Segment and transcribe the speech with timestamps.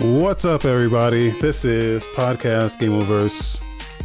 [0.00, 1.28] What's up, everybody?
[1.30, 3.60] This is Podcast Game Overs,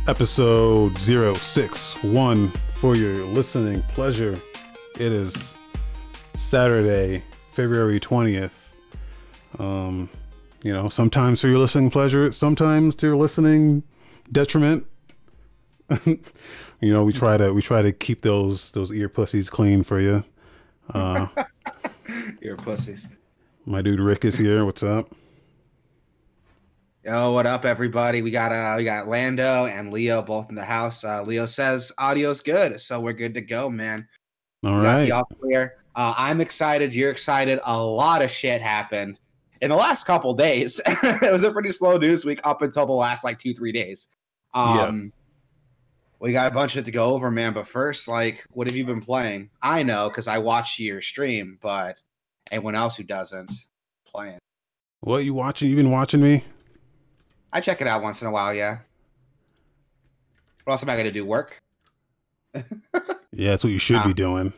[0.05, 4.38] episode 061 for your listening pleasure.
[5.00, 5.55] It is
[6.36, 8.68] Saturday, February 20th.
[9.60, 10.10] Um,
[10.61, 13.82] you know, sometimes for your listening pleasure, sometimes to your listening
[14.29, 14.86] detriment.
[16.06, 16.19] you
[16.82, 20.25] know, we try to we try to keep those those ear pussies clean for you.
[20.93, 21.28] Uh,
[22.42, 23.07] Ear pussies.
[23.65, 24.65] my dude Rick is here.
[24.65, 25.15] What's up?
[27.07, 28.21] Yo, what up, everybody?
[28.21, 31.06] We got uh, we got Lando and Leo both in the house.
[31.06, 34.06] Uh, Leo says audio's good, so we're good to go, man.
[34.66, 35.06] All We right.
[35.06, 35.78] the all clear.
[35.95, 36.94] Uh, I'm excited.
[36.94, 37.62] You're excited.
[37.64, 39.22] A lot of shit happened
[39.62, 40.81] in the last couple days.
[40.86, 44.09] it was a pretty slow news week up until the last like two three days.
[44.53, 45.14] Um,
[46.20, 47.53] we got a bunch of it to go over, man.
[47.53, 49.50] But first, like, what have you been playing?
[49.62, 52.02] I know because I watched your stream, but
[52.52, 53.50] anyone else who doesn't
[54.06, 54.40] playing.
[55.00, 55.70] What you watching?
[55.70, 56.44] You been watching me?
[57.53, 58.78] I check it out once in a while, yeah.
[60.64, 61.26] What else am I gonna do?
[61.26, 61.62] Work?
[63.34, 64.08] Yeah, that's what you should Ah.
[64.08, 64.52] be doing.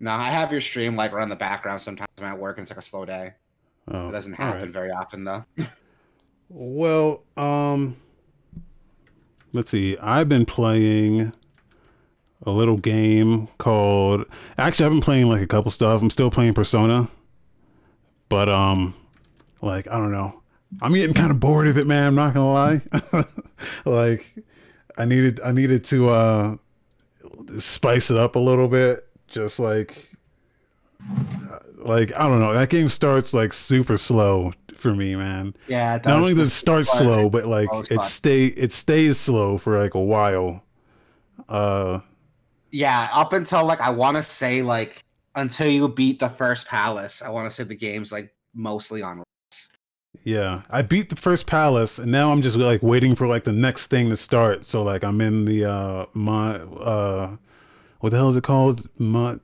[0.00, 2.56] No, I have your stream like run in the background sometimes when I'm at work
[2.58, 3.34] and it's like a slow day.
[3.86, 4.70] Oh, It doesn't happen right.
[4.70, 5.44] very often though.
[6.48, 7.96] Well, um,
[9.52, 9.96] let's see.
[9.98, 11.32] I've been playing
[12.44, 14.24] a little game called.
[14.58, 16.00] Actually, I've been playing like a couple stuff.
[16.02, 17.08] I'm still playing Persona,
[18.28, 18.94] but um,
[19.62, 20.42] like I don't know.
[20.82, 22.08] I'm getting kind of bored of it, man.
[22.08, 23.24] I'm not gonna lie.
[23.84, 24.34] like,
[24.96, 26.56] I needed I needed to uh
[27.58, 29.08] spice it up a little bit.
[29.28, 30.10] Just like,
[31.76, 32.52] like I don't know.
[32.52, 36.86] That game starts like super slow for me, man Yeah, not only does it start
[36.86, 40.62] slow, but like it stay it stays slow for like a while.
[41.48, 42.00] Uh,
[42.70, 45.02] Yeah, up until like I wanna say like
[45.34, 49.23] until you beat the first palace, I wanna say the game's like mostly on
[50.24, 53.52] yeah, I beat the first palace, and now I'm just like waiting for like the
[53.52, 54.64] next thing to start.
[54.64, 57.36] So like I'm in the uh my uh,
[58.00, 58.88] what the hell is it called?
[58.98, 59.36] My,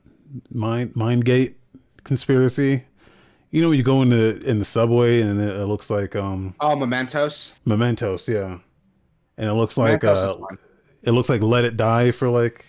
[0.51, 1.57] mind mind gate
[2.03, 2.85] conspiracy.
[3.51, 6.15] You know, when you go in the in the subway and it, it looks like
[6.15, 7.53] um Oh Mementos.
[7.65, 8.59] mementos, yeah,
[9.37, 10.55] and it looks like Mementos uh,
[11.03, 12.65] it looks like let it die for like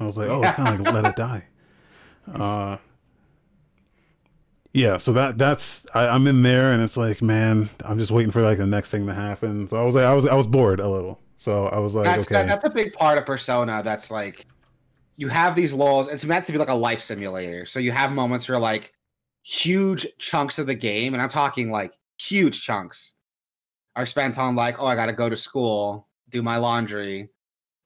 [0.00, 1.44] i was like oh it's kind of like let it die
[2.34, 2.76] uh
[4.72, 8.30] yeah so that that's I, i'm in there and it's like man i'm just waiting
[8.30, 9.66] for like the next thing to happen.
[9.68, 11.18] So i was like i was i was bored a little.
[11.36, 12.34] So i was like That's okay.
[12.34, 14.46] that, that's a big part of persona that's like
[15.16, 17.66] you have these laws it's meant to be like a life simulator.
[17.66, 18.92] So you have moments where like
[19.48, 23.14] huge chunks of the game and i'm talking like huge chunks
[23.96, 27.30] are spent on like oh i gotta go to school do my laundry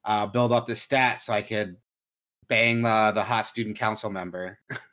[0.05, 1.77] uh build up the stats so i could
[2.49, 4.59] bang the the hot student council member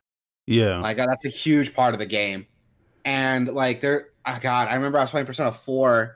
[0.49, 2.45] yeah like uh, that's a huge part of the game.
[3.05, 6.15] And like there oh god, I remember I was playing Persona 4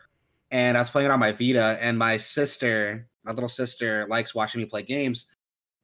[0.51, 4.35] and I was playing it on my Vita and my sister, my little sister likes
[4.35, 5.27] watching me play games.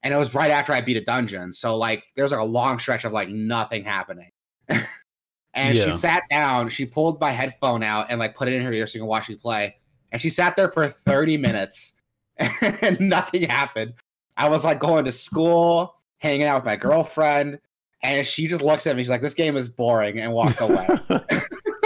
[0.04, 1.54] And it was right after I beat a dungeon.
[1.54, 4.32] So like there was like a long stretch of like nothing happening.
[4.70, 5.86] and Yeah.
[5.86, 8.88] she sat down, she pulled my headphone out and like put it in her ear
[8.88, 9.76] so she can watch me play.
[10.12, 12.02] And she sat there for 30 minutes
[12.82, 13.94] and nothing happened.
[14.38, 17.60] I was like going to school, hanging out with my girlfriend,
[18.02, 19.04] and she just looks at me.
[19.04, 20.88] She's like, "This game is boring," and walked away.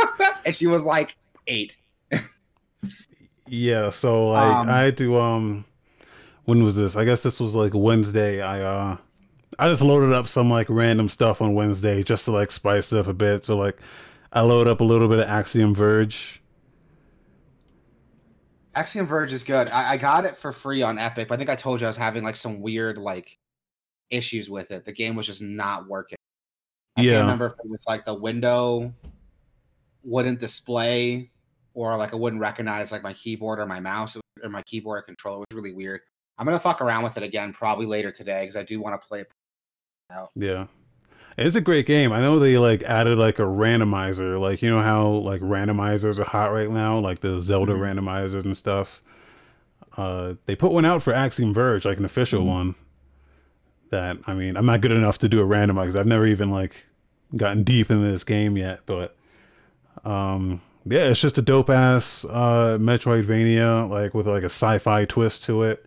[0.45, 1.77] and she was like eight.
[3.47, 5.65] yeah so like Um, i had to um
[6.45, 8.97] when was this i guess this was like wednesday i uh
[9.59, 12.99] i just loaded up some like random stuff on wednesday just to like spice it
[12.99, 13.77] up a bit so like
[14.31, 16.41] i load up a little bit of axiom verge
[18.75, 19.69] Axiom Verge is good.
[19.69, 21.89] I, I got it for free on Epic, but I think I told you I
[21.91, 23.37] was having like some weird like
[24.13, 24.85] issues with it.
[24.85, 26.17] The game was just not working.
[26.95, 27.13] I Yeah.
[27.13, 28.93] can't remember if it was like the window
[30.03, 31.31] wouldn't display
[31.73, 35.01] or like I wouldn't recognize like my keyboard or my mouse or my keyboard or
[35.01, 35.43] controller.
[35.49, 36.01] It was really weird.
[36.37, 39.07] I'm gonna fuck around with it again probably later today because I do want to
[39.07, 39.31] play it.
[40.35, 40.67] Yeah.
[41.37, 42.11] It's a great game.
[42.11, 46.23] I know they like added like a randomizer, like you know how like randomizers are
[46.25, 47.79] hot right now, like the Zelda Mhm.
[48.03, 49.01] randomizers and stuff.
[49.97, 52.47] Uh they put one out for Axiom Verge, like an official Mhm.
[52.47, 52.75] one.
[53.93, 55.85] That I mean, I'm not good enough to do a randomizer.
[55.85, 56.87] Cause I've never even like
[57.37, 59.15] gotten deep into this game yet, but
[60.03, 65.43] um yeah, it's just a dope ass uh Metroidvania like with like a sci-fi twist
[65.43, 65.85] to it.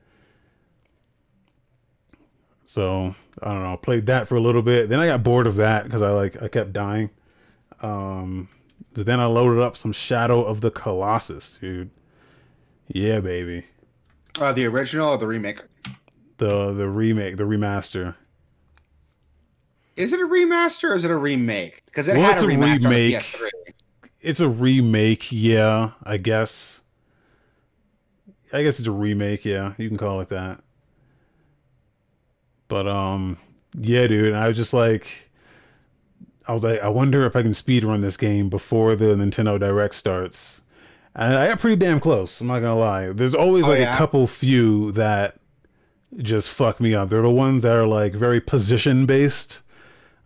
[2.64, 3.76] So I don't know.
[3.76, 4.88] Played that for a little bit.
[4.88, 7.11] Then I got bored of that because I like I kept dying.
[7.82, 8.49] Um,
[8.93, 11.91] then I loaded up some Shadow of the Colossus, dude.
[12.87, 13.64] Yeah, baby.
[14.38, 15.62] Uh, the original or the remake?
[16.38, 18.15] The the remake, the remaster.
[19.97, 21.83] Is it a remaster or is it a remake?
[21.87, 22.85] Because it Well, had it's a a remake.
[22.85, 23.49] on the PS3.
[24.21, 26.83] it's a remake, yeah, I guess.
[28.53, 29.73] I guess it's a remake, yeah.
[29.79, 30.61] You can call it that.
[32.69, 33.38] But um
[33.79, 35.09] yeah, dude, I was just like
[36.49, 39.59] I was like, I wonder if I can speed run this game before the Nintendo
[39.59, 40.61] Direct starts.
[41.15, 43.06] And I got pretty damn close, I'm not gonna lie.
[43.12, 43.94] There's always Oh, like yeah?
[43.94, 45.38] a couple few that
[46.18, 47.08] just fuck me up.
[47.08, 49.62] They're the ones that are like very position based.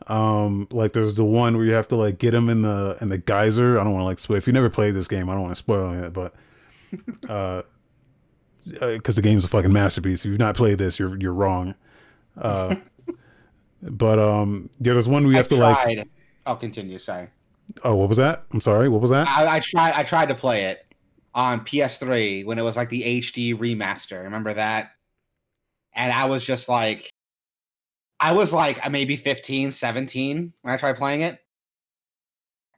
[0.07, 3.09] Um, like there's the one where you have to like get him in the in
[3.09, 3.79] the geyser.
[3.79, 4.37] I don't want to like spoil.
[4.37, 6.35] If you never played this game, I don't want to spoil it, but
[7.29, 7.63] uh,
[8.65, 10.25] because the game's a fucking masterpiece.
[10.25, 11.75] If you've not played this, you're you're wrong.
[12.37, 12.77] Uh,
[13.83, 16.09] but um, yeah, there's one we have I to like.
[16.47, 16.99] I'll continue.
[16.99, 17.29] Sorry.
[17.85, 18.45] Oh, what was that?
[18.53, 18.89] I'm sorry.
[18.89, 19.29] What was that?
[19.29, 19.93] I, I tried.
[19.95, 20.87] I tried to play it
[21.35, 24.25] on PS3 when it was like the HD remaster.
[24.25, 24.91] Remember that?
[25.95, 27.11] And I was just like,
[28.21, 31.39] I was like uh, maybe 15, 17 when I tried playing it.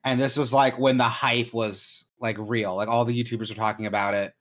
[0.04, 2.74] And this was like when the hype was like real.
[2.76, 4.32] Like all the YouTubers were talking about it.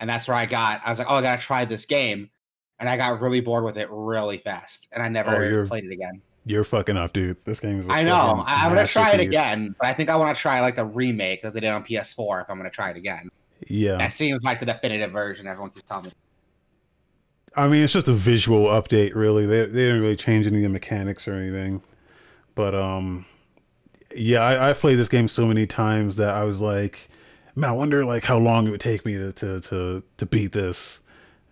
[0.00, 2.30] And that's where I got, I was like, oh, I got to try this game.
[2.78, 4.88] And I got really bored with it really fast.
[4.92, 6.20] And I Oh, never you're- played it again.
[6.44, 7.36] You're fucking up, dude.
[7.44, 7.86] This game is.
[7.88, 8.42] a I know.
[8.44, 9.76] I, I'm going to try it again.
[9.78, 12.42] But I think I want to try like the remake that they did on PS4
[12.42, 13.28] if I'm going to try it again.
[13.68, 13.96] Yeah.
[13.98, 15.46] That seems like the definitive version.
[15.46, 16.10] Everyone keeps telling me.
[17.54, 19.46] I mean, it's just a visual update, really.
[19.46, 21.82] They they didn't really change any of the mechanics or anything.
[22.54, 23.26] But um,
[24.14, 27.08] yeah, I, I've played this game so many times that I was like,
[27.54, 30.52] man, I wonder like how long it would take me to to to, to beat
[30.52, 31.00] this.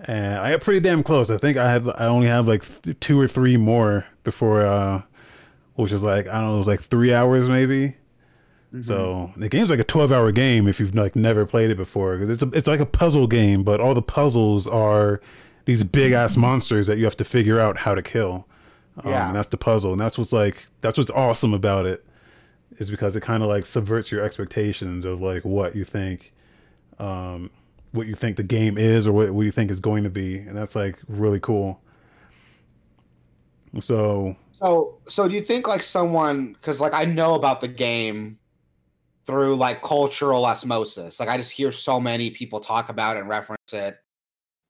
[0.01, 1.31] And I got pretty damn close.
[1.31, 5.03] I think I have I only have like th- two or three more before, uh,
[5.75, 7.97] which is like I don't know, it was like three hours maybe.
[8.83, 12.17] So the game's like a twelve hour game if you've like never played it before
[12.17, 15.21] because it's a, it's like a puzzle game, but all the puzzles are
[15.71, 18.47] these big ass monsters that you have to figure out how to kill.
[19.05, 19.29] Um, Yeah.
[19.29, 22.05] and that's the puzzle, and that's what's like that's what's awesome about it
[22.79, 26.33] is because it kind of like subverts your expectations of like what you think,
[26.99, 27.51] um,
[27.93, 30.39] what you think the game is or what, what you think is going to be,
[30.39, 31.81] and that's like really cool.
[33.81, 36.53] So So, so do you think like someone?
[36.55, 38.39] Because like I know about the game
[39.27, 41.21] through like cultural osmosis.
[41.21, 43.99] Like I just hear so many people talk about it and reference it.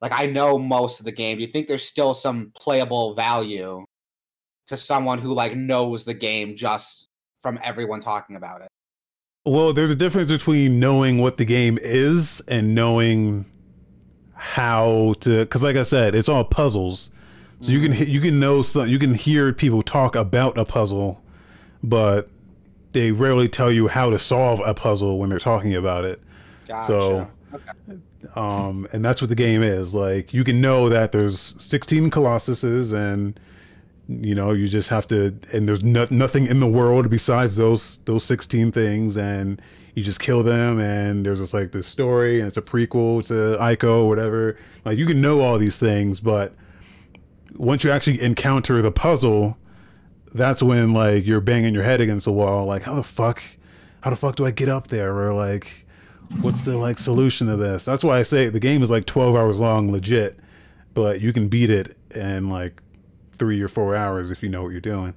[0.01, 1.37] Like I know most of the game.
[1.37, 3.85] Do you think there's still some playable value
[4.69, 7.09] to someone who like knows the game just
[7.43, 8.69] from everyone talking about it?
[9.45, 13.47] Well, there's a difference between knowing what the game is and knowing
[14.35, 15.41] how to.
[15.41, 17.11] Because, like I said, it's all puzzles,
[17.61, 18.11] so you can Mm-hmm.
[18.11, 18.89] you can know some.
[18.89, 21.23] You can hear people talk about a puzzle,
[21.83, 22.29] but
[22.93, 26.21] they rarely tell you how to solve a puzzle when they're talking about it.
[26.67, 26.87] Gotcha.
[26.87, 27.29] So-
[28.37, 29.95] Um, and that's what the game is.
[29.95, 33.39] Like you can know that there's 16 colossuses, and
[34.09, 35.37] you know you just have to.
[35.53, 39.61] And there's no, nothing in the world besides those those 16 things, and
[39.95, 40.79] you just kill them.
[40.79, 44.57] And there's just like this story, and it's a prequel to Ico, whatever.
[44.85, 46.55] Like you can know all these things, but
[47.57, 49.59] once you actually encounter the puzzle,
[50.33, 52.67] that's when like you're banging your head against the wall.
[52.67, 53.43] Like how the fuck,
[54.03, 55.17] how the fuck do I get up there?
[55.17, 55.87] Or like
[56.41, 59.35] what's the like solution to this that's why i say the game is like 12
[59.37, 60.39] hours long legit
[60.95, 62.81] but you can beat it in like
[63.33, 65.13] three or four hours if you know what you're doing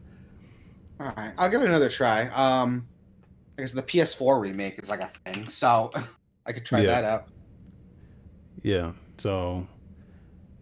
[1.00, 2.28] All right, I'll give it another try.
[2.30, 2.88] Um,
[3.58, 5.92] I guess the PS4 remake is like a thing, so
[6.46, 6.88] I could try Yeah.
[6.88, 7.28] that out.
[8.64, 9.68] yeah so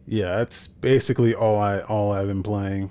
[0.07, 2.89] yeah that's basically all i all i've been playing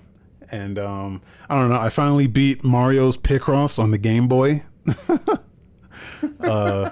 [0.51, 4.63] and um i don't know i finally beat mario's picross on the game boy
[6.41, 6.91] uh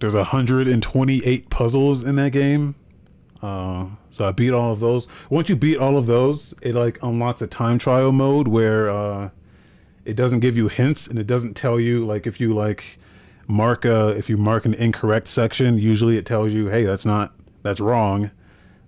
[0.00, 2.74] there's 128 puzzles in that game.
[3.42, 5.06] Uh so i beat all of those.
[5.30, 9.30] Once you beat all of those it like unlocks a time trial mode where uh
[10.04, 12.98] it doesn't give you hints and it doesn't tell you like if you like
[13.46, 17.32] mark a if you mark an incorrect section usually it tells you hey that's not
[17.62, 18.30] that's wrong.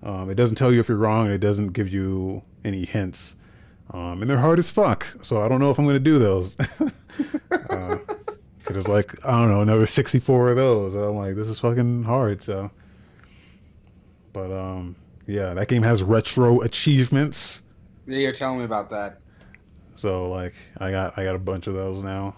[0.02, 3.36] Um, it doesn't tell you if you're wrong and it doesn't give you any hints.
[3.90, 5.06] Um, and they're hard as fuck.
[5.22, 6.56] So i don't know if i'm to do those.
[7.68, 7.98] Uh,
[8.74, 11.58] 'cause there's like i don't know another 64 of those and i'm like this is
[11.58, 12.70] fucking hard so
[14.32, 14.96] but um
[15.26, 17.62] yeah that game has retro achievements
[18.06, 19.18] Yeah, you're telling me about that.
[19.94, 22.36] so like i got i got a bunch of those now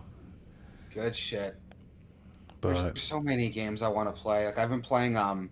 [0.95, 1.57] Good shit.
[2.61, 4.45] There's but so many games I want to play.
[4.45, 5.17] Like I've been playing.
[5.17, 5.49] Um,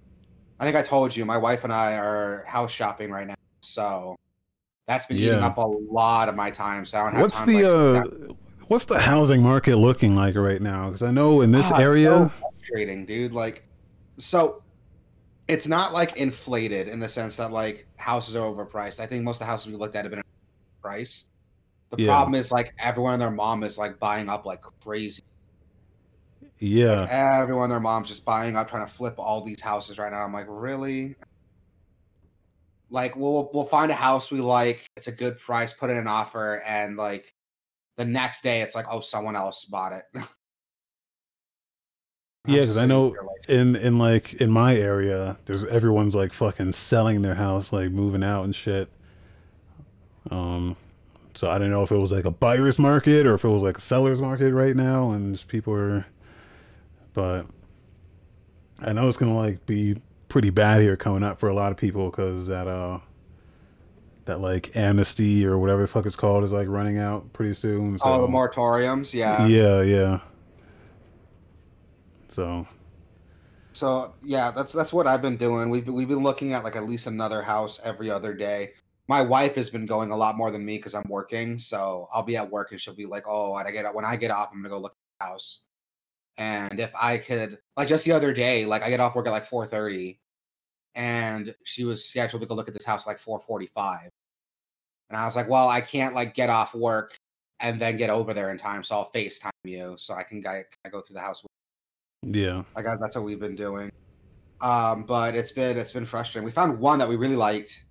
[0.60, 4.16] I think I told you my wife and I are house shopping right now, so
[4.86, 6.84] that's been eating up a lot of my time.
[6.84, 8.34] So I don't have what's time the like, uh.
[8.70, 12.08] What's the housing market looking like right now because i know in this Ah, area
[12.08, 12.32] so
[12.70, 13.32] frustrating, dude.
[13.32, 13.66] Like,
[14.18, 14.62] so
[15.48, 19.00] it's not like inflated in the sense that like houses are overpriced.
[19.00, 20.22] I think most of the houses we looked at have been
[20.80, 21.30] price.
[21.90, 22.08] The Yeah.
[22.08, 25.22] problem is like everyone and their mom is like buying up like crazy.
[26.60, 27.00] Yeah.
[27.02, 30.12] Like everyone, and their mom's just buying up, trying to flip all these houses right
[30.12, 30.22] now.
[30.22, 31.16] I'm like, really?
[32.90, 34.84] Like, we'll we'll find a house we like.
[34.96, 35.72] It's a good price.
[35.72, 37.34] Put in an offer, and like
[38.00, 40.04] the next day, it's like, oh, someone else bought it.
[42.46, 46.32] Yeah, because I know here like, in in like in my area, there's everyone's like
[46.32, 48.88] fucking selling their house, like moving out and shit.
[50.30, 50.74] Um,
[51.34, 53.62] so I don't know if it was like a buyer's market or if it was
[53.62, 56.06] like a seller's market right now, and just people are.
[57.12, 57.44] But
[58.78, 61.76] I know it's gonna like be pretty bad here coming up for a lot of
[61.76, 63.00] people because that uh
[64.30, 67.98] that like amnesty or whatever the fuck it's called is like running out pretty soon.
[67.98, 69.44] So oh, the moratoriums, yeah.
[69.46, 70.20] yeah, yeah.
[72.28, 72.66] So
[73.72, 75.68] So yeah, that's that's what I've been doing.
[75.68, 78.70] We've been, we've been looking at like at least another house every other day.
[79.08, 81.58] My wife has been going a lot more than me because I'm working.
[81.58, 84.14] So I'll be at work and she'll be like, "Oh, when I get when I
[84.14, 85.62] get off, I'm gonna go look at the house."
[86.38, 89.32] And if I could, like just the other day, like I get off work at
[89.32, 90.18] like 4:30,
[90.94, 94.10] and she was scheduled to go look at this house at like 4:45,
[95.10, 97.16] and I was like, "Well, I can't like get off work
[97.58, 100.64] and then get over there in time, so I'll Facetime you so I can I,
[100.84, 101.44] I go through the house
[102.22, 102.62] yeah.
[102.76, 103.90] like I, that's what we've been doing.
[104.60, 106.44] Um, but it's been it's been frustrating.
[106.44, 107.84] We found one that we really liked,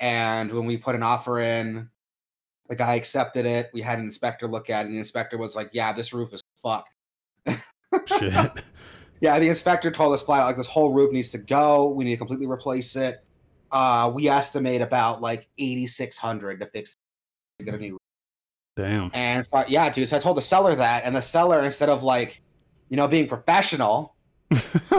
[0.00, 1.88] and when we put an offer in,
[2.68, 3.70] the guy accepted it.
[3.72, 6.32] We had an inspector look at it, and the inspector was like, "Yeah, this roof
[6.32, 6.94] is fucked."
[8.06, 8.50] Shit.
[9.20, 11.88] Yeah, the inspector told us flat out like this whole roof needs to go.
[11.88, 13.24] We need to completely replace it.
[13.76, 16.96] Uh, we estimate about like eighty six hundred to fix
[17.58, 17.98] to get a new.
[18.74, 19.10] Damn.
[19.12, 20.08] And so yeah, dude.
[20.08, 22.42] So I told the seller that, and the seller instead of like,
[22.88, 24.16] you know, being professional,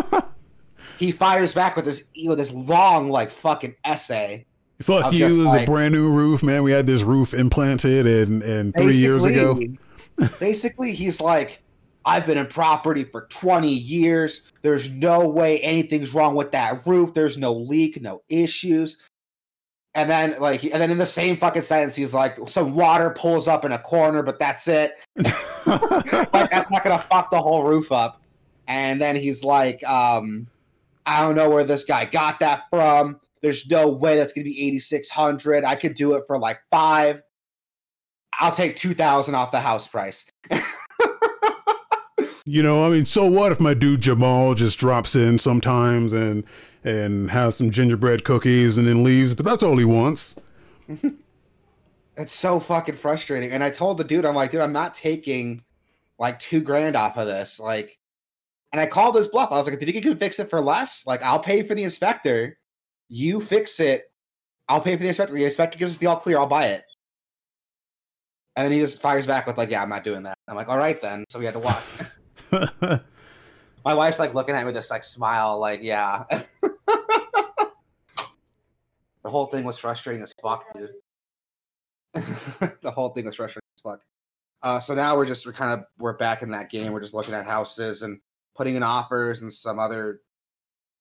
[1.00, 4.46] he fires back with this with this long like fucking essay.
[4.80, 5.28] Fuck you!
[5.28, 6.62] This is a brand new roof, man.
[6.62, 9.60] We had this roof implanted and and three years ago.
[10.40, 11.64] Basically, he's like,
[12.08, 14.44] I've been in property for 20 years.
[14.62, 17.14] There's no way anything's wrong with that roof.
[17.14, 19.02] There's no leak, no issues.
[19.94, 23.50] And then, like, and then in the same fucking sentence, he's like, some water pulls
[23.50, 24.96] up in a corner, but that's it.
[25.18, 28.22] like, that's not gonna fuck the whole roof up.
[28.70, 30.48] And then he's like, um,
[31.06, 33.20] I don't know where this guy got that from.
[33.42, 35.66] There's no way that's gonna be 8,600.
[35.66, 37.22] I could do it for like five.
[38.40, 40.26] I'll take 2,000 off the house price.
[42.48, 46.46] you know, I mean, so what if my dude Jamal just drops in sometimes and
[46.84, 49.34] and has some gingerbread cookies and then leaves?
[49.34, 50.36] But that's all he wants.
[52.20, 53.52] It's so fucking frustrating.
[53.52, 55.64] And I told the dude, I'm like, dude, I'm not taking
[56.18, 57.60] like two grand off of this.
[57.60, 58.00] Like,
[58.74, 59.52] and I called this bluff.
[59.52, 61.62] I was like, if you think you can fix it for less, like, I'll pay
[61.62, 62.58] for the inspector.
[63.08, 64.12] You fix it.
[64.68, 65.36] I'll pay for the inspector.
[65.36, 66.40] The inspector gives us the all clear.
[66.40, 66.86] I'll buy it.
[68.56, 70.40] And then he just fires back with like, yeah, I'm not doing that.
[70.48, 71.24] I'm like, all right then.
[71.30, 71.84] So we had to walk.
[73.86, 76.26] My wife's like looking at me with this like smile, like, yeah.
[79.24, 80.92] the whole thing was frustrating as fuck, dude.
[82.14, 84.02] the whole thing was frustrating as fuck.
[84.64, 86.92] Uh, so now we're just we're kind of we're back in that game.
[86.92, 88.20] We're just looking at houses and
[88.56, 90.22] putting in offers, and some other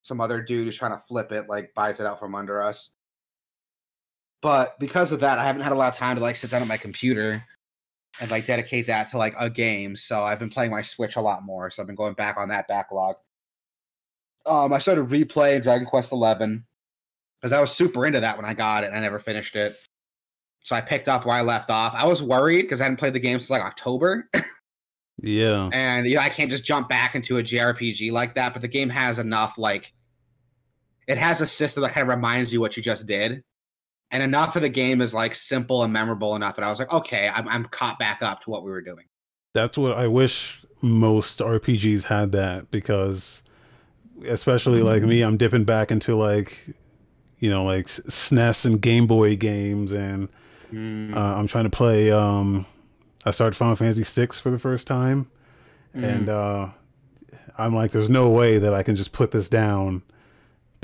[0.03, 2.95] some other dude who's trying to flip it like buys it out from under us.
[4.43, 6.63] But because of that, I haven't had a lot of time to like sit down
[6.63, 7.43] at my computer
[8.21, 9.97] and like dedicate that to like a game.
[9.97, 11.71] So I've been playing my Switch a lot more.
[11.71, 13.17] So I've been going back on that backlog.
[14.45, 16.65] Um, I started replaying Dragon Quest Eleven
[17.41, 18.89] because I was super into that when I got it.
[18.89, 19.77] and I never finished it.
[20.65, 21.95] So I picked up where I left off.
[21.95, 24.29] I was worried because I hadn't played the game since like October,
[25.23, 25.71] yeah.
[25.73, 28.53] and you know I can't just jump back into a JRPG like that.
[28.53, 29.93] But the game has enough like
[31.07, 33.45] it has a system that kind of reminds you what you just did,
[34.11, 36.93] and enough of the game is like simple and memorable enough that I was like,
[36.93, 39.05] okay, I'm I'm caught back up to what we were doing.
[39.55, 43.43] That's what I wish most RPGs had that because
[44.27, 46.59] especially like me, I'm dipping back into like
[47.39, 50.29] you know like SNES and Game Boy games and
[50.73, 52.67] Mm, uh, I'm trying to play um
[53.25, 55.31] I started Final Fantasy 6 for the first time
[55.95, 56.03] mm.
[56.03, 56.69] and uh
[57.57, 60.03] I'm like there's no way that I can just put this down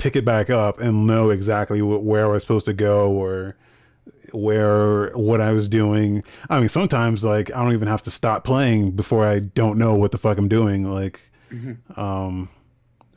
[0.03, 3.55] pick it back up and know exactly wh- where I was supposed to go or
[4.33, 6.23] where what I was doing.
[6.49, 9.95] I mean, sometimes like I don't even have to stop playing before I don't know
[9.95, 10.83] what the fuck I'm doing.
[10.91, 11.77] Like, Mhm.
[11.97, 12.49] um,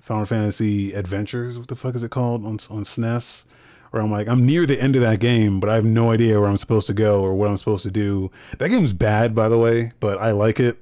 [0.00, 3.44] Final Fantasy Adventures, what the fuck is it called on on SNES?
[3.90, 6.38] Where I'm like, I'm near the end of that game, but I have no idea
[6.38, 8.30] where I'm supposed to go or what I'm supposed to do.
[8.58, 10.76] That game's bad, by the way, but I like it.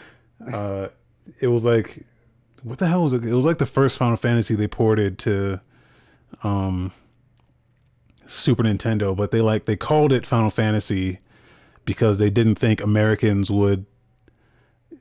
[0.52, 0.88] uh,
[1.40, 2.04] it was like,
[2.62, 3.24] what the hell was it?
[3.24, 5.60] It was like the first Final Fantasy they ported to,
[6.42, 6.92] um,
[8.26, 11.18] Super Nintendo, but they like they called it Final Fantasy
[11.84, 13.86] because they didn't think Americans would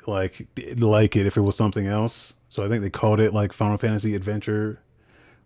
[0.07, 0.47] like
[0.77, 2.35] like it if it was something else.
[2.49, 4.81] So I think they called it like Final Fantasy Adventure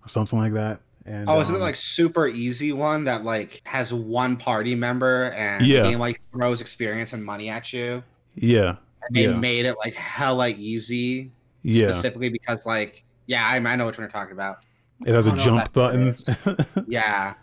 [0.06, 0.82] or something like that.
[1.06, 5.32] And Oh, isn't it um, like super easy one that like has one party member
[5.32, 5.82] and Yeah.
[5.82, 8.04] game like throws experience and money at you?
[8.36, 9.38] yeah, And they Yeah.
[9.40, 11.32] made it like hella easy
[11.64, 11.92] yeah.
[11.92, 14.60] specifically because like yeah, I, I know what you're talking about.
[15.06, 16.16] It has a jump button.
[16.88, 17.34] Yeah,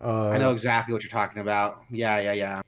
[0.00, 1.82] uh, I know exactly what you're talking about.
[1.90, 2.62] Yeah, yeah, yeah.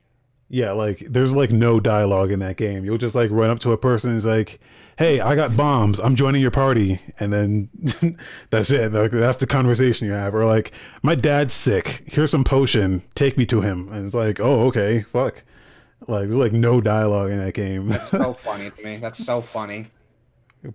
[0.51, 2.85] Yeah, like there's like no dialogue in that game.
[2.85, 4.61] You'll just like run up to a person and it's like,
[4.97, 5.99] "Hey, I got bombs.
[5.99, 7.69] I'm joining your party," and then
[8.51, 8.93] that's it.
[8.93, 10.35] Like that's the conversation you have.
[10.35, 10.73] Or like,
[11.03, 12.05] "My dad's sick.
[12.07, 13.03] Here's some potion.
[13.15, 15.03] Take me to him." And it's like, "Oh, okay.
[15.03, 15.45] Fuck."
[16.07, 17.89] Like there's like no dialogue in that game.
[17.89, 18.97] That's so funny to me.
[18.97, 19.89] That's so funny.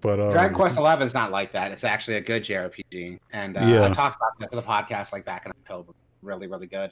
[0.02, 1.72] But um, Dragon Quest Eleven is not like that.
[1.72, 3.86] It's actually a good JRPG, and uh, Yeah.
[3.86, 5.94] I talked about that for the podcast like back in October.
[6.22, 6.92] Really, really good.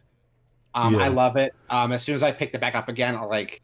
[0.73, 1.05] Um, Yeah.
[1.05, 1.53] I love it.
[1.69, 3.61] Um, as soon as I picked it back up again, I like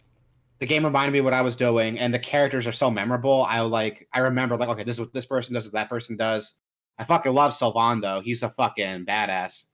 [0.60, 3.46] the game reminded me what I was doing, and the characters are so memorable.
[3.50, 6.16] I like I remember like okay, this is what this person does, what that person
[6.16, 6.56] does.
[7.00, 8.24] I fucking love Sylvando.
[8.24, 9.66] He's a fucking badass.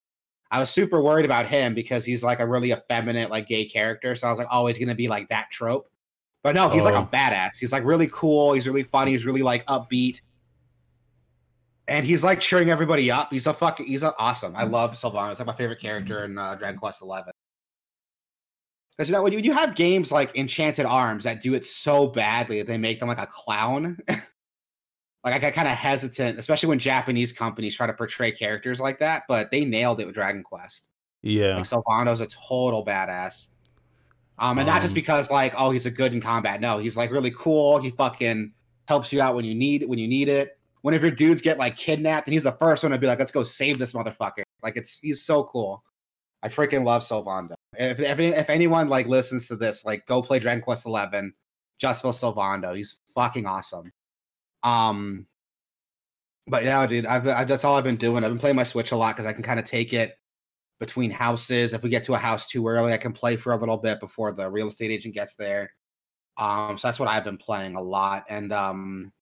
[0.52, 4.16] I was super worried about him because he's like a really effeminate, like gay character.
[4.16, 5.90] So I was like, always gonna be like that trope.
[6.44, 7.04] But no, he's like Oh.
[7.04, 7.58] a badass.
[7.58, 8.54] He's like really cool.
[8.54, 9.12] He's really funny.
[9.12, 10.20] He's really like upbeat.
[11.88, 13.30] And he's like cheering everybody up.
[13.32, 14.54] He's a fucking he's a, awesome.
[14.56, 15.32] I love Sylvando.
[15.32, 17.34] It's like my favorite character in uh, Dragon Quest Eleven.
[18.98, 22.08] Because you know when you, you have games like Enchanted Arms that do it so
[22.08, 23.98] badly that they make them like a clown.
[24.08, 29.00] like I got kind of hesitant, especially when Japanese companies try to portray characters like
[29.00, 29.24] that.
[29.28, 30.90] But they nailed it with Dragon Quest.
[31.22, 33.48] yeah, Like Sylvando's a total badass.
[34.44, 36.60] Um, and not just Um, because like, oh, he's a good in combat.
[36.60, 37.78] No, he's like really cool.
[37.78, 38.52] He fucking
[38.90, 40.60] helps you out when you need when you need it.
[40.82, 43.20] One of your dudes get like kidnapped, and he's the first one to be like,
[43.20, 44.44] let's go save this motherfucker.
[44.62, 45.82] Like it's he's so cool.
[46.44, 47.54] I freaking love Sylvando.
[47.78, 51.34] If if, if anyone like listens to this, like go play Dragon Quest Eleven,
[51.80, 52.76] just for Sylvando.
[52.76, 53.94] He's fucking awesome.
[54.64, 55.26] Um,
[56.48, 58.26] but yeah, dude, I've, I've that's all I've been doing.
[58.26, 60.18] I've been playing my Switch a lot because I can kind of take it
[60.84, 61.74] between houses.
[61.74, 64.02] If we get to a house too early, I can play for a little bit
[64.02, 65.72] before the real estate agent gets there.
[66.38, 68.26] Um, so that's what I've been playing a lot.
[68.28, 69.14] And um,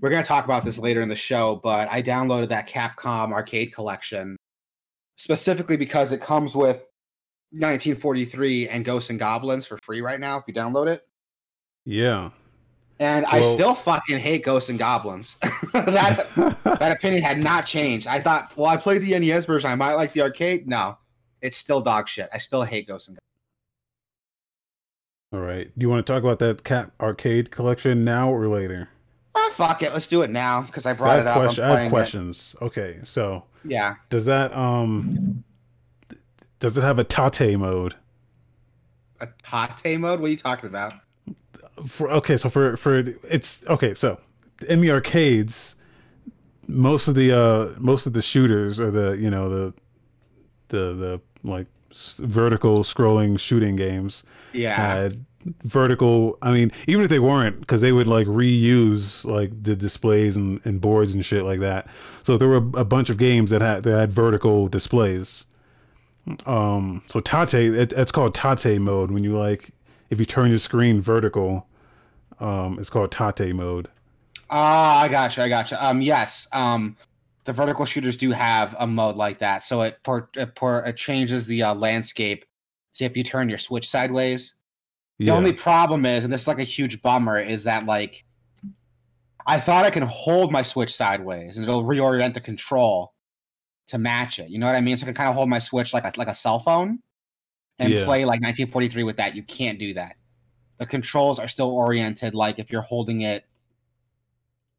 [0.00, 3.74] we're gonna talk about this later in the show, but I downloaded that Capcom arcade
[3.74, 4.36] collection
[5.16, 6.76] specifically because it comes with
[7.50, 11.02] 1943 and Ghosts and Goblins for free right now if you download it.
[11.84, 12.30] yeah.
[12.98, 15.36] And I still fucking hate Ghosts and Goblins.
[15.72, 16.28] that
[16.64, 18.06] that opinion had not changed.
[18.06, 19.70] I thought, well, I played the NES version.
[19.70, 20.68] I might like the arcade.
[20.68, 20.96] No,
[21.40, 22.28] it's still dog shit.
[22.32, 23.22] I still hate Ghosts and goblins.
[25.32, 25.70] All right.
[25.76, 28.88] Do you want to talk about that cat arcade collection now or later?
[29.34, 29.92] Ah, fuck it.
[29.92, 31.36] Let's do it now because I I brought have, it up.
[31.36, 31.90] I'm question- I have playing it.
[31.90, 32.56] questions.
[32.62, 33.94] Okay, so Yeah.
[34.10, 35.42] does that um
[36.60, 37.96] does it have a tate mode?
[39.20, 39.28] A
[39.76, 40.20] tate mode?
[40.20, 40.92] What are you talking about?
[41.86, 42.98] For okay so for for
[43.30, 44.18] it's okay so
[44.68, 45.74] in the arcades
[46.68, 49.74] most of the uh most of the shooters or the you know the
[50.68, 51.66] the the like
[52.18, 54.74] vertical scrolling shooting games Yeah.
[54.76, 55.24] had
[55.64, 60.36] vertical i mean even if they weren't because they would like reuse like the displays
[60.36, 61.88] and, and boards and shit like that
[62.22, 65.46] so there were a bunch of games that had that had vertical displays
[66.46, 69.70] um so tate it, it's called tate mode when you like
[70.12, 71.66] if you turn your screen vertical
[72.38, 73.88] um it's called tate mode
[74.54, 75.42] Ah, I gotcha.
[75.42, 75.82] I gotcha.
[75.84, 76.46] Um, yes.
[76.52, 76.98] Um,
[77.44, 80.96] the vertical shooters do have a mode like that, so it por- it, por- it
[80.96, 82.44] changes the uh, landscape.
[82.92, 84.56] See if you turn your switch sideways.
[85.18, 88.24] The yeah only problem is, and this is like a huge bummer, is that like
[89.46, 93.14] I thought I can hold my switch sideways and it'll reorient the control
[93.88, 94.50] to match it.
[94.50, 94.98] You know what I mean?
[94.98, 97.00] So I can kind of hold my switch like a like a cell phone
[97.78, 98.04] and Yeah.
[98.04, 99.34] play like 1943 with that.
[99.36, 100.16] You can't do that.
[100.78, 103.44] The controls are still oriented like if you're holding it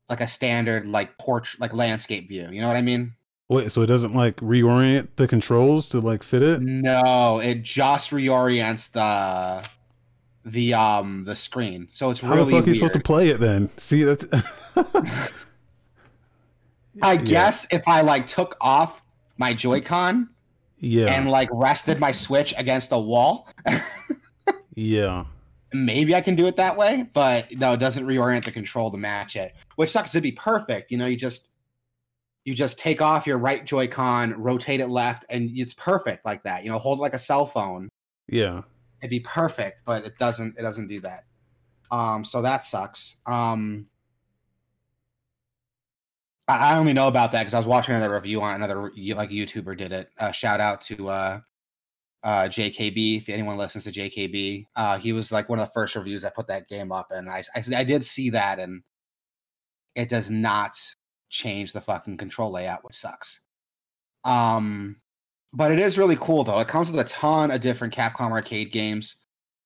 [0.10, 2.48] like a standard like porch like landscape view.
[2.52, 3.14] You know what I mean?
[3.50, 8.10] wait so it doesn't like reorient the controls to like fit it No, it just
[8.12, 9.68] reorients the
[10.46, 11.88] the um the screen.
[11.94, 14.26] So it's how really the fuck are you supposed to play it then see that's
[17.02, 17.22] I Yeah.
[17.22, 19.02] guess if I like took off
[19.38, 20.30] my Joy-Con
[20.84, 23.50] yeah and like rested my Switch against the wall,
[24.76, 25.26] yeah
[25.74, 27.10] maybe I can do it that way.
[27.14, 30.14] But no, it doesn't reorient the control to match it, which sucks.
[30.14, 30.92] It'd be perfect.
[30.92, 31.50] You know, you just
[32.46, 36.64] you just take off your right Joy-Con, rotate it left, and it's perfect like that.
[36.64, 37.90] You know, hold it like a cell phone.
[38.28, 38.62] yeah
[39.02, 40.58] It'd be perfect, but it doesn't.
[40.58, 41.26] It doesn't do that.
[41.92, 43.18] Um, so that sucks.
[43.26, 43.88] Um,
[46.48, 49.30] I, I only know about that because I was watching another review on another like
[49.30, 50.10] YouTuber did it.
[50.18, 51.40] Uh, shout out to uh,
[52.24, 53.18] uh, JKB.
[53.18, 56.36] If anyone listens to JKB, uh, he was like one of the first reviews that
[56.36, 58.84] put that game up, and I, I I did see that, and
[59.96, 60.76] it does not
[61.30, 63.42] change the fucking control layout, which sucks.
[64.24, 64.98] Um,
[65.54, 66.60] but it is really cool though.
[66.60, 69.18] It comes with a ton of different Capcom arcade games.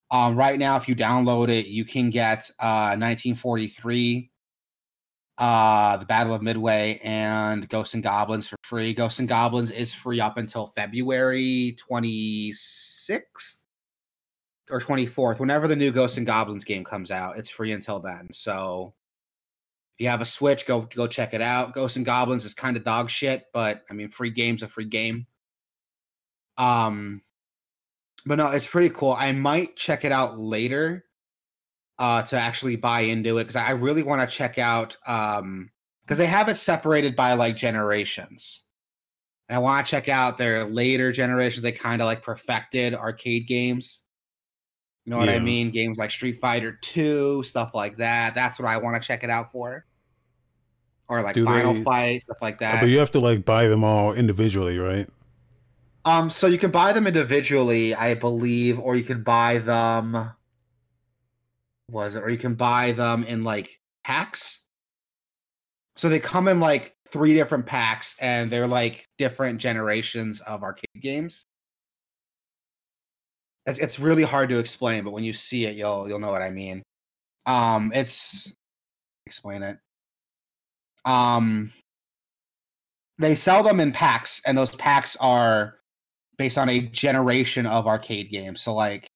[0.09, 4.31] Um, right now, if you download it, you can get uh, 1943,
[5.37, 8.93] uh, the Battle of Midway, and Ghosts and Goblins for free.
[8.93, 13.63] Ghosts and Goblins is free up until February 26th
[14.69, 15.39] or 24th.
[15.39, 18.27] Whenever the new Ghosts and Goblins game comes out, it's free until then.
[18.31, 18.93] So
[19.95, 21.73] if you have a Switch, go go check it out.
[21.73, 24.85] Ghosts and Goblins is kind of dog shit, but I mean, free game's a free
[24.85, 25.27] game.
[26.57, 27.21] Um,
[28.25, 29.13] but no, it's pretty cool.
[29.13, 31.05] I might check it out later
[31.99, 35.69] uh to actually buy into it because I really want to check out um
[36.03, 38.63] because they have it separated by like generations.
[39.49, 41.61] And I want to check out their later generations.
[41.63, 44.03] They kind of like perfected arcade games.
[45.05, 45.71] You know what I mean?
[45.71, 48.35] Games like Street Fighter 2, stuff like that.
[48.35, 49.85] That's what I want to check it out for.
[51.07, 52.81] Or like Do Final they- Fight, stuff like that.
[52.81, 55.07] but you have to like buy them all individually, right?
[56.03, 60.29] Um, so you can buy them individually, I believe, or you can buy them.
[61.89, 62.23] Was it?
[62.23, 64.65] Or you can buy them in like packs.
[65.95, 70.85] So they come in like three different packs, and they're like different generations of arcade
[71.01, 71.45] games.
[73.65, 76.41] It's it's really hard to explain, but when you see it, you'll you'll know what
[76.41, 76.83] I mean.
[77.45, 78.53] Um, it's
[79.25, 79.77] explain it.
[81.05, 81.71] Um,
[83.17, 85.79] they sell them in packs, and those packs are
[86.37, 88.61] based on a generation of arcade games.
[88.61, 89.09] So like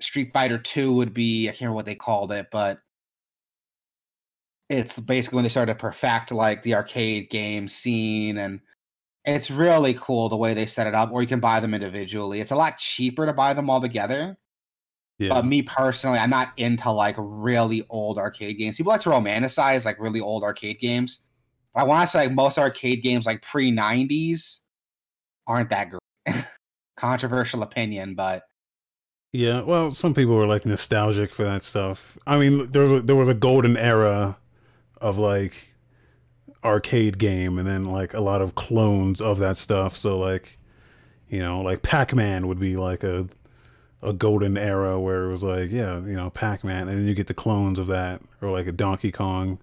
[0.00, 2.78] Street Fighter 2 would be I can't remember what they called it, but
[4.68, 8.60] it's basically when they started to perfect like the arcade game scene and
[9.24, 12.40] it's really cool the way they set it up or you can buy them individually.
[12.40, 14.36] It's a lot cheaper to buy them all together.
[15.18, 15.30] Yeah.
[15.30, 18.76] But me personally, I'm not into like really old arcade games.
[18.76, 21.22] People like to romanticize like really old arcade games.
[21.74, 24.60] But I want to say like most arcade games like pre 90s
[25.46, 26.46] aren't that great.
[26.96, 28.44] Controversial opinion, but
[29.32, 32.16] Yeah, well, some people were like nostalgic for that stuff.
[32.26, 34.38] I mean, there was a, there was a golden era
[35.00, 35.74] of like
[36.64, 39.96] arcade game, and then like a lot of clones of that stuff.
[39.96, 40.58] So like,
[41.30, 43.28] you know, like Pac Man would be like a
[44.02, 47.14] a golden era where it was like, yeah, you know, Pac Man, and then you
[47.14, 49.58] get the clones of that, or like a Donkey Kong.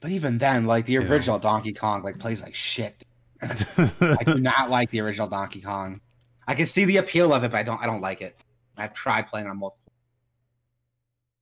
[0.00, 1.06] but even then, like the Yeah.
[1.08, 3.04] original Donkey Kong like plays like shit.
[3.42, 6.00] I do not like the original Donkey Kong.
[6.46, 8.36] I can see the appeal of it, but I don't I don't like it.
[8.76, 9.92] I've tried playing on multiple.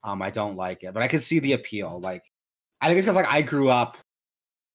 [0.03, 1.99] Um, I don't like it, but I can see the appeal.
[2.01, 2.23] Like,
[2.81, 3.97] I think it's because like I grew up,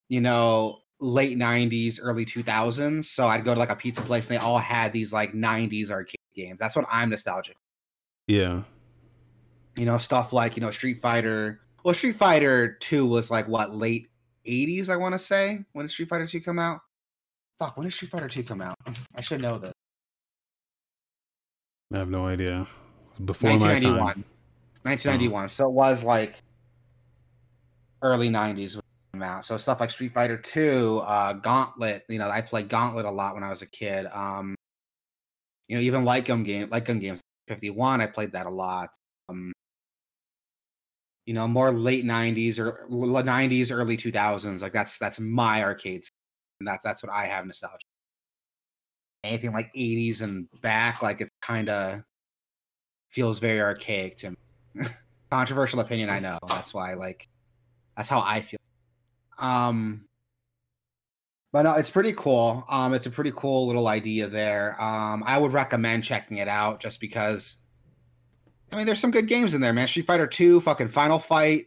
[0.08, 3.06] you know, late '90s, early 2000s.
[3.06, 5.92] So I'd go to like a pizza place, and they all had these like '90s
[5.92, 6.60] arcade games.
[6.60, 7.58] That's what I'm nostalgic.
[8.28, 8.64] yeah,
[9.78, 11.62] You know, stuff like you know Street Fighter.
[11.84, 14.10] Well, Street Fighter Two was like what late
[14.48, 15.64] '80s, I want to say.
[15.74, 16.82] When did Street Fighter Two come out?
[17.60, 18.76] Fuck, when did Street Fighter Two come out?
[19.16, 19.74] I should know this.
[21.92, 22.68] I have no idea.
[23.26, 24.14] Before my 1991.
[24.14, 24.26] time.
[24.84, 25.50] 1991.
[25.50, 26.42] So it was like
[28.02, 28.80] early 90s
[29.14, 29.44] came out.
[29.46, 32.06] So stuff like Street Fighter 2, uh, Gauntlet.
[32.08, 34.08] You know, I played Gauntlet a lot when I was a kid.
[34.14, 34.56] Um,
[35.68, 37.22] you know, even light gun game, light gun games.
[37.48, 38.90] 51, I played that a lot.
[39.28, 39.52] Um,
[41.26, 44.62] you know, more late 90s or 90s, early 2000s.
[44.62, 46.10] Like that's that's my arcades,
[46.60, 47.86] and that's that's what I have nostalgia.
[49.24, 52.04] Anything like 80s and back, like it's kind of
[53.10, 54.86] feels very archaic to me.
[55.32, 56.40] Controversial opinion, I know.
[56.48, 57.28] That's why, like,
[57.98, 58.60] that's how I feel.
[59.38, 60.06] Um,
[61.52, 62.64] but no, it's pretty cool.
[62.70, 64.82] Um, it's a pretty cool little idea there.
[64.82, 67.58] Um, I would recommend checking it out just because.
[68.72, 69.88] I mean, there's some good games in there, man.
[69.88, 71.64] Street Fighter Two, fucking Final Fight,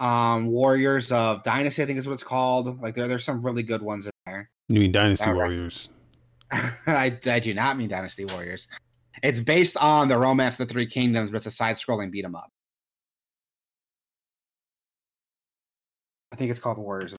[0.00, 2.80] um, Warriors of Dynasty, I think is what it's called.
[2.80, 4.50] Like, there, there's some really good ones in there.
[4.68, 5.90] You mean Dynasty Warriors?
[6.86, 8.68] I, I do not mean Dynasty Warriors.
[9.22, 12.34] It's based on the Romance of the Three Kingdoms, but it's a side-scrolling beat 'em
[12.34, 12.50] up.
[16.32, 17.16] I think it's called Warriors.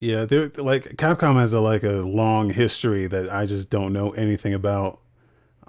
[0.00, 4.10] Yeah, they're like Capcom has a like a long history that I just don't know
[4.12, 5.00] anything about.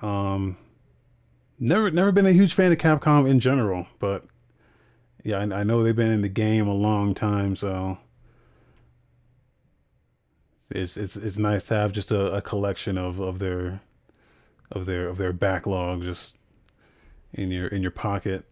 [0.01, 0.57] Um,
[1.59, 4.25] never never been a huge fan of Capcom in general, but
[5.23, 7.97] yeah, I, I know they've been in the game a long time, so
[10.69, 13.81] it's it's it's nice to have just a, a collection of of their
[14.71, 16.37] of their of their backlog just
[17.33, 18.45] in your in your pocket.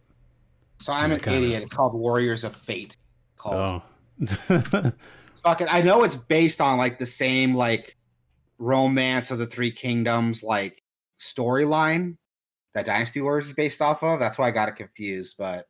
[0.80, 1.38] So I'm an kinda.
[1.38, 1.62] idiot.
[1.64, 2.96] It's called Warriors of Fate.
[3.36, 3.82] Called.
[4.20, 4.22] Oh,
[5.42, 5.68] fucking.
[5.70, 7.96] I know it's based on like the same like
[8.58, 10.82] romance of the Three Kingdoms like
[11.18, 12.16] storyline
[12.74, 14.18] that Dynasty Warriors is based off of.
[14.18, 15.66] That's why I got it confused, but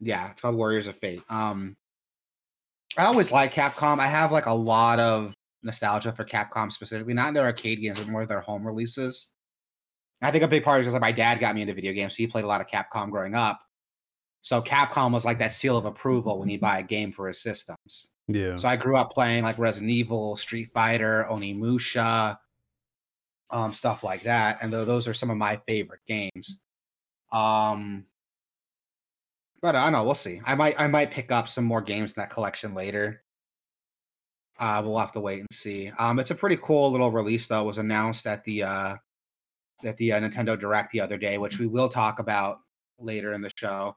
[0.00, 1.22] yeah, it's called Warriors of Fate.
[1.28, 1.76] Um,
[2.96, 3.98] I always like Capcom.
[3.98, 7.98] I have like a lot of nostalgia for Capcom specifically, not in their arcade games,
[7.98, 9.30] but more their home releases.
[10.22, 12.14] I think a big part is because like my dad got me into video games,
[12.14, 13.60] so he played a lot of Capcom growing up.
[14.42, 17.42] So Capcom was like that seal of approval when you buy a game for his
[17.42, 18.10] systems.
[18.28, 18.56] Yeah.
[18.56, 22.36] So I grew up playing like Resident Evil, Street Fighter, Onimusha,
[23.50, 26.58] um, stuff like that, and th- those are some of my favorite games.
[27.32, 28.06] Um,
[29.64, 30.04] but I don't know.
[30.04, 30.42] We'll see.
[30.44, 33.22] I might I might pick up some more games in that collection later.
[34.58, 35.90] Uh, we'll have to wait and see.
[35.98, 37.62] Um, it's a pretty cool little release though.
[37.62, 38.96] It was announced at the uh,
[39.82, 42.58] at the uh, Nintendo Direct the other day, which we will talk about
[42.98, 43.96] later in the show.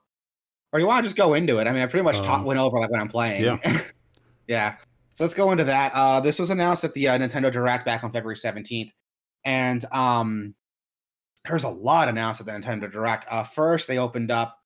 [0.72, 1.68] Or you want to just go into it?
[1.68, 3.44] I mean, I pretty much talk, Um, went over like when I'm playing.
[3.44, 3.60] yeah.
[4.48, 4.76] yeah.
[5.16, 5.92] So let's go into that.
[5.94, 8.92] Uh, this was announced at the uh, Nintendo Direct back on February 17th,
[9.44, 10.56] and um,
[11.44, 13.26] there's a lot announced at the Nintendo Direct.
[13.30, 14.57] Uh, first, they opened up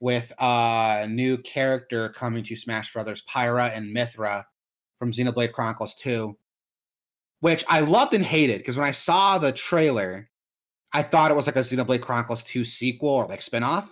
[0.00, 4.44] with a new character coming to Smash Brothers, Pyra and Mythra
[4.98, 6.36] from Xenoblade Chronicles 2,
[7.40, 10.28] which I loved and hated because when I saw the trailer,
[10.92, 13.88] I thought it was like a Xenoblade Chronicles 2 sequel or like spinoff.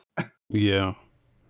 [0.48, 0.94] Yeah.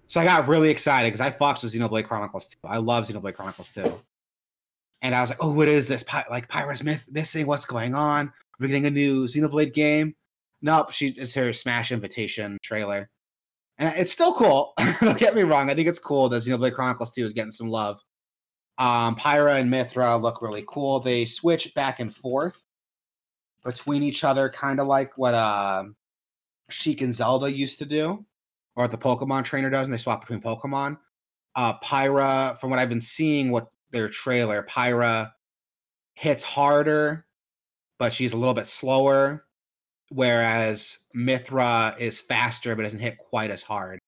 [0.08, 2.56] So I got really excited because I fucks with Xenoblade Chronicles 2.
[2.64, 3.92] I love Xenoblade Chronicles 2.
[5.02, 6.02] And I was like, oh, what is this?
[6.02, 7.46] Py- like Pyra's myth missing.
[7.46, 8.32] What's going on?
[8.58, 10.14] We're getting a new Xenoblade game.
[10.62, 13.10] Nope, she it's her Smash Invitation trailer.
[13.78, 14.72] And it's still cool.
[15.00, 15.70] Don't get me wrong.
[15.70, 18.00] I think it's cool that Xenoblade Chronicles 2 is getting some love.
[18.78, 21.00] Um, Pyra and Mythra look really cool.
[21.00, 22.62] They switch back and forth
[23.64, 25.84] between each other, kind of like what uh,
[26.70, 28.24] Sheik and Zelda used to do,
[28.76, 30.98] or what the Pokemon trainer does, and they swap between Pokemon.
[31.54, 35.32] Uh, Pyra, from what I've been seeing, what their trailer, Pyra
[36.14, 37.26] hits harder,
[37.98, 39.45] but she's a little bit slower,
[40.10, 43.98] whereas Mythra is faster but doesn't hit quite as hard.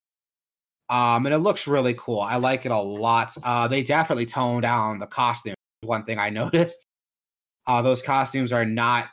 [0.91, 2.21] Um, and it looks really cool.
[2.21, 3.37] I like it a lot.
[3.43, 5.55] Uh, they definitely toned down the costume.
[5.83, 6.87] One thing I noticed.
[7.67, 9.09] Uh, those costumes are not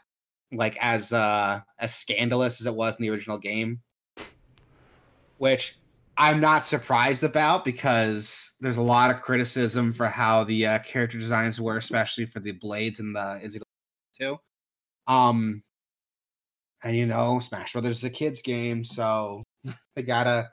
[0.52, 3.82] like as uh as scandalous as it was in the original game.
[5.38, 5.78] Which
[6.18, 11.20] I'm not surprised about because there's a lot of criticism for how the uh, character
[11.20, 13.64] designs were, especially for the blades and the is it
[14.18, 14.40] two.
[15.08, 15.62] Um,
[16.86, 19.44] and you know, Smash Brothers is a kids game, so
[19.96, 20.50] they gotta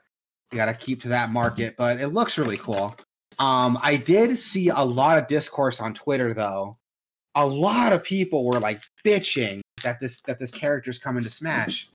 [0.51, 1.75] they gotta keep to that market.
[1.77, 2.95] But it looks really cool.
[3.39, 6.77] Um, I did see a lot of discourse on Twitter though.
[7.35, 11.87] A lot of people were like bitching that this that this character's coming to Smash.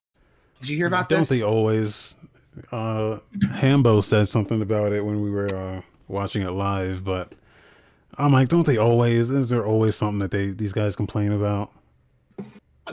[0.61, 1.29] Did you hear about this?
[1.29, 2.17] Don't they always?
[2.73, 3.19] Uh,
[3.55, 7.33] Hambo said something about it when we were uh, watching it live, but
[8.17, 9.31] I'm like, don't they always?
[9.31, 11.73] Is there always something that they these guys complain about?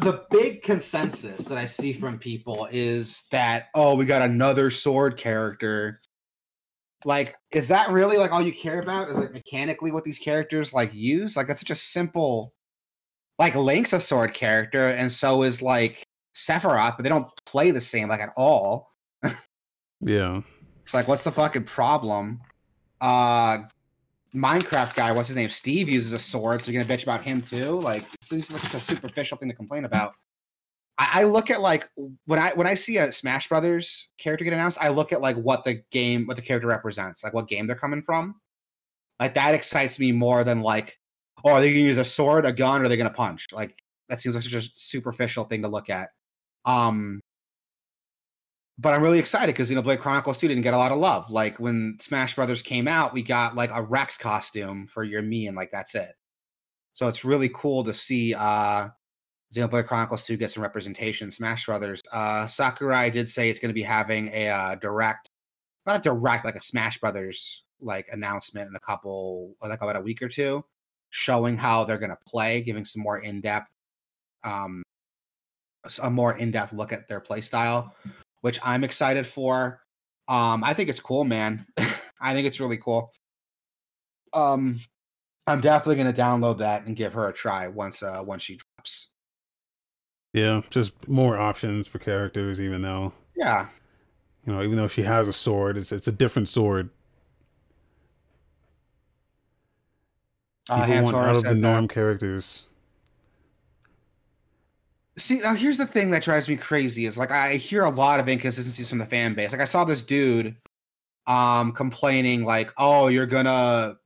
[0.02, 5.18] The big consensus that I see from people is that oh, we got another sword
[5.18, 6.00] character.
[7.04, 9.10] Like, is that really like all you care about?
[9.10, 11.38] Is like mechanically what these characters like use?
[11.38, 12.54] Like that's such a simple
[13.38, 16.06] like Link's a sword character, and so is like
[16.36, 18.92] Sephiroth, but they don't play the same like at all.
[20.02, 20.42] Yeah,
[20.84, 22.42] It's like, what's the fucking problem?
[23.02, 23.60] Uh
[24.36, 25.50] Minecraft guy, what's his name?
[25.50, 27.72] Steve uses a sword, so you're gonna bitch about him too.
[27.72, 30.14] Like, it seems like it's a superficial thing to complain about.
[30.98, 31.90] I, I look at like
[32.26, 35.38] when I when I see a Smash Brothers character get announced, I look at like
[35.38, 38.36] what the game, what the character represents, like what game they're coming from.
[39.20, 41.00] Like that excites me more than like,
[41.44, 43.48] oh, are they gonna use a sword, a gun, or are they gonna punch?
[43.54, 43.76] Like
[44.10, 46.10] that seems like such a superficial thing to look at.
[46.66, 47.22] Um,
[48.78, 51.30] but I'm really excited because Xenoblade Chronicles 2 didn't get a lot of love.
[51.30, 55.48] Like when Smash Brothers came out, we got like a Rex costume for your Mii,
[55.48, 56.12] and like that's it.
[56.94, 58.90] So it's really cool to see uh
[59.54, 61.32] Xenoblade Chronicles 2 get some representation.
[61.32, 62.02] Smash Brothers.
[62.12, 65.30] Uh Sakurai did say it's going to be having a uh, direct,
[65.86, 70.02] not a direct, like a Smash Brothers like announcement in a couple, like about a
[70.02, 70.64] week or two,
[71.12, 73.74] showing how they're going to play, giving some more in depth,
[74.44, 74.84] um,
[76.04, 77.94] a more in depth look at their play style
[78.42, 79.82] which I'm excited for.
[80.28, 81.66] Um, I think it's cool, man.
[82.22, 83.12] I think it's really cool.
[84.34, 84.80] Um,
[85.48, 89.10] I'm definitely gonna download that and give her a try once uh once she drops.
[90.34, 92.60] yeah, just more options for characters.
[92.60, 93.68] Even though Yeah,
[94.46, 96.90] you know, even though she has a sword, it's it's a different sword.
[100.70, 101.62] uh, People want out of the said that.
[101.62, 102.66] norm characters.
[105.18, 108.20] See, now here's the thing that drives me crazy is like I hear a lot
[108.20, 109.52] of inconsistencies from the fan base.
[109.52, 110.56] Like I saw this dude
[111.28, 113.98] um complaining like, "Oh, you're gonna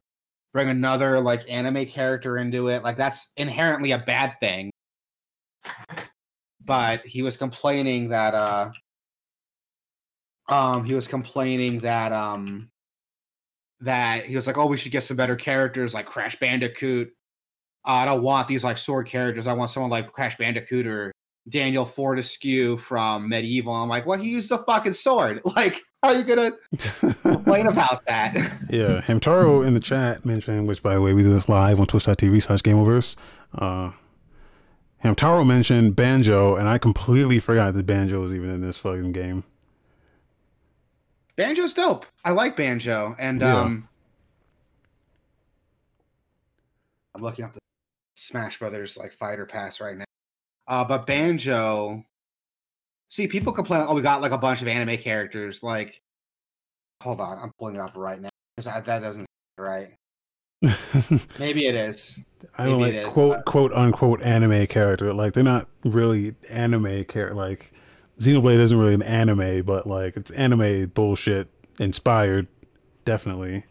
[0.53, 4.71] bring another like anime character into it." Like that's inherently a bad thing.
[6.63, 8.71] But he was complaining that uh
[10.49, 12.69] um he was complaining that um
[13.81, 17.13] that he was like, "Oh, we should get some better characters like Crash Bandicoot."
[17.89, 19.47] Uh, I don't want these like sword characters.
[19.47, 21.11] I want someone like Crash Bandicoot or
[21.49, 22.43] Daniel Fortesque
[22.77, 23.81] from MediEvil.
[23.83, 25.41] I'm like, well, he used a fucking sword.
[25.55, 26.51] Like, how are you gonna
[27.23, 28.35] complain about that?
[28.69, 31.87] yeah, Hamtaro in the chat mentioned, which by the way, we do this live on
[31.87, 33.15] twitch.tv slash gameovers.
[33.57, 33.91] Uh
[35.03, 39.43] Hamtaro mentioned Banjo, and I completely forgot that Banjo was even in this fucking game.
[41.37, 42.05] Banjo's dope.
[42.23, 43.61] I like Banjo, and Yeah.
[43.61, 43.87] um,
[47.15, 47.59] I'm looking up the
[48.19, 50.05] Smash Brothers like fighter pass right now.
[50.67, 52.03] Uh, but Banjo,
[53.09, 53.85] see, people complain.
[53.87, 55.63] Oh, we got like a bunch of anime characters.
[55.63, 56.01] Like,
[57.01, 58.29] hold on, I'm pulling it up right now.
[58.57, 59.25] 'cause I- That doesn't
[59.57, 59.95] right.
[61.39, 62.19] Maybe it is.
[62.57, 65.13] I don't like is, quote but- quote unquote anime character.
[65.13, 67.33] Like they're not really anime character.
[67.33, 67.71] Like
[68.19, 71.47] Xenoblade isn't really an anime, but like it's anime bullshit
[71.79, 72.47] inspired,
[73.05, 73.63] definitely.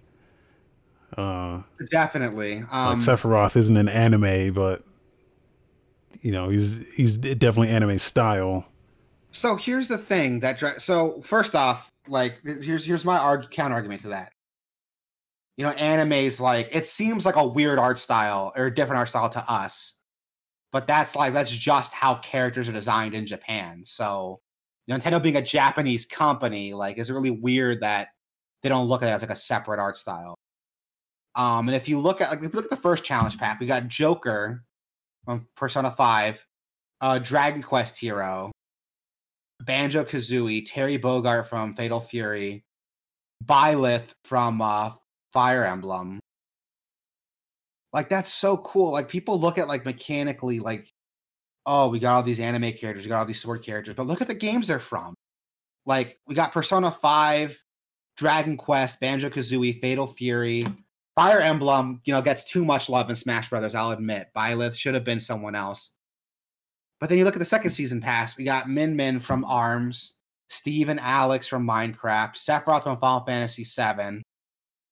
[1.17, 2.59] Uh, Definitely.
[2.71, 4.85] Um, like Sephiroth isn't an anime, but
[6.21, 8.67] you know he's he's definitely anime style.
[9.31, 14.03] So here's the thing that so first off, like here's here's my arg- counter argument
[14.03, 14.33] to that.
[15.57, 19.09] You know, anime's like it seems like a weird art style or a different art
[19.09, 19.95] style to us,
[20.73, 23.83] but that's like that's just how characters are designed in Japan.
[23.85, 24.41] So,
[24.87, 28.09] you know, Nintendo being a Japanese company, like, is it really weird that
[28.63, 30.37] they don't look at it as like a separate art style.
[31.39, 33.61] Um, and if you look at like if you look at the first challenge pack,
[33.61, 34.65] we got Joker
[35.25, 36.45] from Persona Five,
[37.01, 38.51] uh, Dragon Quest Hero,
[39.61, 42.65] Banjo Kazooie, Terry Bogart from Fatal Fury,
[43.45, 44.91] Byleth from uh,
[45.33, 46.19] Fire Emblem.
[47.93, 48.91] Like that's so cool.
[48.91, 50.91] Like people look at like mechanically, like,
[51.67, 54.21] oh, we got all these anime characters, we got all these sword characters, but look
[54.21, 55.15] at the games they're from.
[55.87, 57.63] Like we got Persona 5,
[58.17, 60.65] Dragon Quest, Banjo Kazooie, Fatal Fury,
[61.19, 64.29] Fire Emblem, you know, gets too much love in Smash Brothers, I'll admit.
[64.37, 65.97] Byleth should have been someone else.
[67.01, 70.19] But then you look at the second season pass, we got Min Min from ARMS,
[70.49, 74.23] Steve and Alex from Minecraft, Sephiroth from Final Fantasy VII,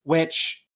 [0.03, 0.67] which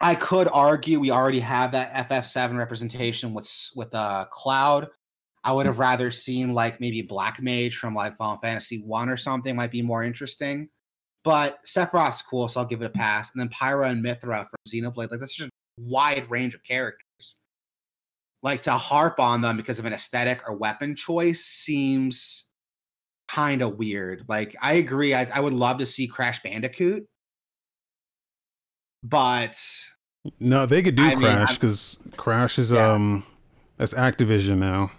[0.00, 4.88] I could argue we already have that FF7 representation with with uh, Cloud.
[5.44, 9.18] I would have rather seen like maybe Black Mage from like Final Fantasy One or
[9.18, 10.70] something might be more interesting.
[11.28, 13.34] But Sephiroth's cool, so I'll give it a pass.
[13.34, 17.04] And then Pyra and Mythra from Xenoblade, like that's just a wide range of characters
[18.42, 22.48] like to harp on them because of an aesthetic or weapon choice seems
[23.28, 24.24] kind of weird.
[24.26, 27.04] Like I agree, I, I would love to see Crash Bandicoot,
[29.02, 29.60] but
[30.40, 32.90] No, they could do I Crash because Crash is Yeah.
[32.92, 33.26] um
[33.76, 34.92] that's Activision now.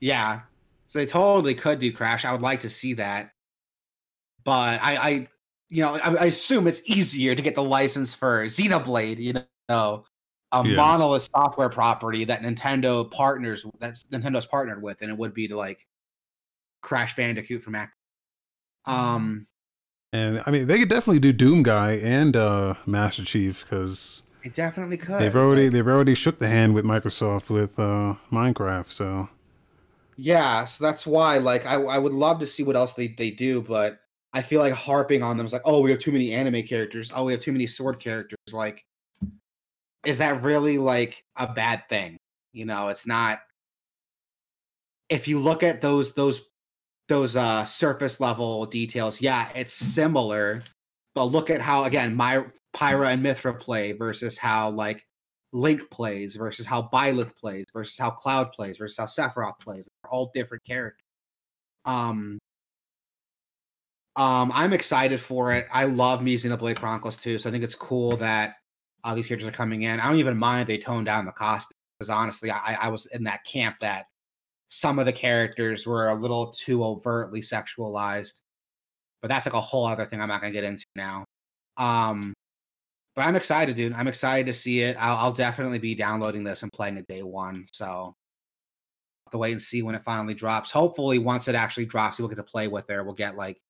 [0.00, 0.40] yeah,
[0.86, 2.24] so they totally could do Crash.
[2.24, 3.32] I would like to see that,
[4.42, 5.28] but I, I
[5.74, 9.18] you know, I, I assume it's easier to get the license for Xenoblade.
[9.18, 9.34] You
[9.68, 10.04] know.
[10.52, 10.76] A Yeah.
[10.76, 15.56] monolith software property that Nintendo partners that Nintendo's partnered with, and it would be to
[15.56, 15.84] like
[16.80, 17.92] Crash Bandicoot from Act.
[18.86, 19.48] Um,
[20.12, 24.54] And I mean, they could definitely do Doom Guy and uh, Master Chief because it
[24.54, 25.18] definitely could.
[25.20, 28.92] they've already like- they've already shook the hand with Microsoft with uh, Minecraft.
[28.92, 29.28] So
[30.16, 33.32] yeah, so that's why, like, I I would love to see what else they they
[33.32, 33.98] do, but
[34.34, 37.12] I feel like harping on them is like, oh, we have too many anime characters.
[37.14, 38.36] Oh, we have too many sword characters.
[38.52, 38.84] Like,
[40.04, 42.18] is that really like a bad thing?
[42.52, 43.38] You know, it's not.
[45.08, 46.42] If you look at those those
[47.08, 50.62] those uh surface level details, yeah, it's similar.
[51.14, 52.44] But look at how again my
[52.74, 55.06] Pyra and Mythra play versus how like
[55.52, 59.88] Link plays versus how Byleth plays versus how Cloud plays versus how Sephiroth plays.
[60.02, 61.06] They're all different characters.
[61.84, 62.40] Um,
[64.16, 65.66] um, I'm excited for it.
[65.72, 68.54] I love me Xenoblade Blade Chronicles 2, so I think it's cool that
[69.02, 70.00] uh, these characters are coming in.
[70.00, 73.06] I don't even mind if they tone down the costume because honestly, I, I was
[73.06, 74.06] in that camp that
[74.68, 78.40] some of the characters were a little too overtly sexualized,
[79.20, 81.24] but that's like a whole other thing I'm not gonna get into now.
[81.76, 82.32] Um,
[83.16, 83.92] but I'm excited, dude.
[83.92, 84.96] I'm excited to see it.
[84.98, 87.64] I'll, I'll definitely be downloading this and playing it day one.
[87.72, 88.14] So
[89.26, 90.70] have to wait and see when it finally drops.
[90.70, 93.04] Hopefully, once it actually drops, we'll get to play with it.
[93.04, 93.60] We'll get like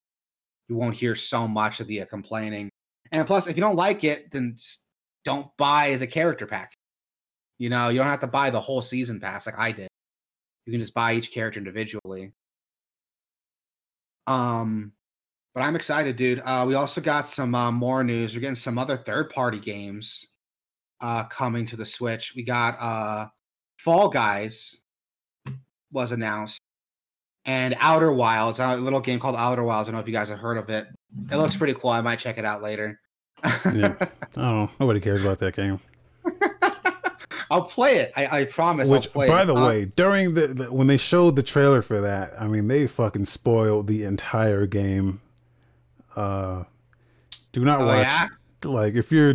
[0.68, 2.70] you won't hear so much of the uh, complaining.
[3.12, 4.56] And plus, if you don't like it, then
[5.24, 6.72] don't buy the character pack.
[7.58, 9.88] You know, you don't have to buy the whole season pass like I did.
[10.66, 12.32] You can just buy each character individually.
[14.26, 14.92] Um,
[15.54, 16.40] But I'm excited, dude.
[16.44, 18.34] Uh, we also got some uh, more news.
[18.34, 20.26] We're getting some other third party games
[21.00, 22.34] uh, coming to the Switch.
[22.34, 23.28] We got uh,
[23.78, 24.80] Fall Guys
[25.92, 26.58] was announced,
[27.46, 29.88] and Outer Wilds, a little game called Outer Wilds.
[29.88, 30.86] I don't know if you guys have heard of it.
[31.30, 31.90] It looks pretty cool.
[31.90, 33.00] I might check it out later.
[33.72, 33.94] yeah.
[34.36, 35.78] Oh, nobody cares about that game.
[37.52, 38.12] I'll play it.
[38.16, 38.90] I, I promise.
[38.90, 39.44] Which, by it.
[39.44, 42.66] the uh, way, during the, the, when they showed the trailer for that, I mean,
[42.66, 45.20] they fucking spoiled the entire game.
[46.16, 46.64] Uh,
[47.52, 48.06] do not oh, watch.
[48.06, 48.28] Yeah?
[48.64, 49.34] Like, if you're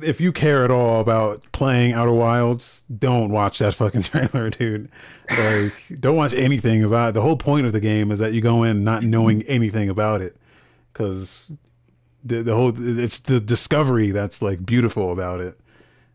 [0.00, 4.88] if you care at all about playing Outer Wilds, don't watch that fucking trailer, dude.
[5.30, 7.14] Like, don't watch anything about it.
[7.14, 10.20] The whole point of the game is that you go in not knowing anything about
[10.20, 10.36] it,
[10.92, 11.52] because
[12.24, 15.58] the the whole it's the discovery that's like beautiful about it.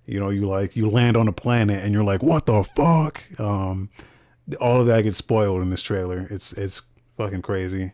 [0.06, 3.22] You know, you like you land on a planet and you're like, what the fuck?
[3.40, 3.90] Um,
[4.62, 6.28] all of that gets spoiled in this trailer.
[6.30, 6.84] It's it's
[7.18, 7.92] fucking crazy.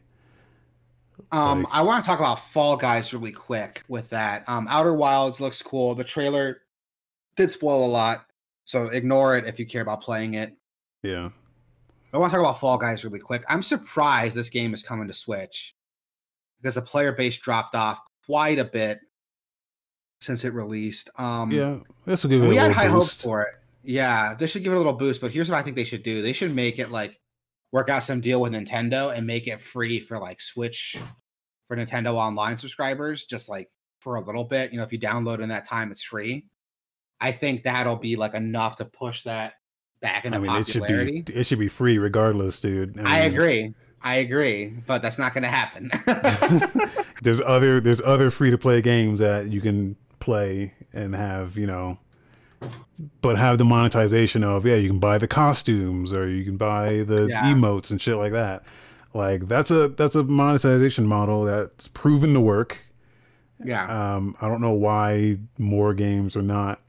[1.33, 4.47] Um, I want to talk about Fall Guys really quick with that.
[4.47, 5.95] Um, Outer Wilds looks cool.
[5.95, 6.57] The trailer
[7.35, 8.27] did spoil a lot,
[8.65, 10.55] so ignore it if you care about playing it.
[11.01, 11.29] Yeah.
[12.13, 13.43] I want to talk about Fall Guys really quick.
[13.49, 15.73] I'm surprised this game is coming to Switch
[16.61, 18.99] because the player base dropped off quite a bit
[20.21, 21.09] since it released.
[21.17, 22.47] Um, yeah, this will give it.
[22.47, 22.93] We had high boost.
[22.93, 23.55] hopes for it.
[23.81, 25.19] Yeah, they should give it a little boost.
[25.19, 27.19] But here's what I think they should do: they should make it like
[27.71, 30.95] work out some deal with Nintendo and make it free for like Switch
[31.67, 34.71] for Nintendo Online subscribers, just like for a little bit.
[34.71, 36.45] You know, if you download in that time, it's free.
[37.19, 39.53] I think that'll be like enough to push that
[40.01, 41.11] back into I mean, popularity.
[41.11, 42.97] It should be it should be free regardless, dude.
[42.99, 43.73] I, mean, I agree.
[44.01, 45.89] I agree, but that's not going to happen.
[47.23, 51.67] there's other there's other free to play games that you can play and have you
[51.67, 51.97] know
[53.21, 57.03] but have the monetization of yeah you can buy the costumes or you can buy
[57.03, 57.43] the yeah.
[57.43, 58.63] emotes and shit like that
[59.13, 62.77] like that's a that's a monetization model that's proven to work
[63.63, 66.81] yeah um i don't know why more games are not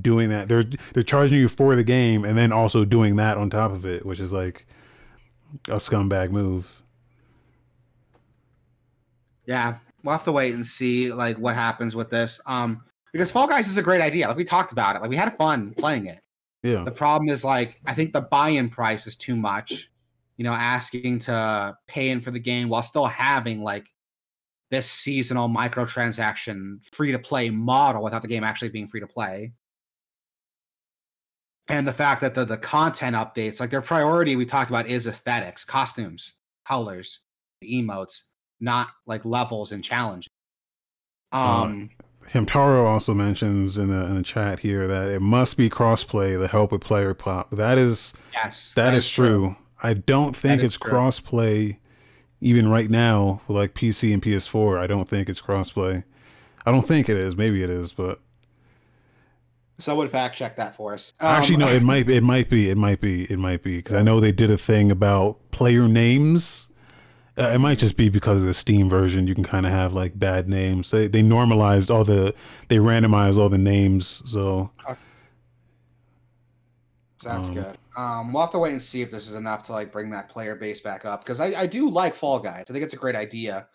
[0.00, 3.50] doing that they're they're charging you for the game and then also doing that on
[3.50, 4.66] top of it which is like
[5.68, 6.82] a scumbag move
[9.46, 12.40] yeah we'll have to wait and see like what happens with this.
[12.46, 14.28] Um, because Fall Guys is a great idea.
[14.28, 15.00] Like we talked about it.
[15.00, 16.20] Like we had fun playing it.
[16.62, 16.84] Yeah.
[16.84, 19.90] The problem is like I think the buy-in price is too much.
[20.36, 23.86] You know, asking to pay in for the game while still having like
[24.70, 29.52] this seasonal microtransaction free to play model without the game actually being free to play.
[31.68, 35.06] And the fact that the the content updates, like their priority we talked about is
[35.06, 36.34] aesthetics, costumes,
[36.66, 37.20] colors,
[37.62, 38.22] emotes
[38.60, 40.30] not like levels and challenges.
[41.32, 45.68] Um, uh, Hamtaro also mentions in the in the chat here that it must be
[45.68, 47.50] crossplay to help with player pop.
[47.50, 49.26] That is yes, that, that is, is true.
[49.26, 49.56] true.
[49.84, 51.76] I don't think it's crossplay
[52.40, 54.78] even right now for like PC and PS4.
[54.78, 56.04] I don't think it's crossplay.
[56.66, 57.36] I don't think it is.
[57.36, 58.20] Maybe it is, but
[59.78, 61.12] someone fact check that for us.
[61.20, 61.68] Um, Actually, no.
[61.68, 62.08] It might.
[62.10, 62.70] It might be.
[62.70, 63.24] It might be.
[63.24, 66.68] It might be because I know they did a thing about player names
[67.36, 69.26] uh, it might just be because of the Steam version.
[69.26, 70.90] You can kind of have like bad names.
[70.90, 72.34] They they normalized all the
[72.68, 74.22] they randomized all the names.
[74.24, 74.98] So okay.
[77.24, 77.78] That's um, good.
[77.96, 80.28] Um, we'll have to wait and see if this is enough to like bring that
[80.28, 82.66] player base back up because I, I do like Fall Guys.
[82.68, 83.66] I think it's a great idea,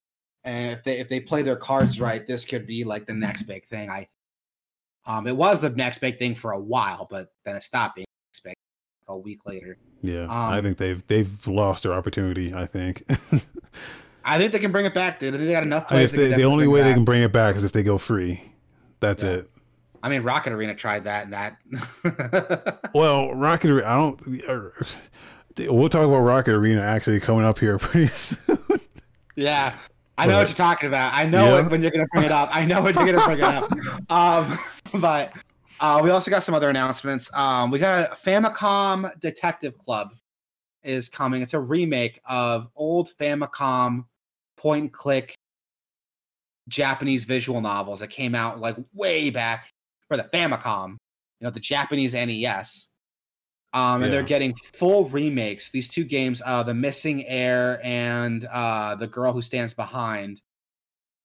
[0.43, 3.43] and if they if they play their cards right, this could be like the next
[3.43, 3.89] big thing.
[3.89, 4.08] I
[5.06, 8.08] um, it was the next big thing for a while, but then it stopped being
[8.43, 8.56] big
[9.08, 9.78] a week later.
[10.02, 12.54] Yeah, um, I think they've they've lost their opportunity.
[12.54, 13.04] I think.
[14.24, 15.34] I think they can bring it back, dude.
[15.34, 16.12] I think they got enough players.
[16.12, 18.54] They, the only way they can bring it back is if they go free.
[19.00, 19.30] That's yeah.
[19.30, 19.52] it.
[20.02, 22.91] I mean, Rocket Arena tried that and that.
[22.93, 24.91] well, Rocket Arena, I don't.
[25.58, 28.58] We'll talk about Rocket Arena actually coming up here pretty soon.
[29.36, 29.76] Yeah,
[30.18, 31.14] I know but, what you're talking about.
[31.14, 31.68] I know yeah.
[31.68, 32.50] when you're going to bring it up.
[32.54, 33.72] I know when you're going to bring it up.
[34.10, 34.58] Um,
[35.00, 35.32] but
[35.80, 37.30] uh, we also got some other announcements.
[37.34, 40.14] Um, we got a Famicom Detective Club
[40.84, 41.43] is coming.
[41.43, 44.06] It's a remake of old Famicom
[44.58, 45.36] point and click
[46.70, 49.72] Japanese visual novels that came out like way back
[50.10, 50.91] for the Famicom,
[51.39, 52.89] you know, the Japanese NES.
[53.72, 54.10] Um, and yeah.
[54.10, 55.70] they're getting full remakes.
[55.70, 60.41] These two games, uh, The Missing Heir and uh, The Girl Who Stands Behind,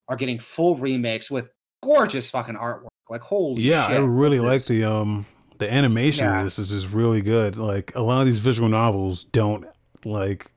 [0.08, 1.50] are getting full remakes with
[1.82, 2.88] gorgeous fucking artwork.
[3.10, 5.26] Like holy yeah, shit, I really like the um
[5.58, 6.38] the animation yeah.
[6.38, 7.56] of this is just really good.
[7.56, 9.66] Like a lot of these visual novels don't
[10.06, 10.50] like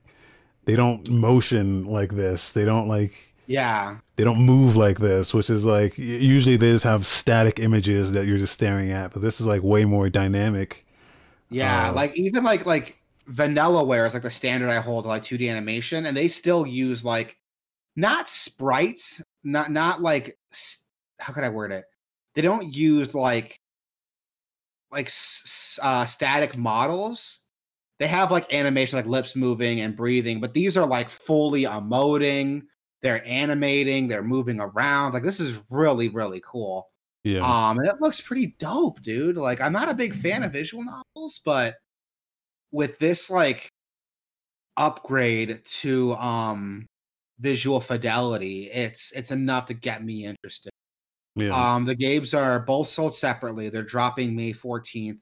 [0.63, 2.53] they don't motion like this.
[2.53, 3.97] They don't like yeah.
[4.17, 8.27] They don't move like this, which is like usually they just have static images that
[8.27, 10.85] you're just staring at, but this is like way more dynamic.
[11.49, 12.97] Yeah, uh, like even like like
[13.31, 17.37] Vanillaware is like the standard I hold like 2D animation, and they still use like
[17.95, 20.37] not sprites, not not like
[21.19, 21.85] how could I word it?
[22.35, 23.59] They don't use like
[24.91, 25.09] like
[25.81, 27.41] uh, static models.
[27.99, 32.63] They have like animation, like lips moving and breathing, but these are like fully emoting.
[33.01, 34.07] They're animating.
[34.07, 35.13] They're moving around.
[35.13, 36.89] Like this is really really cool.
[37.23, 37.41] Yeah.
[37.41, 39.37] Um, and it looks pretty dope, dude.
[39.37, 41.75] Like I'm not a big fan of visual novels, but
[42.71, 43.69] with this like
[44.77, 46.87] upgrade to um
[47.39, 50.71] visual fidelity, it's it's enough to get me interested.
[51.35, 51.75] Yeah.
[51.75, 53.69] Um, the games are both sold separately.
[53.69, 55.19] They're dropping May 14th.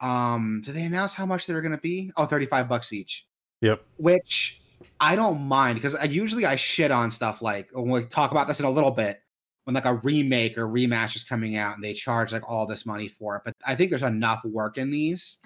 [0.00, 2.10] Um, do they announce how much they're going to be?
[2.16, 3.26] Oh, 35 bucks each.
[3.60, 3.84] Yep.
[3.98, 4.61] Which
[5.00, 8.48] I don't mind because I usually I shit on stuff like when we talk about
[8.48, 9.20] this in a little bit
[9.64, 12.84] when like a remake or rematch is coming out and they charge like all this
[12.84, 13.42] money for it.
[13.44, 15.38] But I think there's enough work in these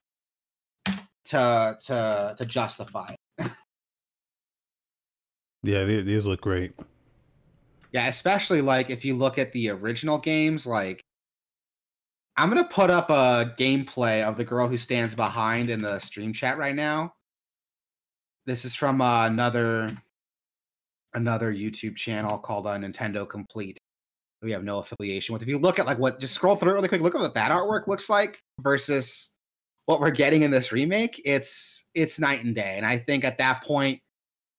[1.26, 3.51] to to to justify it.
[5.62, 6.72] yeah, these look great.
[7.93, 11.03] Yeah, especially like if you look at the original games, like
[12.37, 16.32] I'm gonna put up a gameplay of the girl who stands behind in the stream
[16.32, 17.12] chat right now.
[18.47, 19.90] This is from uh, another
[21.14, 23.78] another YouTube channel called uh, Nintendo Complete.
[24.42, 25.42] We have no affiliation with.
[25.42, 27.01] If you look at like what, just scroll through it really quick.
[27.01, 29.30] Look at what that artwork looks like versus
[29.86, 31.20] what we're getting in this remake.
[31.24, 34.01] It's it's night and day, and I think at that point,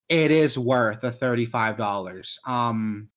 [0.10, 2.38] it is worth the thirty five dollars.
[2.46, 3.10] Um,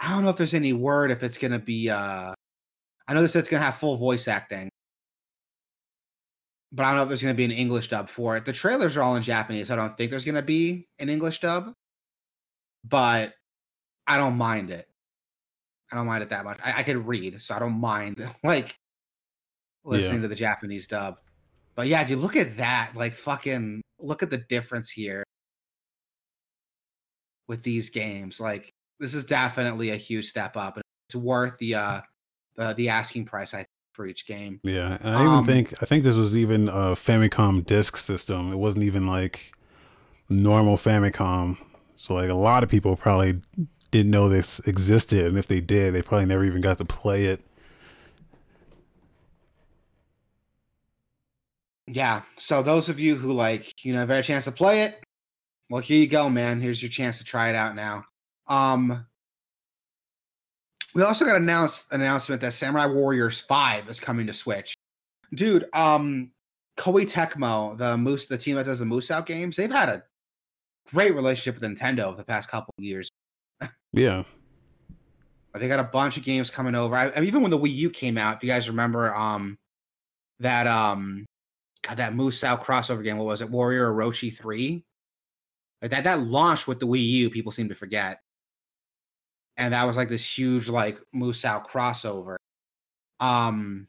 [0.00, 2.34] I don't know if there's any word if it's gonna be uh
[3.08, 4.68] I know this it's gonna have full voice acting.
[6.72, 8.44] But I don't know if there's gonna be an English dub for it.
[8.44, 9.68] The trailers are all in Japanese.
[9.68, 11.72] So I don't think there's gonna be an English dub.
[12.84, 13.34] But
[14.06, 14.88] I don't mind it.
[15.92, 16.58] I don't mind it that much.
[16.62, 18.76] I, I could read, so I don't mind like
[19.84, 20.22] listening yeah.
[20.22, 21.16] to the Japanese dub.
[21.74, 22.92] But yeah, dude, look at that.
[22.94, 25.24] Like fucking look at the difference here
[27.46, 28.40] with these games.
[28.40, 32.00] Like this is definitely a huge step up, and it's worth the uh
[32.56, 33.68] the the asking price I think
[33.98, 34.60] for each game.
[34.62, 38.52] Yeah, and I even um, think I think this was even a Famicom disk system.
[38.52, 39.52] It wasn't even like
[40.28, 41.58] normal Famicom.
[41.96, 43.40] So like a lot of people probably
[43.90, 47.24] didn't know this existed, and if they did, they probably never even got to play
[47.24, 47.40] it.
[51.88, 52.22] Yeah.
[52.36, 55.02] So those of you who like, you know, have had a chance to play it,
[55.70, 56.60] well, here you go, man.
[56.60, 58.04] Here's your chance to try it out now.
[58.46, 59.07] Um,
[60.94, 64.74] we also got announced announcement that Samurai Warriors Five is coming to Switch.
[65.34, 66.30] Dude, um,
[66.76, 70.02] Koei Tecmo, the Moose, the team that does the Musou games, they've had a
[70.90, 73.10] great relationship with Nintendo the past couple of years.
[73.92, 74.22] yeah,
[75.54, 76.94] they got a bunch of games coming over.
[76.94, 79.58] I, I, even when the Wii U came out, if you guys remember, um,
[80.40, 81.26] that um,
[81.82, 83.18] God, that Musou crossover game.
[83.18, 83.50] What was it?
[83.50, 84.84] Warrior Orochi Three.
[85.82, 87.30] Like that that launched with the Wii U.
[87.30, 88.20] People seem to forget
[89.58, 92.36] and that was like this huge like Musou crossover.
[93.20, 93.88] Um,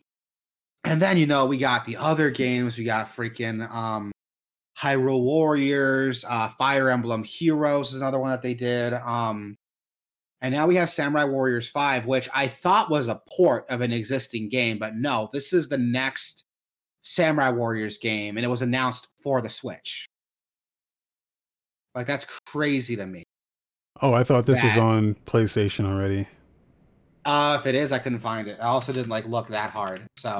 [0.84, 2.78] and then you know we got the other games.
[2.78, 4.12] We got freaking um,
[4.78, 8.94] Hyrule Warriors, uh, Fire Emblem Heroes is another one that they did.
[8.94, 9.56] Um,
[10.42, 13.92] and now we have Samurai Warriors 5, which I thought was a port of an
[13.92, 16.46] existing game, but no, this is the next
[17.02, 20.08] Samurai Warriors game, and it was announced for the Switch.
[21.94, 23.24] Like that's crazy to me.
[24.02, 24.68] Oh, I thought this that.
[24.68, 26.28] was on PlayStation already.
[27.26, 28.58] Uh, if it is, I couldn't find it.
[28.60, 30.02] I also didn't like look that hard.
[30.18, 30.30] So.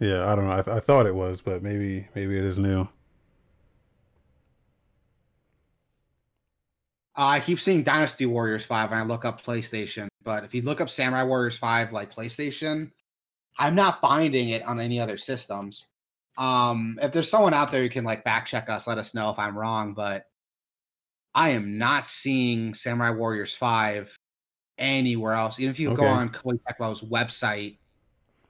[0.00, 0.52] yeah, I don't know.
[0.52, 2.82] I, th- I thought it was, but maybe maybe it is new.
[7.14, 10.62] Uh, I keep seeing Dynasty Warriors 5 when I look up PlayStation, but if you
[10.62, 12.90] look up Samurai Warriors 5 like PlayStation,
[13.58, 15.88] I'm not finding it on any other systems.
[16.38, 19.28] Um, if there's someone out there who can like back check us, let us know
[19.28, 20.24] if I'm wrong, but
[21.34, 24.14] I am not seeing Samurai Warriors 5
[24.78, 25.58] anywhere else.
[25.58, 26.02] Even if you okay.
[26.02, 27.78] go on Koei Tecmo's website,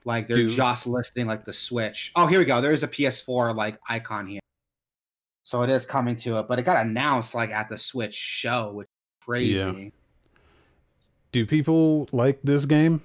[0.05, 0.51] like they're Dude.
[0.51, 2.13] just listing like the Switch.
[2.17, 2.61] Oh, here we go.
[2.61, 4.41] There is a PS4 like icon here.
[5.45, 8.73] So it is coming to it, but it got announced like at the Switch show,
[8.73, 9.55] which is crazy.
[9.55, 9.89] Yeah.
[11.33, 13.01] Do people like this game?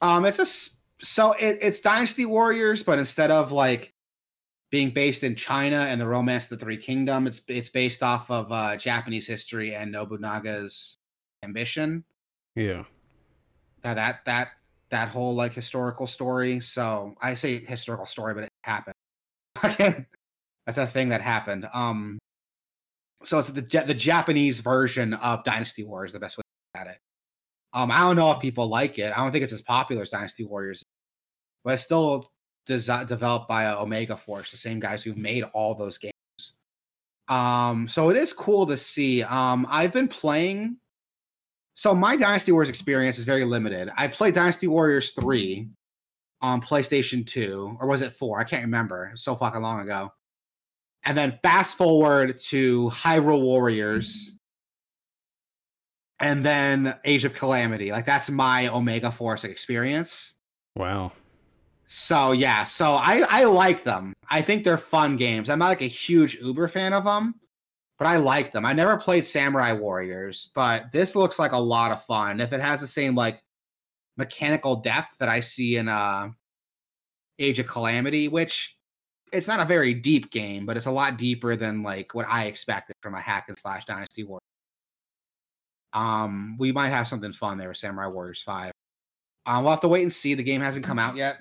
[0.00, 3.92] Um, it's a so it, it's Dynasty Warriors, but instead of like
[4.70, 7.26] being based in China and the Romance of the Three Kingdom.
[7.26, 10.98] It's it's based off of uh, Japanese history and Nobunaga's
[11.42, 12.04] ambition.
[12.54, 12.84] Yeah.
[13.82, 14.48] That that that
[14.90, 16.60] that whole like historical story.
[16.60, 18.94] So I say historical story, but it happened.
[20.66, 21.68] That's a thing that happened.
[21.72, 22.18] Um.
[23.24, 26.12] So it's the the Japanese version of Dynasty Wars.
[26.12, 26.42] The best way
[26.74, 26.98] to at it.
[27.72, 29.12] Um, I don't know if people like it.
[29.12, 30.82] I don't think it's as popular as Dynasty Warriors,
[31.64, 32.24] but it's still
[32.68, 36.12] desi- developed by uh, Omega Force, the same guys who've made all those games.
[37.28, 39.22] Um, so it is cool to see.
[39.22, 40.76] Um, I've been playing.
[41.74, 43.90] So my Dynasty Wars experience is very limited.
[43.96, 45.68] I played Dynasty Warriors three
[46.40, 48.40] on PlayStation two, or was it four?
[48.40, 49.12] I can't remember.
[49.14, 50.12] So fucking long ago.
[51.04, 54.32] And then fast forward to Hyrule Warriors,
[56.20, 57.92] and then Age of Calamity.
[57.92, 60.34] Like that's my Omega Force experience.
[60.76, 61.12] Wow.
[61.86, 64.12] So yeah, so I I like them.
[64.28, 65.48] I think they're fun games.
[65.48, 67.36] I'm not like a huge Uber fan of them,
[67.98, 68.66] but I like them.
[68.66, 72.40] I never played Samurai Warriors, but this looks like a lot of fun.
[72.40, 73.40] If it has the same like
[74.16, 76.30] mechanical depth that I see in uh
[77.38, 78.76] Age of Calamity, which
[79.32, 82.46] it's not a very deep game, but it's a lot deeper than like what I
[82.46, 84.40] expected from a hack and slash Dynasty War.
[85.92, 88.72] Um, we might have something fun there with Samurai Warriors 5.
[89.46, 90.34] Um, we'll have to wait and see.
[90.34, 91.38] The game hasn't come out yet.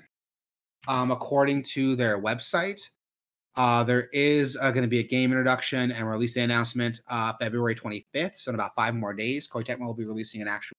[0.88, 2.81] Um, according to their website,
[3.55, 7.33] uh, there is uh, going to be a game introduction and release the announcement uh,
[7.39, 8.38] February 25th.
[8.38, 10.75] So in about five more days, Koei Tecmo will be releasing an actual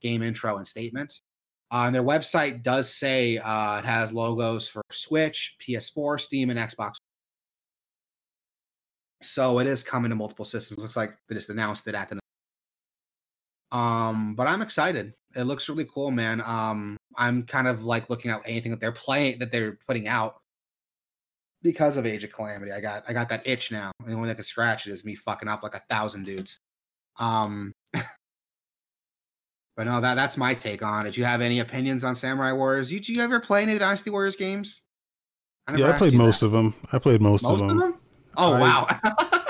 [0.00, 1.20] game intro and statement.
[1.70, 6.58] Uh, and their website does say uh, it has logos for Switch, PS4, Steam, and
[6.58, 6.94] Xbox.
[9.20, 10.80] So it is coming to multiple systems.
[10.80, 12.18] Looks like they just announced it at the.
[13.72, 15.14] Um, but I'm excited.
[15.36, 16.40] It looks really cool, man.
[16.40, 20.36] Um, I'm kind of like looking at anything that they're playing that they're putting out
[21.62, 22.72] because of Age of Calamity.
[22.72, 23.92] I got I got that itch now.
[24.04, 26.60] The only thing I can scratch it is me fucking up like a thousand dudes.
[27.18, 28.04] Um, but
[29.78, 31.14] no, that that's my take on it.
[31.14, 32.92] Do you have any opinions on Samurai Warriors?
[32.92, 34.82] You, do you ever play any of the Dynasty Warriors games?
[35.66, 36.46] I yeah, I played most that.
[36.46, 36.74] of them.
[36.92, 37.70] I played most, most of, them.
[37.70, 37.98] of them.
[38.36, 38.86] Oh I, wow.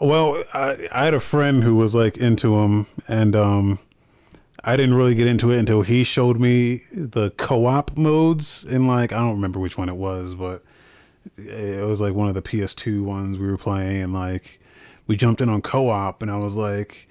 [0.00, 3.78] well, I, I had a friend who was like into him, and um,
[4.62, 9.12] I didn't really get into it until he showed me the co-op modes in like
[9.12, 10.64] I don't remember which one it was, but
[11.36, 14.60] it was like one of the PS2 ones we were playing, and like
[15.06, 17.08] we jumped in on co-op, and I was like,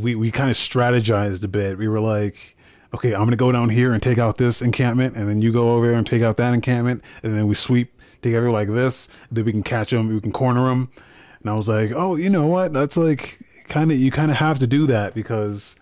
[0.00, 1.76] we we kind of strategized a bit.
[1.76, 2.56] We were like,
[2.94, 5.74] okay, I'm gonna go down here and take out this encampment, and then you go
[5.74, 9.08] over there and take out that encampment, and then we sweep together like this.
[9.30, 10.90] Then we can catch them, we can corner them.
[11.42, 12.72] And I was like, oh, you know what?
[12.72, 13.38] That's like
[13.68, 15.76] kind of you kind of have to do that because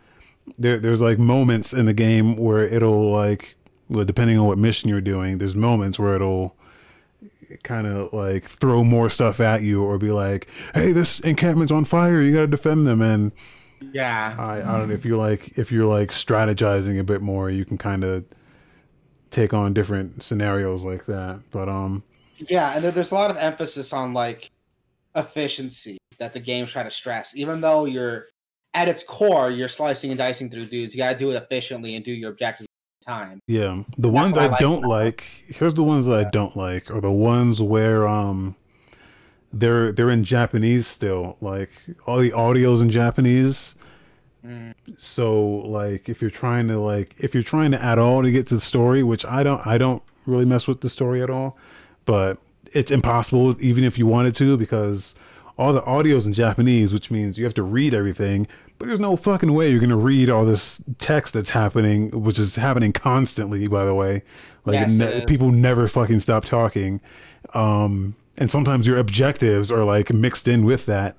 [0.58, 3.56] there there's like moments in the game where it'll like
[3.88, 6.56] well, depending on what mission you're doing, there's moments where it'll
[7.64, 11.84] kind of like throw more stuff at you or be like, "Hey, this encampment's on
[11.84, 12.22] fire.
[12.22, 13.32] You got to defend them." And
[13.92, 17.50] yeah, I, I don't know if you like if you're like strategizing a bit more,
[17.50, 18.24] you can kind of
[19.30, 21.40] take on different scenarios like that.
[21.50, 22.04] But um,
[22.48, 24.50] yeah, and there's a lot of emphasis on like
[25.14, 28.26] efficiency that the game's trying to stress, even though you're
[28.74, 30.94] at its core, you're slicing and dicing through dudes.
[30.94, 32.68] You got to do it efficiently and do your objectives
[33.06, 33.40] time.
[33.46, 35.22] Yeah, the That's ones I, I don't like.
[35.48, 36.26] Here's the ones that yeah.
[36.26, 38.56] I don't like are the ones where um
[39.52, 41.36] they're they're in Japanese still.
[41.40, 41.70] Like
[42.06, 43.74] all the audio's in Japanese.
[44.44, 44.74] Mm.
[44.96, 48.46] So like if you're trying to like if you're trying to at all to get
[48.48, 51.58] to the story, which I don't I don't really mess with the story at all,
[52.04, 52.38] but
[52.72, 55.14] it's impossible even if you wanted to because
[55.58, 58.46] all the audio's in Japanese, which means you have to read everything.
[58.78, 62.56] But there's no fucking way you're gonna read all this text that's happening, which is
[62.56, 64.22] happening constantly, by the way.
[64.64, 67.00] Like ne- people never fucking stop talking,
[67.52, 71.18] um, and sometimes your objectives are like mixed in with that.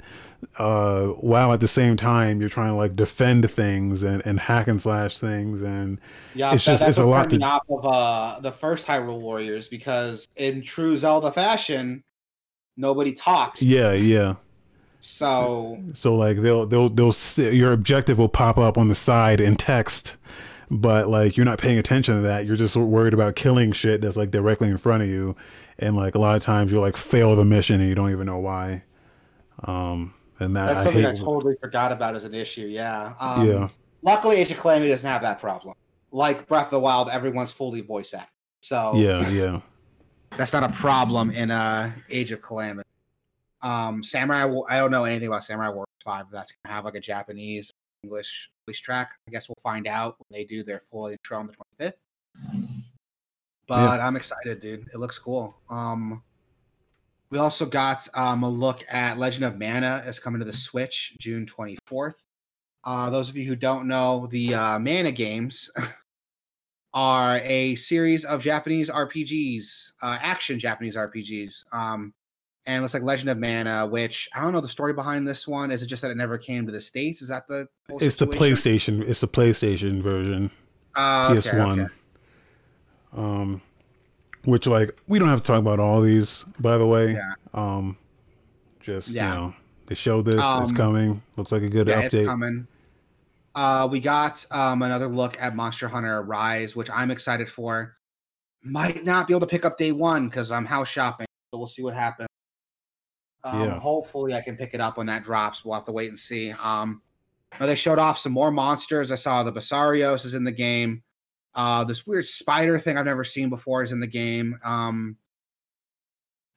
[0.58, 4.68] Uh, while at the same time you're trying to like defend things and, and hack
[4.68, 6.00] and slash things, and
[6.34, 7.40] yeah, it's that, just it's a lot to.
[7.44, 12.04] Off of uh, the first Hyrule Warriors because in true Zelda fashion,
[12.76, 13.62] nobody talks.
[13.62, 14.36] Yeah, yeah.
[15.00, 19.56] So so like they'll they'll they'll your objective will pop up on the side in
[19.56, 20.18] text,
[20.70, 22.46] but like you're not paying attention to that.
[22.46, 25.36] You're just worried about killing shit that's like directly in front of you,
[25.80, 28.28] and like a lot of times you'll like fail the mission and you don't even
[28.28, 28.84] know why.
[29.64, 32.68] Um, and that that's something I, totally forgot about as an issue.
[32.68, 33.14] Yeah.
[33.20, 33.70] Um, yeah.
[34.02, 35.76] Luckily, Age of Calamity doesn't have that problem.
[36.12, 38.30] Like Breath of the Wild, everyone's fully voice acted.
[38.64, 39.62] So yeah, yeah.
[40.38, 42.88] That's not a problem in uh Age of Calamity.
[43.62, 46.26] Um, Samurai, I don't know anything about Samurai Warriors Five.
[46.32, 47.72] That's gonna have like a Japanese
[48.04, 49.12] English voice track.
[49.28, 51.98] I guess we'll find out when they do their full intro on the twenty fifth.
[53.68, 54.08] But yeah.
[54.08, 54.88] I'm excited, dude.
[54.94, 55.56] It looks cool.
[55.70, 56.24] Um,
[57.32, 61.16] we also got um, a look at Legend of Mana is coming to the Switch
[61.18, 62.16] June 24th.
[62.84, 65.72] Uh, those of you who don't know, the uh, Mana games
[66.94, 71.66] are a series of Japanese RPGs, uh, action Japanese RPGs.
[71.74, 72.14] Um,
[72.66, 75.48] and it looks like Legend of Mana, which I don't know the story behind this
[75.48, 75.72] one.
[75.72, 77.22] Is it just that it never came to the states?
[77.22, 77.68] Is that the?
[77.90, 78.30] it's situation?
[78.30, 79.10] the PlayStation.
[79.10, 80.52] It's the PlayStation version.
[80.96, 81.82] Uh, PS One.
[81.82, 81.94] Okay.
[83.14, 83.62] Um,
[84.46, 87.14] which like we don't have to talk about all these, by the way.
[87.14, 87.34] Yeah.
[87.54, 87.98] Um,
[88.80, 89.30] Just Yeah.
[89.30, 89.54] you know,
[89.86, 90.36] they showed this.
[90.40, 91.22] it's Um, coming.
[91.38, 92.26] Looks like a good yeah, it's update.
[92.26, 92.68] coming.
[93.54, 97.98] Uh, we got um, another look at Monster Hunter Rise, which I'm excited for.
[98.64, 101.68] Might not be able to pick up day one because I'm house shopping, so we'll
[101.68, 102.28] see what happens.
[103.44, 103.80] Um, Yeah.
[103.80, 105.64] Hopefully, I can pick it up when that drops.
[105.66, 106.52] We'll have to wait and see.
[106.64, 107.02] Um,
[107.60, 109.12] they showed off some more monsters.
[109.12, 111.04] I saw the Basarios is in the game.
[111.54, 114.58] Uh, this weird spider thing I've never seen before is in the game.
[114.64, 115.18] Um,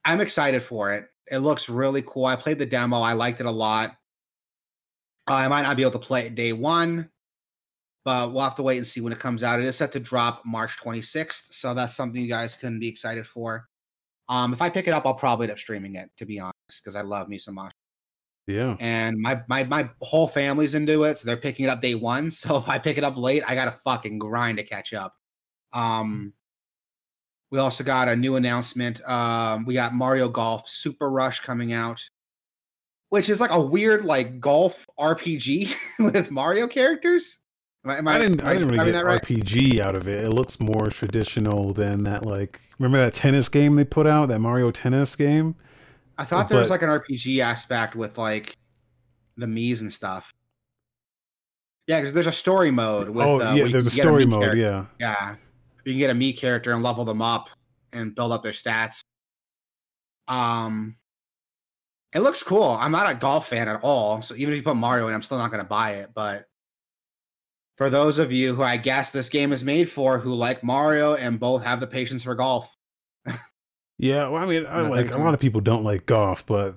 [0.05, 1.07] I'm excited for it.
[1.31, 2.27] It looks really cool.
[2.27, 3.01] I played the demo.
[3.01, 3.91] I liked it a lot.
[5.29, 7.09] Uh, I might not be able to play it day one,
[8.05, 9.59] but we'll have to wait and see when it comes out.
[9.59, 13.27] It is set to drop March 26th, so that's something you guys can be excited
[13.27, 13.67] for.
[14.29, 16.83] Um, if I pick it up, I'll probably end up streaming it, to be honest,
[16.83, 17.84] because I love me some Monster.
[18.47, 18.77] Yeah.
[18.79, 22.31] And my my my whole family's into it, so they're picking it up day one.
[22.31, 25.15] So if I pick it up late, I gotta fucking grind to catch up.
[25.73, 26.35] Um,
[27.51, 29.01] we also got a new announcement.
[29.09, 32.03] Um, we got Mario Golf Super Rush coming out,
[33.11, 37.39] which is like a weird like golf RPG with Mario characters.
[37.85, 38.41] Am I, am I didn't.
[38.41, 39.23] am I didn't really get right?
[39.23, 40.25] RPG out of it.
[40.25, 42.25] It looks more traditional than that.
[42.25, 44.27] Like, remember that tennis game they put out?
[44.27, 45.55] That Mario tennis game.
[46.17, 48.57] I thought there was like an RPG aspect with like
[49.37, 50.33] the Mii's and stuff.
[51.87, 53.09] Yeah, because there's a story mode.
[53.11, 54.41] With, oh uh, yeah, there's a story Mii mode.
[54.41, 54.61] character.
[54.61, 54.87] Yeah.
[55.01, 55.35] Yeah.
[55.85, 57.51] You can get a Mii character and level them up
[57.93, 59.03] and build up their stats.
[60.29, 60.97] Um
[62.15, 62.79] it looks cool.
[62.81, 64.23] I'm not a golf fan at all.
[64.23, 66.11] So even if you put Mario in, I'm still not gonna buy it.
[66.15, 66.47] But
[67.77, 71.15] for those of you who I guess this game is made for who like Mario
[71.15, 72.75] and both have the patience for golf.
[73.99, 76.77] Yeah, well, I mean, I like a lot of people don't like golf, but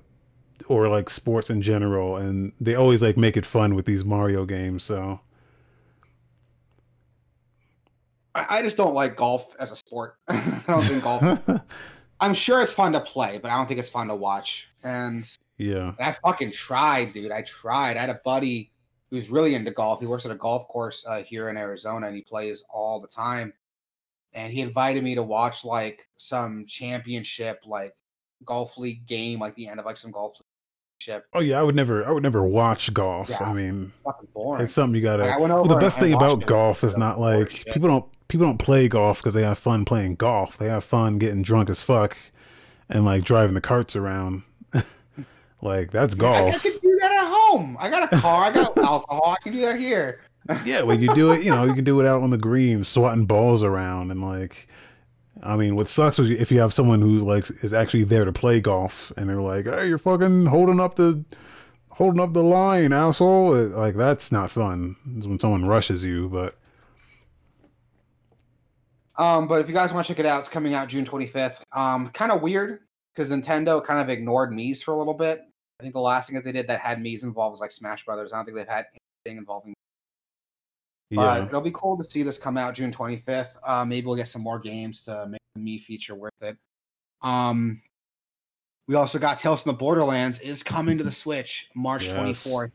[0.66, 4.44] or like sports in general, and they always like make it fun with these Mario
[4.44, 4.82] games.
[4.84, 5.20] So
[8.34, 10.16] I, I just don't like golf as a sport.
[10.28, 11.48] I don't think golf
[12.20, 14.68] I'm sure it's fun to play, but I don't think it's fun to watch.
[14.82, 17.30] And yeah, And I fucking tried, dude.
[17.30, 17.96] I tried.
[17.96, 18.72] I had a buddy
[19.10, 20.00] who's really into golf.
[20.00, 23.08] He works at a golf course uh, here in Arizona, and he plays all the
[23.08, 23.52] time.
[24.38, 27.92] And he invited me to watch like some championship, like
[28.44, 30.46] golf league game, like the end of like some golf league
[31.00, 31.28] championship.
[31.34, 33.30] oh yeah, I would never, I would never watch golf.
[33.30, 33.42] Yeah.
[33.42, 33.92] I mean,
[34.32, 34.62] boring.
[34.62, 35.24] it's something you gotta.
[35.24, 35.62] Like, I went over.
[35.62, 37.66] Well, the best thing about golf is not like shit.
[37.74, 40.56] people don't people don't play golf because they have fun playing golf.
[40.56, 42.16] They have fun getting drunk as fuck
[42.88, 44.44] and like driving the carts around.
[45.62, 47.76] like that's Yeah, I, I can do that at home.
[47.80, 48.44] I got a car.
[48.44, 49.36] I got alcohol.
[49.36, 50.20] I can do that here.
[50.64, 51.42] Yeah, well, you do it.
[51.42, 54.68] You know, you can do it out on the green, swatting balls around, and like,
[55.42, 58.32] I mean, what sucks is if you have someone who like is actually there to
[58.32, 61.24] play golf, and they're like, "Hey, you're fucking holding up the,
[61.90, 64.96] holding up the line, asshole." It- Like that's not fun.
[65.16, 66.54] It's when someone rushes you, but
[69.16, 71.60] Um, but if you guys want to check it out, it's coming out June 25th.
[71.72, 72.80] Um, kind of weird
[73.14, 75.40] because Nintendo kind of ignored Mii's for a little bit.
[75.80, 78.04] I think the last thing that they did that had Mii's involved was like Smash
[78.04, 78.32] Brothers.
[78.32, 78.86] I don't think they've had
[79.26, 79.74] anything involving.
[81.10, 83.56] But yeah, it'll be cool to see this come out June 25th.
[83.64, 86.56] Uh, maybe we'll get some more games to make the Mii feature worth it.
[87.22, 87.80] Um,
[88.86, 92.44] we also got Tales from the Borderlands is coming to the Switch March Yes.
[92.44, 92.70] 24th.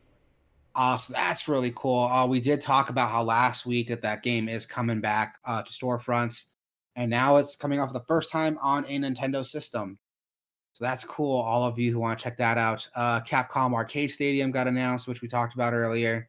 [0.76, 2.06] Uh, so that's really cool.
[2.06, 5.62] Uh, we did talk about how last week that that game is coming back uh,
[5.62, 6.46] to storefronts,
[6.96, 10.00] and now it's coming off the first time on a Nintendo system.
[10.74, 11.40] So that's cool.
[11.40, 12.88] All of you who want to check that out.
[12.96, 16.28] Uh, Capcom Arcade Stadium got announced, which we talked about earlier.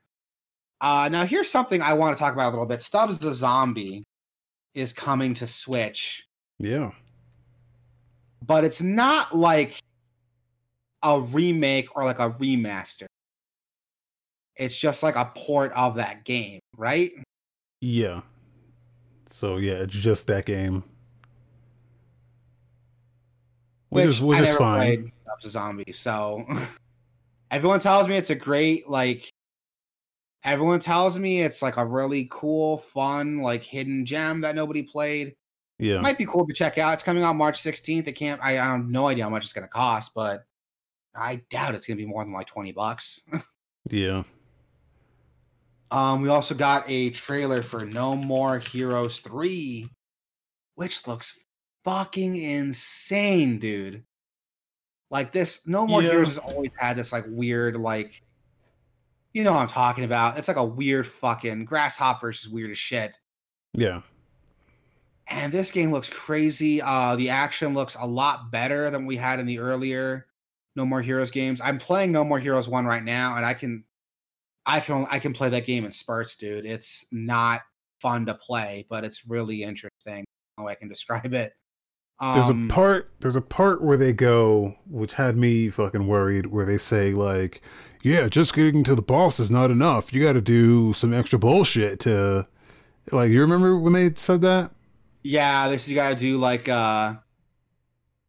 [0.84, 2.82] Uh, now here's something I want to talk about a little bit.
[2.82, 4.02] Stubbs the Zombie
[4.74, 6.26] is coming to Switch,
[6.58, 6.90] yeah,
[8.46, 9.78] but it's not like
[11.02, 13.06] a remake or like a remaster.
[14.56, 17.10] It's just like a port of that game, right?
[17.80, 18.20] yeah.
[19.26, 20.84] So yeah, it's just that game,
[23.88, 24.80] which, is which I is never fine.
[24.80, 26.46] played Stubbs the Zombie, so
[27.50, 29.30] everyone tells me it's a great like.
[30.44, 35.34] Everyone tells me it's like a really cool, fun, like hidden gem that nobody played.
[35.78, 36.94] Yeah, might be cool to check out.
[36.94, 38.06] It's coming out March 16th.
[38.06, 38.40] It can't.
[38.42, 40.44] I, I have no idea how much it's going to cost, but
[41.14, 43.22] I doubt it's going to be more than like 20 bucks.
[43.90, 44.22] yeah,
[45.94, 49.88] um, we also got a trailer for No More Heroes 3,
[50.74, 51.38] which looks
[51.84, 54.02] fucking insane, dude.
[55.08, 56.10] Like this, No More Yeah.
[56.10, 58.22] Heroes has always had this like weird, like,
[59.34, 60.38] you know what I'm talking about.
[60.38, 63.18] It's like a weird fucking Grasshopper's is weird as shit.
[63.74, 64.00] yeah.
[65.28, 66.80] and this game looks crazy.
[66.80, 70.26] Uh, the action looks a lot better than we had in the earlier
[70.76, 71.60] No More Heroes games.
[71.60, 73.84] I'm playing No More Heroes one right now, and I can,
[74.66, 76.64] I can, I can play that game in spurts, dude.
[76.66, 77.62] It's not
[78.00, 80.24] fun to play, but it's really interesting.
[80.58, 81.54] How I can describe it.
[82.20, 86.46] There's Um, a part there's a part where they go which had me fucking worried
[86.46, 87.60] where they say like,
[88.04, 90.12] yeah, just getting to the boss is not enough.
[90.12, 92.46] You got to do some extra bullshit to
[93.10, 94.70] like you remember when they said that?
[95.22, 97.14] Yeah, they said you gotta do like uh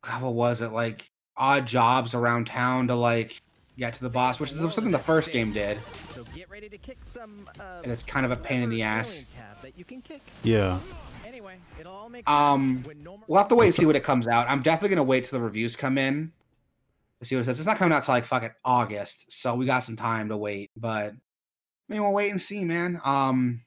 [0.01, 0.71] God, what was it?
[0.71, 3.41] Like odd jobs around town to like
[3.77, 5.77] get to the boss, which is something the first game did.
[6.11, 7.49] So get ready to kick some.
[7.59, 9.33] Uh, And it's kind of a pain in the ass.
[9.61, 10.21] That you can kick.
[10.43, 10.79] Yeah.
[11.25, 12.97] Anyway, it all makes Um, sense
[13.27, 14.49] We'll have to wait and see what it comes out.
[14.49, 16.31] I'm definitely gonna wait till the reviews come in
[17.19, 17.59] to see what it says.
[17.59, 20.71] It's not coming out till like fucking August, so we got some time to wait.
[20.75, 22.99] But I mean, we'll wait and see, man.
[23.03, 23.61] Um,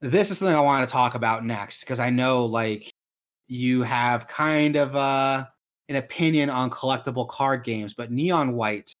[0.00, 2.90] this is something I want to talk about next because I know like
[3.48, 5.46] you have kind of uh
[5.88, 8.92] an opinion on collectible card games, but Neon White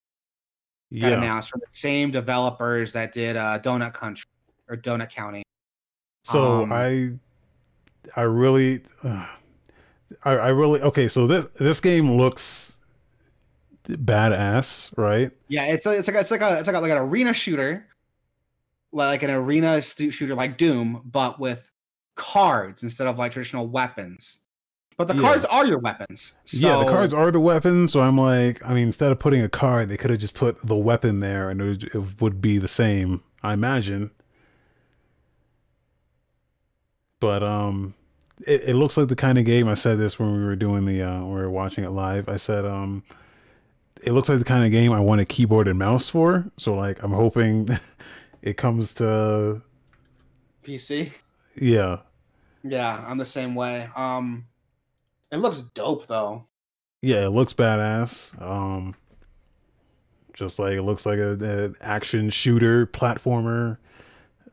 [0.92, 1.18] got Yeah.
[1.18, 4.26] announced from the same developers that did uh, Donut Country
[4.68, 5.42] or Donut County.
[6.24, 7.18] So Um, I
[8.16, 9.26] I really uh,
[10.24, 12.73] I I really okay, so this this game looks
[13.88, 15.30] badass, right?
[15.48, 17.86] Yeah, it's a, it's like it's like a it's like a, like an arena shooter,
[18.92, 21.70] like an arena shooter like Doom, but with
[22.16, 24.38] cards instead of like traditional weapons.
[24.96, 25.20] But the Yeah.
[25.22, 26.34] cards are your weapons.
[26.44, 27.92] So, yeah, the cards are the weapons.
[27.92, 30.64] So I'm like, I mean, instead of putting a card, they could have just put
[30.66, 34.10] the weapon there, and it would, it would be the same, I imagine.
[37.20, 37.94] But um,
[38.46, 39.68] it, it looks like the kind of game.
[39.68, 42.28] I said this when we were doing the uh, we were watching it live.
[42.28, 43.02] I said um,
[44.04, 46.50] it looks like the kind of game I want a keyboard and mouse for.
[46.56, 47.68] So like, I'm hoping
[48.42, 49.62] it comes to
[50.62, 51.12] PC.
[51.56, 51.98] yeah,
[52.62, 53.88] Yeah, I'm the same way.
[53.96, 54.46] Um,
[55.30, 56.46] it looks dope though.
[57.02, 57.26] yeah.
[57.26, 58.40] It looks badass.
[58.40, 58.94] Um,
[60.34, 63.78] just like it looks like a, an action shooter platformer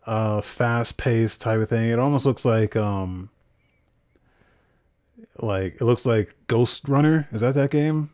[0.06, 3.30] uh fast paced type of thing it almost looks like um
[5.40, 8.10] like it looks like Ghostrunner is that that game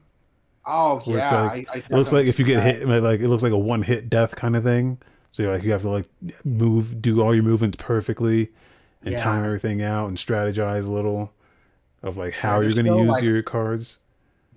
[0.69, 2.75] Oh yeah, like- I, I it looks like if you get that.
[2.87, 4.99] hit like it looks like a one hit death kind of thing
[5.31, 6.05] so like you have to like
[6.43, 8.49] move do all your movements perfectly
[9.03, 9.23] and Yeah.
[9.23, 11.31] time everything out and strategize a little
[12.03, 13.97] of like how there's you're going to use like- your cards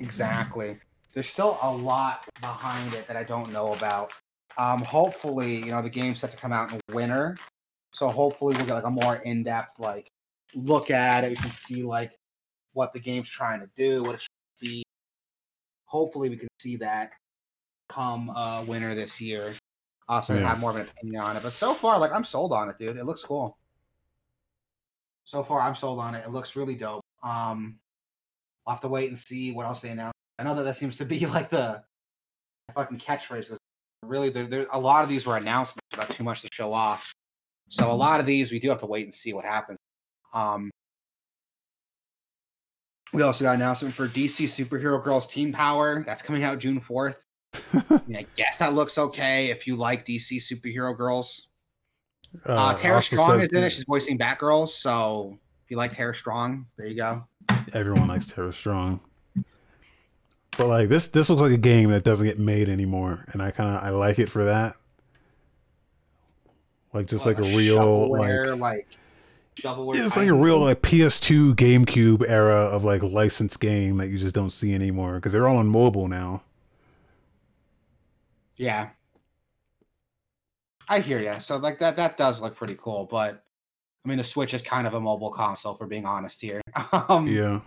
[0.00, 0.78] Exactly.
[1.12, 4.12] There's still a lot behind it that I don't know about.
[4.56, 7.36] Um, hopefully, you know, the game's set to come out in winter,
[7.92, 10.11] so hopefully we'll get like a more in-depth like
[10.54, 11.30] look at it.
[11.30, 12.12] We can see like
[12.72, 14.29] what the game's trying to do, what it should be.
[15.91, 17.11] Hopefully, we can see that
[17.88, 19.53] come uh, winter this year.
[20.22, 20.49] So I Yeah.
[20.49, 21.43] have more of an opinion on it.
[21.43, 22.97] But so far, like I'm sold on it, dude.
[22.97, 23.57] It looks cool.
[25.24, 26.24] So far, I'm sold on it.
[26.24, 27.03] It looks really dope.
[27.24, 27.78] Um,
[28.66, 30.14] I'll have to wait and see what else they announce.
[30.38, 31.82] I know that that seems to be like the
[32.74, 33.49] fucking catchphrase.
[33.49, 33.59] This
[34.05, 37.12] really, there, there a lot of these were announcements without too much to show off.
[37.68, 39.78] So a lot of these we do have to wait and see what happens.
[40.34, 40.70] Um,
[43.12, 46.02] we also got an announcement for DC Superhero Girls Team Power.
[46.06, 47.24] That's coming out June fourth.
[47.72, 51.48] I, mean, I guess that looks okay if you like DC Superhero Girls.
[52.46, 53.70] Uh, Tara Strong said is in it.
[53.70, 54.68] She's voicing Batgirl.
[54.68, 57.24] So if you like Tara Strong, there you go.
[57.72, 59.00] everyone likes Tara Strong.
[60.56, 63.50] But like this, this looks like a game that doesn't get made anymore, and I
[63.50, 64.76] kind of I like it for that.
[66.92, 68.88] Like just like a real like like
[69.57, 74.09] shovelware yeah, it's like a real like PS2, GameCube era of like licensed game that
[74.09, 76.42] you just don't see anymore because they're all on mobile now.
[78.57, 78.90] Yeah.
[80.88, 81.38] I hear you.
[81.40, 83.44] So like that that does look pretty cool, but
[84.05, 86.61] I mean the Switch is kind of a mobile console for being honest here.
[87.09, 87.61] um, Yeah,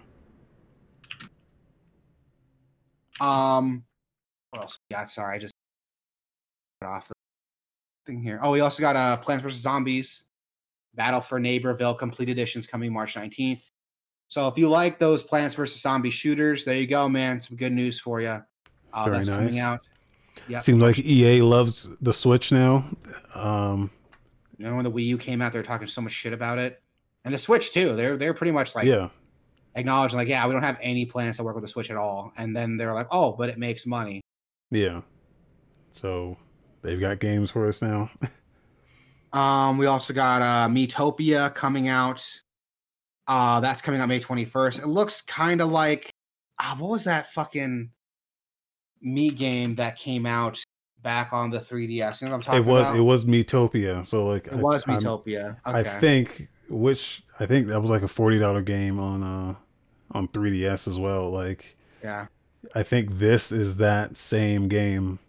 [3.19, 3.83] Um
[4.51, 5.09] what else we got?
[5.09, 5.53] Sorry, I just
[6.81, 7.13] got off the
[8.05, 8.39] thing here.
[8.41, 9.61] Oh, we also got uh Plants vs.
[9.61, 10.25] Zombies,
[10.95, 13.61] Battle for Neighborville Complete Editions coming March 19th.
[14.27, 15.81] So if you like those Plants vs.
[15.81, 17.39] Zombie shooters, there you go, man.
[17.39, 18.27] Some good news for you.
[18.93, 19.85] Uh, Very that's coming out.
[20.47, 20.59] Yeah.
[20.59, 22.85] seems like EA loves the Switch now.
[23.35, 23.91] Um,
[24.57, 26.57] You know, when the Wii U came out, they were talking so much shit about
[26.57, 26.81] it,
[27.25, 27.95] and the Switch too.
[27.95, 29.09] They're they're pretty much like yeah,
[29.75, 32.31] acknowledging like, yeah, we don't have any plans to work with the Switch at all.
[32.37, 34.21] And then they're like, oh, but it makes money.
[34.71, 35.01] yeah.
[35.91, 36.37] So
[36.81, 38.09] they've got games for us now.
[39.33, 42.25] Um, we also got uh Miitopia coming out.
[43.27, 44.79] Uh, that's coming out May twenty first.
[44.79, 46.11] It looks kind of like,
[46.59, 47.89] ah, what was that fucking
[49.01, 50.61] me game that came out
[51.01, 52.21] back on the 3DS?
[52.21, 52.95] You know what I'm talking it was about?
[52.97, 54.05] it was Miitopia.
[54.07, 55.57] So like It was I'm- Miitopia.
[55.67, 55.79] Okay.
[55.79, 59.55] I think which I think that was like a forty dollar game on uh
[60.11, 61.29] on 3DS as well.
[61.31, 62.27] Like yeah.
[62.75, 65.19] I think this is that same game.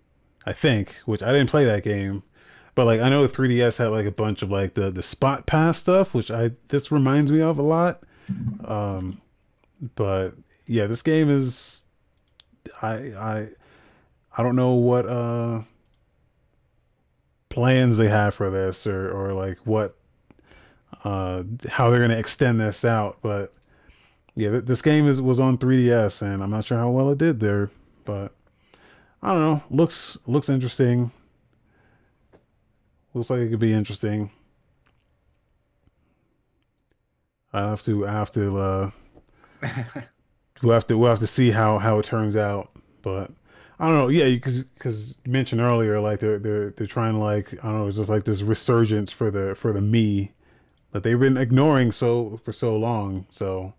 [0.47, 2.23] I think, which I didn't play that game,
[2.75, 5.77] but like I know the 3DS had like a bunch of like the the SpotPass
[5.77, 8.03] stuff, which I this reminds me of a lot.
[8.64, 9.20] Um,
[9.95, 10.31] but
[10.66, 11.85] yeah, this game is
[12.83, 13.49] I I
[14.37, 15.62] I don't know what uh
[17.49, 19.97] plans they have for this or or like what
[21.05, 23.53] uh how they're gonna extend this out, but
[24.35, 27.18] yeah, th- this game is was on 3DS and I'm not sure how well it
[27.18, 27.70] did there,
[28.05, 28.33] but
[29.22, 29.62] I don't know.
[29.70, 31.12] Looks looks interesting.
[33.15, 34.31] Looks like it could be interesting.
[37.53, 38.91] I have to I have to uh
[40.62, 42.71] we'll have to we'll have to see how how it turns out.
[43.03, 43.31] But
[43.79, 44.09] I don't know.
[44.09, 47.79] Yeah, because because you mentioned earlier, like they're they're they're trying to like I don't
[47.81, 47.87] know.
[47.87, 50.31] It's just like this resurgence for the for the Mii
[50.93, 53.27] that they've been ignoring so for so long.
[53.29, 53.75] So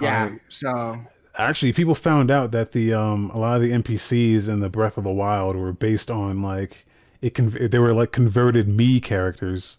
[0.00, 0.30] Yeah.
[0.34, 1.00] I- so
[1.38, 4.96] actually, people found out that the um a lot of the NPCs in the Breath
[4.98, 6.86] of the Wild were based on like
[7.22, 9.78] it con- they were like converted Mii characters.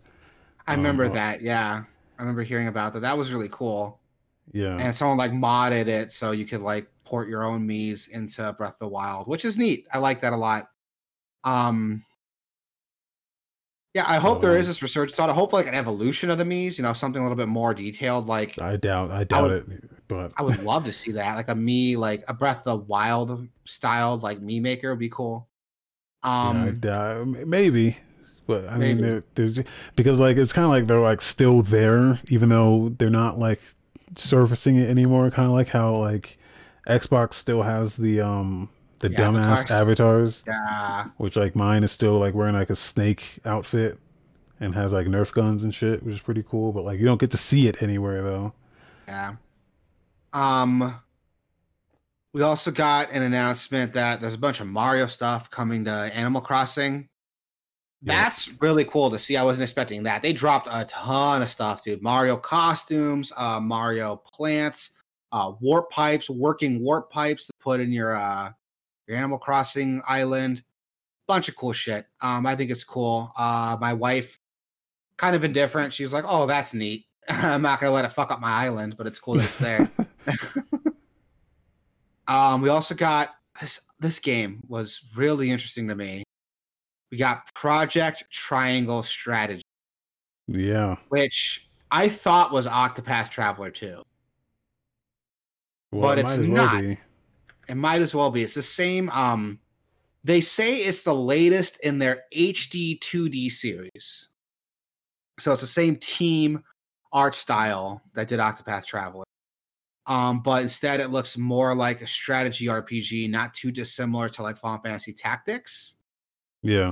[0.68, 1.42] I remember Um, that.
[1.42, 1.84] Yeah.
[2.18, 3.00] I remember hearing about that.
[3.02, 4.00] That was really cool.
[4.54, 4.78] Yeah.
[4.78, 8.74] And someone like modded it so you could like port your own Mii's into Breath
[8.74, 9.88] of the Wild, which is neat.
[9.94, 10.70] I like that a lot.
[11.44, 12.04] Um
[13.94, 15.34] yeah, I hope there is Um, this research on it.
[15.34, 18.26] Hopefully, like an evolution of the Mii's, you know, something a little bit more detailed.
[18.28, 21.36] Like I doubt I doubt would- it, but I would love to see that.
[21.36, 25.10] Like a Mii, like a Breath of the Wild styled like Mii maker would be
[25.10, 25.48] cool.
[26.24, 27.98] Um yeah, I doubt, m- maybe.
[28.48, 29.02] But I mean, Maybe.
[29.02, 29.60] there, there's
[29.96, 33.62] because like it's kind of like they're like still there, even though they're not like
[34.16, 35.30] surfacing it anymore.
[35.32, 36.38] Kind of like how like
[36.88, 38.70] Xbox still has the um
[39.00, 39.72] the The dumbass avatars.
[39.72, 41.06] avatars, yeah.
[41.18, 43.98] which like mine is still like wearing like a snake outfit
[44.60, 46.72] and has like Nerf guns and shit, which is pretty cool.
[46.74, 48.54] But like you don't get to see it anywhere though.
[49.08, 49.36] Yeah.
[50.34, 50.96] Um
[52.34, 56.42] we also got an announcement that there's a bunch of Mario stuff coming to Animal
[56.42, 57.10] Crossing.
[58.04, 58.24] Yeah.
[58.24, 59.38] That's really cool to see.
[59.38, 60.22] I wasn't expecting that.
[60.22, 62.02] They dropped a ton of stuff, dude.
[62.02, 64.92] Mario costumes, uh Mario plants,
[65.32, 68.52] uh warp pipes, working warp pipes to put in your uh
[69.08, 70.64] your Animal Crossing island.
[71.28, 72.08] Bunch of cool shit.
[72.22, 73.32] Um I think it's cool.
[73.38, 74.40] Uh my wife
[75.18, 75.94] kind of indifferent.
[75.94, 79.06] She's like, "Oh, that's neat." I'm not gonna let it fuck up my island, but
[79.06, 79.92] it's cool that it's there.
[82.28, 83.82] um, we also got this.
[84.00, 86.24] This game was really interesting to me.
[87.12, 89.62] We got Project Triangle Strategy,
[90.48, 90.96] yeah.
[91.10, 94.02] which I thought was Octopath Traveler 2.
[95.92, 96.82] Well, But it it's might as well not.
[96.82, 96.98] be.
[97.68, 98.44] It might as well be.
[98.44, 99.10] It's the same.
[99.10, 99.60] Um,
[100.24, 104.30] they say it's the latest in their HD 2D series.
[105.40, 106.64] So it's the same team
[107.12, 109.26] art style that did Octopath Traveler.
[110.12, 114.58] Um, but instead it looks more like a strategy RPG, not too dissimilar to like
[114.58, 115.96] Final Fantasy Tactics.
[116.62, 116.92] Yeah.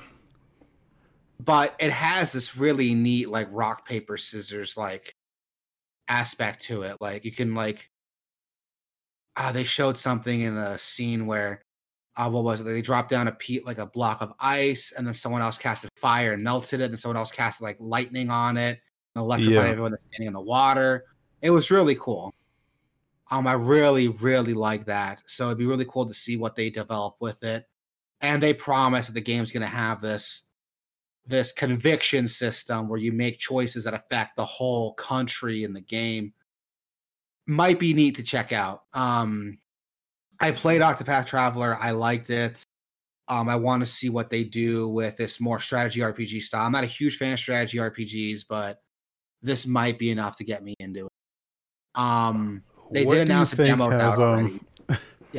[1.42, 5.18] But it has this really neat like rock paper scissors like
[6.08, 6.96] aspect to it.
[7.02, 7.90] Like you can like
[9.36, 11.66] uh, they showed something in a scene where
[12.16, 12.64] uh, what was it?
[12.64, 15.90] They dropped down a peat like a block of ice, and then someone else casted
[15.98, 18.80] fire and melted it, and someone else casted like lightning on it
[19.16, 19.72] and electrified Yeah.
[19.72, 21.04] everyone that's standing in the water.
[21.42, 22.34] It was really cool.
[23.32, 25.22] Um, I really, really like that.
[25.28, 27.66] So it'd be really cool to see what they develop with it.
[28.22, 30.44] And they promise that the game's gonna have this
[31.26, 36.34] this conviction system where you make choices that affect the whole country in the game
[37.46, 38.84] might be neat to check out.
[38.94, 39.60] Um,
[40.40, 41.78] I played Octopath Traveler.
[41.80, 42.64] I liked it.
[43.28, 46.66] Um, I want to see what they do with this more strategy RPG style.
[46.66, 48.80] I'm not a huge fan of strategy RPGs, but
[49.42, 51.12] this might be enough to get me into it.
[51.96, 54.60] Um, they What did announce a demo has, um,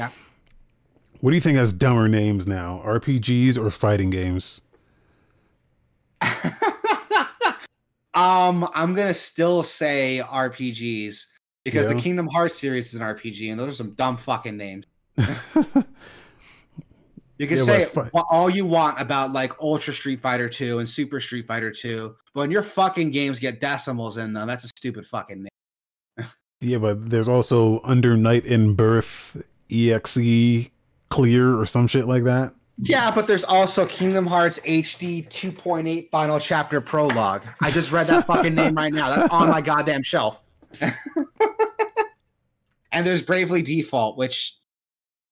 [1.20, 2.80] What do you think has dumber names now?
[2.84, 4.62] RPGs or fighting games?
[8.14, 11.26] um, I'm gonna still say RPGs
[11.64, 11.92] because Yeah.
[11.92, 14.86] the Kingdom Hearts series is an RPG, and those are some dumb fucking names.
[17.38, 20.86] You can Yeah, say fi- all you want about like Ultra Street Fighter 2 and
[20.86, 24.68] Super Street Fighter 2, but when your fucking games get decimals in them, that's a
[24.68, 25.48] stupid fucking name.
[26.60, 30.70] Yeah, but there's also Under Night in Birth EXE
[31.08, 32.54] Clear or some shit like that.
[32.82, 37.44] Yeah, but there's also Kingdom Hearts HD 2.8 Final Chapter Prologue.
[37.60, 39.14] I just read that fucking name right now.
[39.14, 40.42] That's on my goddamn shelf.
[42.92, 44.56] and there's Bravely Default, which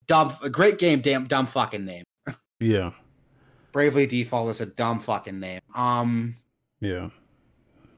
[0.06, 2.04] dumb, a great game, damn dumb fucking name.
[2.60, 2.90] Yeah,
[3.72, 5.60] Bravely Default is a dumb fucking name.
[5.74, 6.36] Um,
[6.80, 7.10] yeah.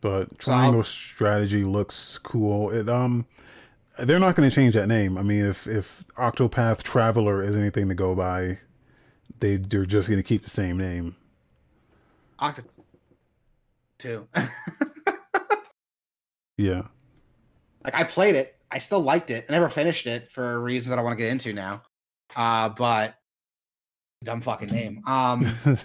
[0.01, 2.71] But So Triangle Strategy looks cool.
[2.71, 3.27] It um,
[3.99, 5.19] they're not going to change that name.
[5.19, 8.59] I mean, if if Octopath Traveler is anything to go by,
[9.41, 11.17] they they're just going to keep the same name.
[12.39, 12.63] Octo
[13.99, 14.27] two.
[16.57, 16.83] Yeah,
[17.85, 18.55] like I played it.
[18.71, 19.47] I still liked it.
[19.49, 21.81] I never finished it for reasons that I want to get into now.
[22.37, 23.15] Uh, but
[24.23, 25.03] dumb fucking name.
[25.07, 25.51] Um,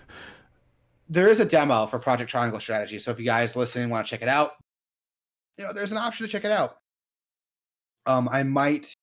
[1.07, 2.99] there is a demo for Project Triangle Strategy.
[2.99, 4.51] So if you guys listening want to check it out,
[5.57, 6.77] you know, there's an option to check it out.
[8.05, 8.93] Um, I might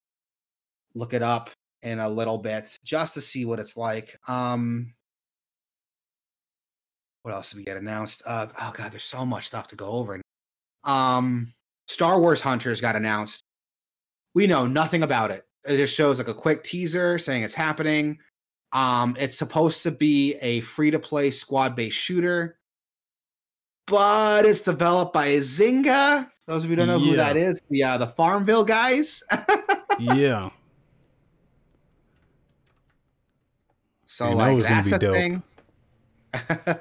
[0.94, 1.50] look it up
[1.82, 4.16] in a little bit just to see what it's like.
[4.28, 4.94] Um,
[7.22, 8.22] what else did we get announced?
[8.26, 10.20] Uh, oh god, there's so much stuff to go over.
[10.84, 11.53] Um,
[11.86, 13.44] Star Wars Hunters got announced.
[14.34, 15.44] We know nothing about it.
[15.64, 18.18] It just shows like a quick teaser saying it's happening.
[18.72, 22.58] Um, it's supposed to be a free to play squad based shooter,
[23.86, 26.28] but it's developed by Zynga.
[26.46, 29.22] Those of you who don't know who that is, the uh, the Farmville guys.
[29.98, 30.50] yeah.
[34.06, 35.16] So You like that's a dope.
[35.16, 35.42] thing.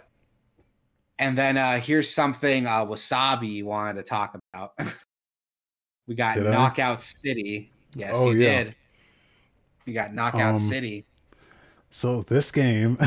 [1.20, 4.74] and then uh here's something uh Wasabi wanted to talk about.
[6.08, 6.52] we got Did I?
[6.52, 7.72] Knockout City.
[7.96, 8.64] Yes, Oh, you yeah.
[8.64, 8.76] did.
[9.86, 11.06] You got Knockout Um, City.
[11.92, 12.98] So this game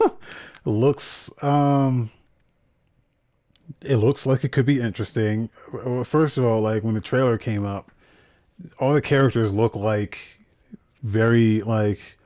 [0.64, 2.10] looks um
[3.82, 5.50] it looks like it could be interesting.
[5.72, 7.90] Well, First of all, like when the trailer came up,
[8.78, 10.40] all the characters look like
[11.02, 12.18] very like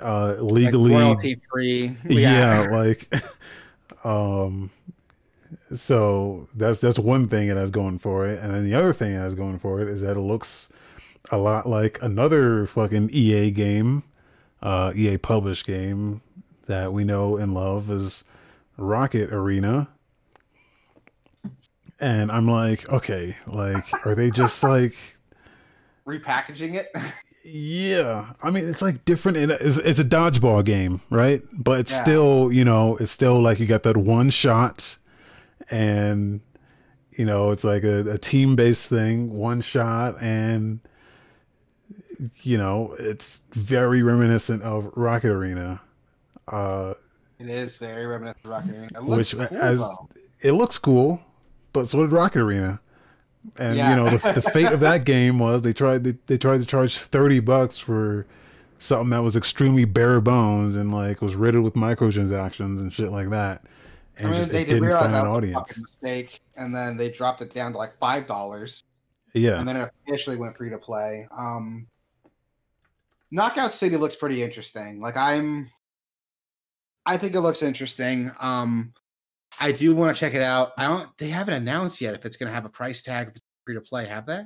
[0.00, 1.96] uh legally like royalty free.
[2.08, 3.12] yeah, like
[4.04, 4.70] um
[5.74, 9.12] so that's that's one thing it has going for it and then the other thing
[9.12, 10.68] it has going for it is that it looks
[11.30, 14.02] a lot like another fucking EA game
[14.62, 16.22] uh EA published game
[16.66, 18.24] that we know and love is
[18.76, 19.88] Rocket Arena
[22.00, 24.94] and I'm like okay like are they just like
[26.06, 26.88] repackaging it.
[27.44, 29.36] yeah, I mean it's like different.
[29.38, 31.42] In it's, it's a dodgeball game, right?
[31.52, 32.02] But it's Yeah.
[32.02, 34.98] still, you know, it's still like you got that one shot,
[35.70, 36.40] and
[37.12, 40.80] you know, it's like a, a team based thing, one shot, and
[42.42, 45.80] you know, it's very reminiscent of Rocket Arena.
[46.48, 46.94] Uh,
[47.38, 48.88] it is very reminiscent of Rocket Arena.
[48.96, 50.08] It looks which cool, as though.
[50.40, 51.20] it looks cool,
[51.72, 52.80] but so did Rocket Arena.
[53.58, 53.90] And Yeah.
[53.90, 56.64] you know the, the fate of that game was they tried they, they tried to
[56.64, 58.24] charge thirty bucks for
[58.78, 63.30] something that was extremely bare bones and like was riddled with microtransactions and shit like
[63.30, 63.62] that,
[64.16, 65.76] and I mean, just they it did didn't realize find an was audience.
[65.80, 68.84] mistake, and then they dropped it down to like five dollars.
[69.34, 71.26] Yeah, and then it officially went free to play.
[71.36, 71.88] Um,
[73.32, 75.00] Knockout City looks pretty interesting.
[75.00, 75.70] Like I'm,
[77.06, 78.30] I think it looks interesting.
[78.38, 78.92] Um,
[79.58, 80.72] I do want to check it out.
[80.76, 81.08] I don't.
[81.16, 83.28] They haven't announced yet if it's going to have a price tag.
[83.28, 84.42] If it's free to play, have they?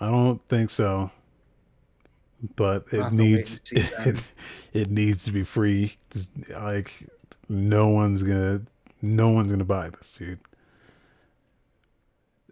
[0.00, 1.12] I don't think so,
[2.56, 4.08] but it have to wait needs and see then.
[4.16, 4.24] it,
[4.72, 5.96] it needs to be free.
[6.50, 7.08] Like
[7.48, 8.62] no one's gonna
[9.00, 10.40] no one's gonna buy this, dude.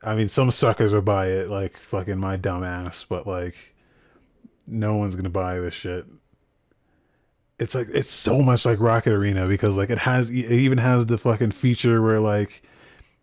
[0.05, 3.74] I mean, some suckers will buy it, like fucking my dumb ass, but like
[4.67, 6.07] no one's gonna buy this shit.
[7.59, 11.07] It's like it's so much like Rocket Arena because like it has it even has
[11.07, 12.63] the fucking feature where like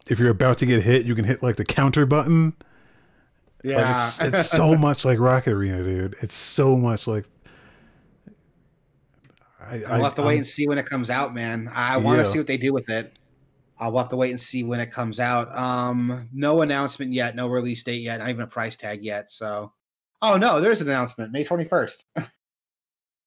[0.09, 2.55] if you're about to get hit, you can hit like the counter button.
[3.63, 6.15] Like it's it's so much like Rocket Arena, dude.
[6.21, 7.25] It's so much like.
[9.59, 11.69] I, I'll have to wait I'm- and see when it comes out, man.
[11.73, 12.29] I want to Yeah.
[12.29, 13.17] see what they do with it.
[13.79, 15.55] I'll have to wait and see when it comes out.
[15.57, 19.29] Um, no announcement yet, no release date yet, not even a price tag yet.
[19.31, 19.71] So,
[20.21, 22.05] oh no, there's an announcement, May twenty first.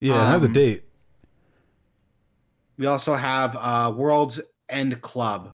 [0.00, 0.84] yeah, it has a um, date.
[2.76, 5.52] We also have uh, World's End Club,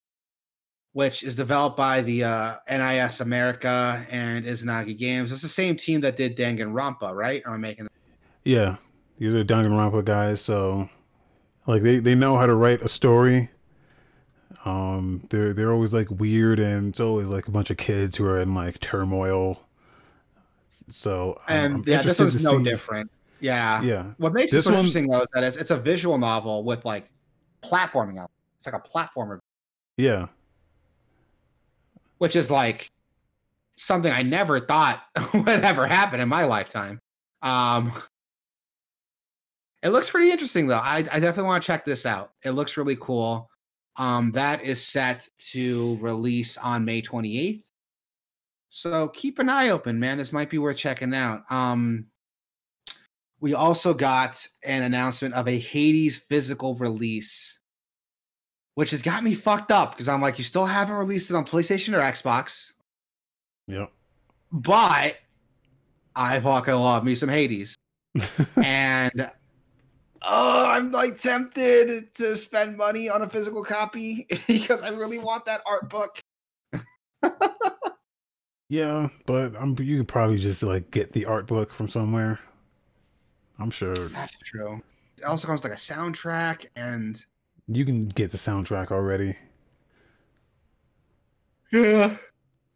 [0.92, 5.30] which is developed by the uh, NIS America and Izanagi Games.
[5.32, 7.42] It's the same team that did Danganronpa, right?
[7.46, 7.86] Am I making?
[8.44, 8.76] Yeah,
[9.18, 10.88] these are Danganronpa guys, so
[11.66, 13.50] like they they know how to write a story.
[14.64, 18.26] Um, they're they're always like weird, and it's always like a bunch of kids who
[18.26, 19.60] are in like turmoil.
[20.90, 23.10] So And I'm yeah, this one's no see- different.
[23.40, 23.80] Yeah.
[23.82, 26.18] Yeah, What makes This this so one- interesting though is that it's, it's a visual
[26.18, 27.10] novel with like
[27.62, 28.22] platforming.
[28.58, 29.38] It's like a platformer,
[29.96, 30.26] yeah,
[32.18, 32.90] which is like
[33.76, 35.02] something I never thought
[35.34, 37.00] would ever happen in my lifetime.
[37.40, 37.92] Um,
[39.82, 40.76] it looks pretty interesting though.
[40.78, 42.32] I, I definitely want to check this out.
[42.44, 43.48] It looks really cool.
[43.96, 47.70] Um, that is set to release on May 28th.
[48.70, 50.16] So keep an eye open, man.
[50.16, 51.42] This might be worth checking out.
[51.51, 52.06] Um,
[53.40, 57.59] we also got an announcement of a Hades physical release,
[58.74, 61.44] which has got me fucked up because I'm like, you still haven't released it on
[61.44, 62.74] PlayStation or Xbox,
[63.66, 63.90] yep.
[64.52, 65.16] but
[66.14, 67.74] I fucking love me some Hades.
[68.62, 69.30] and
[70.22, 75.47] oh, I'm like tempted to spend money on a physical copy because I really want
[75.47, 76.20] that art book.
[78.70, 82.38] Yeah, but I'm you could probably just like get the art book from somewhere.
[83.59, 84.80] I'm sure That's true.
[85.18, 87.20] It also comes with like a soundtrack and
[87.66, 89.36] you can get the soundtrack already.
[91.72, 92.16] yeah.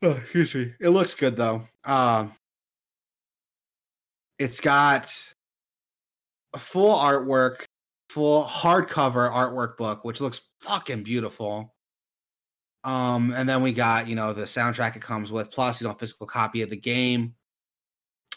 [0.03, 0.73] Oh, excuse me.
[0.81, 1.63] It looks good though.
[1.85, 2.33] Um,
[4.41, 5.09] it's got
[6.55, 7.63] a full artwork,
[8.09, 11.74] full hardcover artwork book, which looks fucking beautiful.
[12.85, 15.95] Um, and then we got you know the soundtrack it comes with, plus you know
[15.95, 17.35] a physical copy of the game.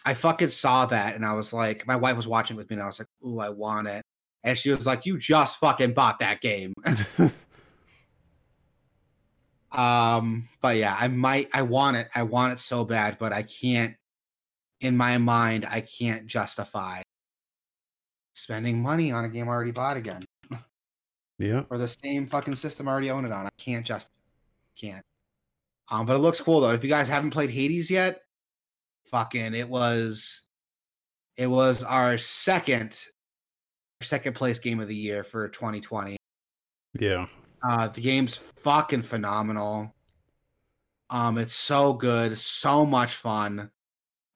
[0.05, 2.83] I fucking saw that and I was like, my wife was watching with me and
[2.83, 4.01] I was like, ooh, I want it.
[4.43, 6.73] And she was like, you just fucking bought that game.
[9.71, 12.07] Um, but yeah, I might I want it.
[12.15, 13.95] I want it so bad, but I can't
[14.81, 17.01] in my mind, I can't justify
[18.35, 20.23] spending money on a game I already bought again.
[21.39, 21.63] yeah.
[21.69, 23.45] Or the same fucking system I already own it on.
[23.45, 24.09] I can't just
[24.79, 25.03] can't.
[25.89, 26.73] Um, but it looks cool though.
[26.73, 28.19] If you guys haven't played Hades yet,
[29.05, 30.43] fucking it was
[31.37, 32.99] it was our second
[34.01, 36.17] second place game of the year for 2020.
[36.99, 37.27] Yeah.
[37.67, 39.93] Uh, the game's fucking phenomenal.
[41.09, 43.71] Um, it's so good, so much fun.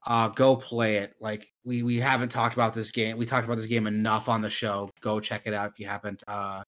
[0.07, 1.13] Uh, go play it.
[1.19, 3.17] Like we we haven't talked about this game.
[3.17, 4.89] We talked about this game enough on the show.
[5.01, 6.23] Go check it out if you haven't.
[6.27, 6.63] Uh,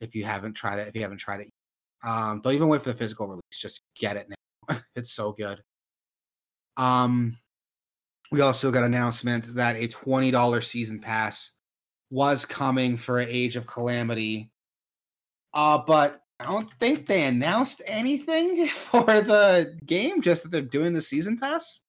[0.00, 1.50] if you haven't tried it, if you haven't tried it,
[2.04, 3.42] um, don't even wait for the physical release.
[3.52, 4.78] Just get it now.
[4.96, 5.62] it's so good.
[6.76, 7.38] Um,
[8.30, 11.52] we also got announcement that a twenty dollar season pass
[12.10, 14.50] was coming for Age of Calamity
[15.56, 20.92] uh, but I don't think they announced anything for the game, just that they're doing
[20.92, 21.80] the season pass.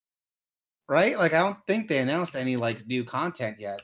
[0.90, 1.18] Right?
[1.20, 3.82] Like I don't think they announced any like new content yet.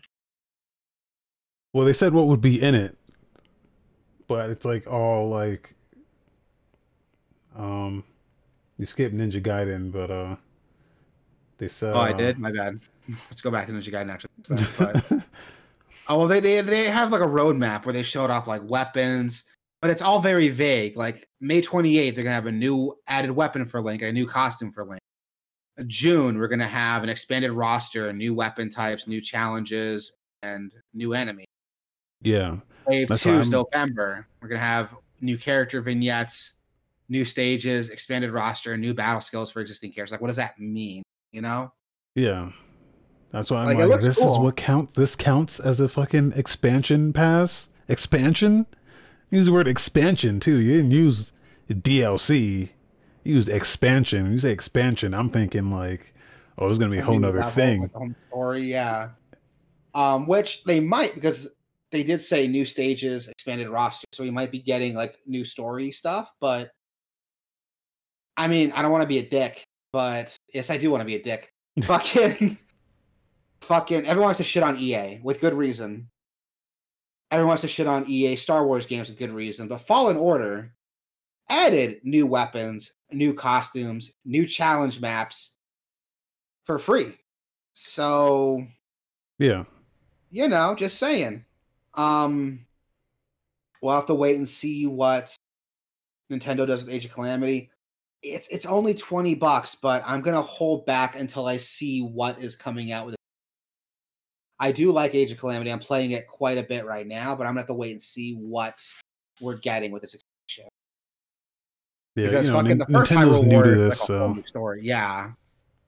[1.74, 2.98] Well, they said what would be in it,
[4.28, 5.73] but it's like all like,
[7.56, 8.04] um,
[8.78, 10.36] you skipped Ninja Gaiden, but uh,
[11.58, 11.94] they said.
[11.94, 12.40] Oh, I uh, did.
[12.40, 12.80] My bad.
[13.10, 14.78] Let's go back to Ninja Gaiden after this.
[16.06, 18.62] But, oh well, they they they have like a roadmap where they showed off like
[18.70, 19.46] weapons,
[19.82, 20.98] but it's all very vague.
[20.98, 24.72] Like May 28th, they're gonna have a new added weapon for Link, a new costume
[24.72, 25.00] for Link.
[25.88, 31.46] June, we're gonna have an expanded roster, new weapon types, new challenges, and new enemy.
[32.22, 32.58] yeah.
[32.86, 34.28] Wave two is November.
[34.42, 36.58] We're gonna have new character vignettes,
[37.10, 40.12] new stages, expanded roster, new battle skills for existing characters.
[40.12, 41.04] Like, what does that mean?
[41.32, 41.72] You know?
[42.16, 42.52] Yeah.
[43.32, 44.34] That's why I'm Like, like, this cool.
[44.34, 44.94] is what counts.
[44.94, 47.68] This counts as a fucking expansion pass.
[47.88, 48.66] Expansion.
[49.32, 50.58] Use the word expansion too.
[50.58, 51.32] You didn't use
[51.70, 52.70] DLC.
[53.24, 54.32] You used expansion.
[54.32, 55.14] You say expansion.
[55.14, 56.14] I'm thinking like,
[56.58, 57.90] oh, it's gonna be a whole level, thing.
[57.94, 59.10] whole story, yeah.
[59.96, 61.50] Um, which they might because
[61.92, 65.92] they did say new stages, expanded roster, so we might be getting like new story
[65.92, 66.32] stuff.
[66.40, 66.72] But
[68.38, 71.06] I mean, I don't want to be a dick, but yes, I do want to
[71.06, 71.52] be a dick.
[71.84, 72.58] fucking,
[73.62, 76.10] fucking, everyone wants to shit on EA with good reason.
[77.32, 80.74] Everyone wants to shit on EA Star Wars games with good reason, but Fallen Order
[81.50, 85.58] added new weapons, new costumes, new challenge maps
[86.64, 87.18] for free.
[87.74, 88.66] So,
[89.40, 89.66] Yeah.
[90.30, 91.44] you know, just saying.
[91.96, 92.66] Um
[93.82, 95.36] we'll have to wait and see what
[96.32, 97.70] Nintendo does with Age of Calamity.
[98.24, 102.42] It's it's only 20 bucks, but I'm going to hold back until I see what
[102.42, 103.20] is coming out with it.
[104.60, 105.72] I do like Age of Calamity.
[105.72, 107.92] I'm playing it quite a bit right now, but I'm going to have to wait
[107.92, 108.80] and see what
[109.42, 110.70] we're getting with this expansion.
[112.16, 112.28] Yeah.
[112.28, 114.42] because you know, fucking Nin- the first Nintendo's Hyrule new to Warriors this, like so
[114.46, 114.80] story.
[114.84, 115.32] Yeah.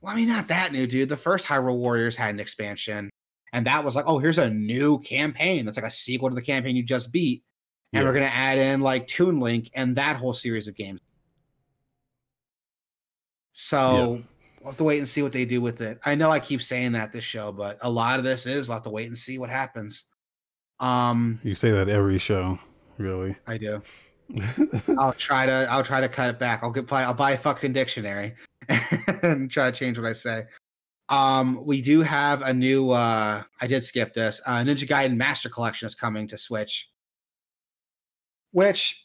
[0.02, 1.08] Well, I mean, not that new, dude.
[1.10, 3.10] The first Hyrule Warriors had an expansion,
[3.54, 5.64] and that was like, oh, here's a new campaign.
[5.66, 7.44] That's like a sequel to the campaign you just beat,
[7.94, 8.10] and Yeah.
[8.10, 11.00] we're gonna add in like Toon Link and that whole series of games.
[13.58, 14.22] So
[14.60, 15.98] we'll have to wait and see what they do with it.
[16.06, 18.76] I know I keep saying that this show, but a lot of this is we'll
[18.76, 20.10] have to wait and see what happens.
[20.82, 22.60] Um, you say that every show,
[22.98, 23.34] really.
[23.48, 23.82] I do.
[24.98, 26.64] I'll try to I'll try to cut it back.
[26.64, 28.36] I'll get buy I'll buy a fucking dictionary
[29.24, 30.44] and try to change what I say.
[31.08, 34.42] Um, we do have a new uh I did skip this.
[34.46, 36.90] Uh Ninja Gaiden Master Collection is coming to Switch.
[38.52, 39.05] Which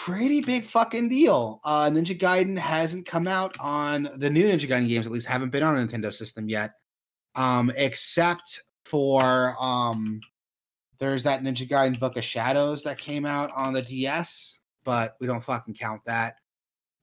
[0.00, 1.60] pretty big fucking deal.
[1.62, 5.50] Uh Ninja Gaiden hasn't come out on the new Ninja Gaiden games, at least haven't
[5.50, 6.72] been on a Nintendo system yet.
[7.34, 10.20] Um, except for um
[10.98, 15.26] there's that Ninja Gaiden Book of Shadows that came out on the DS, but we
[15.26, 16.36] don't fucking count that.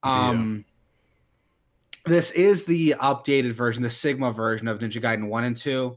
[0.04, 0.30] Yeah.
[0.30, 0.66] Um
[2.08, 5.96] this is the updated version, the Sigma version of Ninja Gaiden 1 and 2,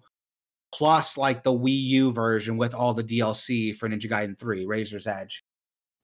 [0.74, 5.06] plus like the Wii U version with all the DLC for Ninja Gaiden 3, Razor's
[5.06, 5.44] Edge.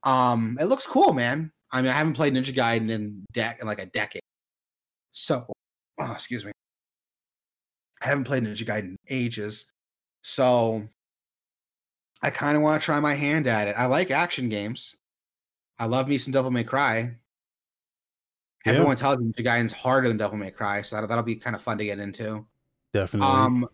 [0.06, 1.50] Um, it looks cool, man.
[1.72, 4.22] I mean, I haven't played Ninja Gaiden in dec in like a decade.
[5.12, 5.44] So,
[6.00, 6.52] oh, excuse me.
[8.00, 9.66] I haven't played Ninja Gaiden in ages,
[10.22, 10.88] so
[12.22, 13.74] I kind of want to try my hand at it.
[13.76, 14.94] I like action games.
[15.78, 17.16] I love me some Devil May Cry.
[18.64, 18.72] Yeah.
[18.72, 21.56] Everyone tells me Ninja Gaiden's harder than Devil May Cry, so that'll, that'll be kind
[21.56, 22.46] of fun to get into.
[22.94, 23.28] Definitely.
[23.28, 23.68] Um,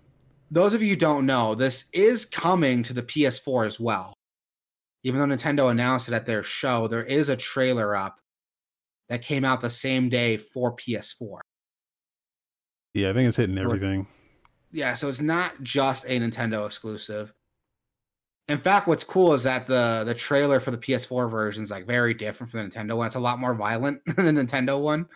[0.51, 4.15] those of you who don't know, this is coming to the PS4 as well.
[5.05, 8.19] Even though Nintendo announced it at their show, there is a trailer up
[9.09, 11.41] that came out the same day for PS4.
[12.95, 14.07] yeah, I think it's hitting everything.
[14.71, 17.33] Yeah, so it's not just a Nintendo exclusive.
[18.49, 21.87] In fact, what's cool is that the the trailer for the PS4 version is like
[21.87, 23.07] very different from the Nintendo one.
[23.07, 25.07] It's a lot more violent than the Nintendo one,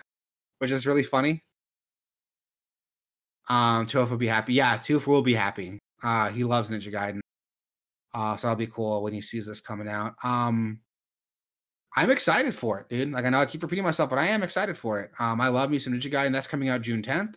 [0.58, 1.42] which is really funny.
[3.48, 4.54] Um, Toof will be happy.
[4.54, 5.78] Yeah, Toof will be happy.
[6.02, 7.20] Uh, he loves Ninja Gaiden.
[8.16, 10.14] Uh, so that'll be cool when he sees this coming out.
[10.24, 10.80] Um,
[11.96, 13.10] I'm excited for it, dude.
[13.10, 15.10] Like I know I keep repeating myself, but I am excited for it.
[15.18, 17.34] Um, I love me some Ninja and That's coming out June 10th.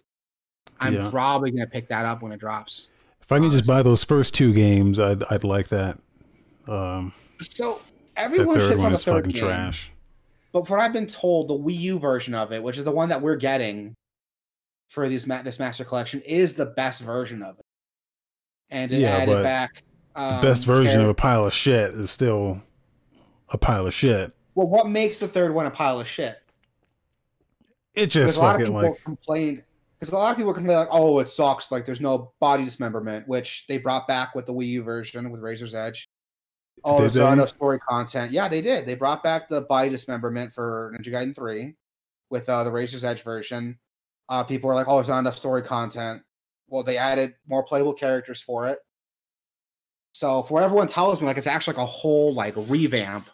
[0.80, 1.10] I'm Yeah.
[1.10, 2.90] probably gonna pick that up when it drops.
[3.22, 6.00] If I can just buy those first two games, I'd I'd like that.
[6.68, 7.82] Um, So
[8.16, 9.92] everyone third shits on the third fucking game, trash.
[10.54, 12.92] but from what I've been told, the Wii U version of it, which is the
[12.92, 13.96] one that we're getting
[14.90, 17.66] for these ma- this master collection, is the best version of it.
[18.70, 19.84] And it Yeah, added back
[20.20, 22.62] um, best version char- of a pile of shit is still
[23.50, 24.34] a pile of shit.
[24.56, 26.38] Well, what makes the third one a pile of shit?
[27.94, 29.64] It just a lot of people like complained.
[29.98, 31.72] Because a lot of people complain like, "Oh, it sucks.
[31.72, 35.42] Like, there's no body dismemberment," which they brought back with the Wii U version with
[35.42, 36.10] Razor's Edge.
[36.84, 38.32] Oh, there's not enough story content.
[38.32, 38.86] Yeah, they did.
[38.86, 41.76] They brought back the body dismemberment for Ninja Gaiden 3
[42.30, 43.78] with uh, the Razor's Edge version.
[44.30, 46.22] Uh, people were like, "Oh, there's not enough story content."
[46.68, 48.78] Well, they added more playable characters for it.
[50.14, 53.30] So, for everyone tells me, like it's actually like a whole like revamp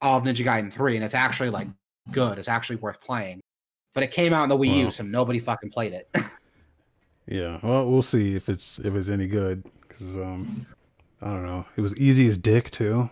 [0.00, 1.68] of Ninja Gaiden 3, and it's actually like
[2.10, 2.38] good.
[2.38, 3.40] It's actually worth playing.
[3.94, 6.08] But it came out in the Wii U, so nobody fucking played it.
[7.26, 7.60] yeah.
[7.62, 10.66] Well, we'll see if it's if it's any good because um,
[11.22, 11.64] I don't know.
[11.76, 13.08] It was easy as dick too.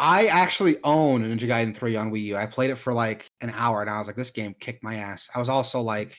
[0.00, 2.36] I actually own Ninja Gaiden 3 on Wii U.
[2.36, 4.94] I played it for like an hour and I was like, this game kicked my
[4.94, 5.28] ass.
[5.34, 6.16] I was also like,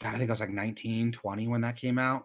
[0.00, 2.24] God, I think I was like 19, 20 when that came out.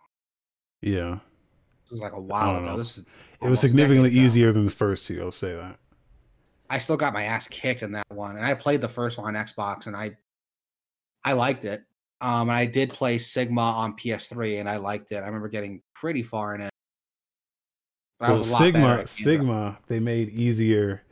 [0.84, 1.14] Yeah.
[1.16, 2.66] It was like a while ago.
[2.66, 2.78] know.
[2.78, 3.06] This is
[3.42, 5.22] It was significantly easier than the first two.
[5.22, 5.78] I'll say that.
[6.70, 8.36] I still got my ass kicked in that one.
[8.36, 10.18] And I played the first one on Xbox and I
[11.24, 11.84] I liked it.
[12.22, 15.18] Um and I did play Sigma on PS3 and I liked it.
[15.18, 16.72] I remember getting pretty far in it.
[18.20, 19.08] But I Well, was a lot Sigma.
[19.08, 21.04] Sigma, they made easier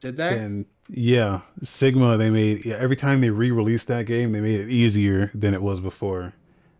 [0.00, 0.34] Did they?
[0.34, 1.42] than yeah.
[1.62, 2.76] Sigma, they made yeah.
[2.78, 6.32] Every time they re-released that game, they made it easier than it was before.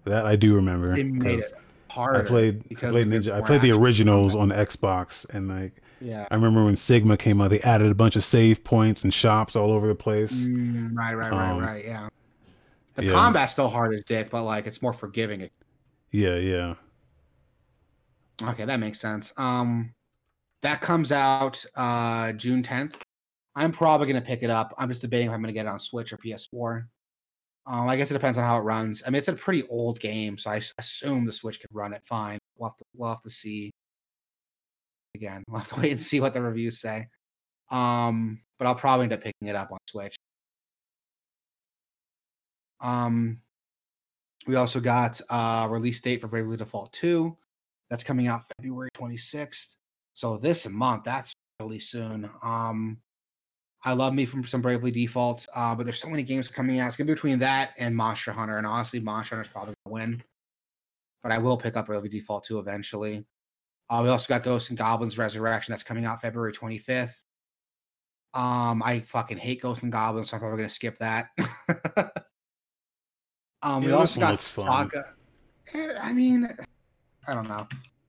[0.05, 0.95] That I do remember.
[0.97, 1.53] They made it
[1.93, 2.23] harder.
[2.25, 3.33] I played, I played Ninja.
[3.33, 4.51] I played the originals on.
[4.51, 6.27] Xbox, and like Yeah.
[6.31, 9.57] I remember when Sigma came out, they added a bunch of save points and shops
[9.57, 10.47] all over the place.
[10.47, 11.85] Mm, right, right, right, Um, right.
[11.85, 12.09] Yeah.
[12.97, 13.13] The yeah.
[13.13, 15.49] combat's still hard as dick, but like it's more forgiving.
[16.11, 16.75] Yeah, yeah.
[18.43, 19.33] Okay, that makes sense.
[19.37, 19.95] Um,
[20.63, 22.95] that comes out uh June 10th.
[23.55, 24.75] I'm probably gonna pick it up.
[24.79, 26.85] I'm just debating if I'm gonna get it on Switch or PS4.
[27.67, 29.03] Um, I guess it depends on how it runs.
[29.07, 32.05] I mean, it's a pretty old game, so I assume the Switch could run it
[32.05, 32.39] fine.
[32.57, 33.71] We'll have to, we'll have to see.
[35.15, 37.07] Again, we'll have to wait and see what the reviews say.
[37.71, 40.17] Um, but I'll probably end up picking it up on Switch.
[42.81, 43.41] Um,
[44.47, 47.37] we also got uh release date for Bravely Default 2.
[47.91, 49.77] That's coming out February 26th.
[50.15, 52.29] So this month, that's really soon.
[52.43, 52.99] Um
[53.85, 56.89] I love me from some Bravely Default, uh, but there's so many games coming out.
[56.89, 60.23] It's gonna be between that and Monster Hunter, and honestly, Monster Hunter's probably gonna win.
[61.23, 63.25] But I will pick up Bravely Default 2 eventually.
[63.91, 67.23] Uh, we also got Ghosts and Goblins Resurrection that's coming out February 25th.
[68.35, 71.31] Um, I fucking hate Ghosts and Goblins, so I'm probably gonna skip that.
[73.63, 74.91] um, we Yeah, this also got looks fun.
[75.75, 76.49] Eh, I mean,
[77.27, 77.67] I don't know.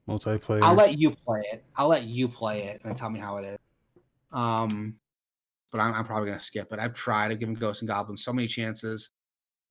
[0.08, 0.62] Multiplayer.
[0.62, 1.64] I'll let you play it.
[1.76, 3.58] I'll let you play it and tell me how it is.
[4.32, 4.98] Um,
[5.74, 6.80] but I'm, I'm probably gonna skip it.
[6.80, 7.32] I've tried.
[7.32, 9.10] I've given Ghosts and Goblins so many chances.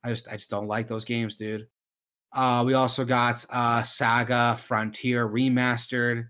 [0.04, 1.66] I just I just don't like those games, dude.
[2.34, 6.26] Uh, we also got uh Saga Frontier remastered.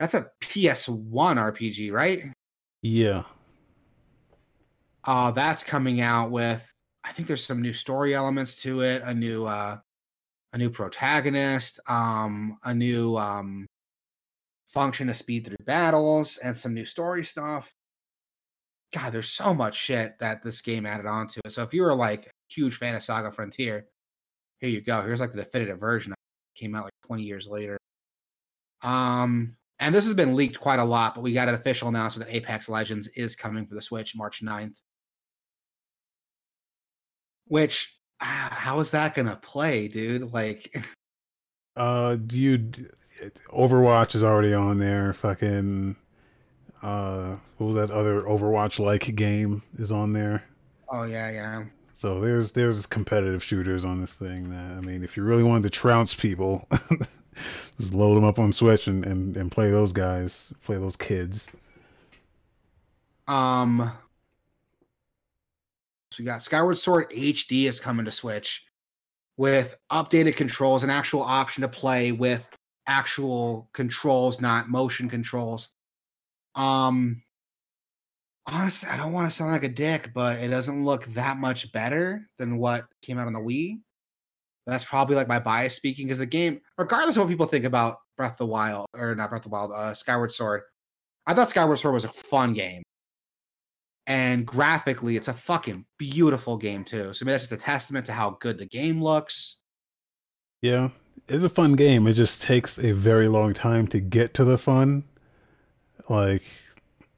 [0.00, 2.22] That's a PS1 RPG, right?
[2.82, 3.22] yeah.
[5.04, 6.68] Uh, that's coming out with.
[7.04, 9.02] I think there's some new story elements to it.
[9.04, 9.78] A new uh,
[10.52, 11.80] a new protagonist.
[11.86, 13.66] Um, a new um
[14.68, 17.72] function to speed through battles and some new story stuff.
[18.92, 21.52] God, there's so much shit that this game added onto it.
[21.52, 23.86] So if you were like a huge fan of Saga Frontier,
[24.58, 25.02] here you go.
[25.02, 26.12] Here's like the definitive version.
[26.12, 27.78] It came out like 20 years later.
[28.82, 32.28] Um, and this has been leaked quite a lot, but we got an official announcement
[32.28, 34.76] that Apex Legends is coming for the Switch March 9th.
[37.46, 40.32] which ah, how is that gonna play, dude?
[40.32, 40.72] Like,
[41.76, 42.70] Uh, you
[43.48, 45.12] Overwatch is already on there.
[45.12, 45.96] Fucking,
[46.82, 50.44] uh, what was that other Overwatch like game is on there?
[50.90, 51.64] oh yeah, yeah.
[51.96, 54.50] So there's there's competitive shooters on this thing.
[54.50, 56.66] That I mean, if you really wanted to trounce people,
[57.78, 61.48] just load them up on Switch and, and and play those guys, play those kids.
[63.28, 63.92] Um,
[66.10, 68.64] so we got Skyward Sword HD is coming to Switch
[69.36, 72.48] with updated controls, an actual option to play with
[72.86, 75.68] actual controls, not motion controls.
[76.54, 77.22] Um,
[78.46, 81.72] honestly, I don't want to sound like a dick, but it doesn't look that much
[81.72, 83.80] better than what came out on the Wii.
[84.66, 87.98] That's probably like my bias speaking because the game, regardless of what people think about
[88.16, 90.62] Breath of the Wild or not Breath of the Wild, uh, Skyward Sword,
[91.26, 92.82] I thought Skyward Sword was a fun game.
[94.06, 97.12] And graphically, it's a fucking beautiful game too.
[97.12, 99.60] So maybe that's just a testament to how good the game looks.
[100.62, 100.90] Yeah,
[101.28, 102.06] it's a fun game.
[102.06, 105.04] It just takes a very long time to get to the fun.
[106.10, 106.42] Like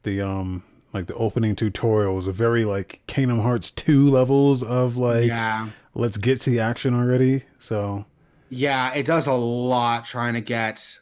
[0.03, 0.63] the um
[0.93, 5.69] like the opening tutorial is a very like Kingdom Hearts 2 levels of like yeah.
[5.95, 7.43] let's get to the action already.
[7.57, 8.05] So
[8.49, 10.99] Yeah, it does a lot trying to get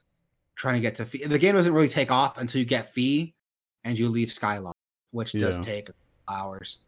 [0.55, 1.27] trying to get to Fi.
[1.27, 3.33] The game doesn't really take off until you get Fi
[3.83, 4.73] and you leave Skyloft,
[5.11, 5.63] which does Yeah.
[5.63, 5.89] take
[6.29, 6.79] hours.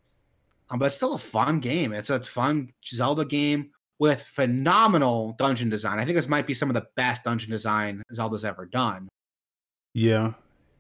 [0.69, 1.91] Um, but it's still a fun game.
[1.91, 5.99] It's a fun Zelda game with phenomenal dungeon design.
[5.99, 9.09] I think this might be some of the best dungeon design Zelda's ever done.
[9.93, 10.33] yeah,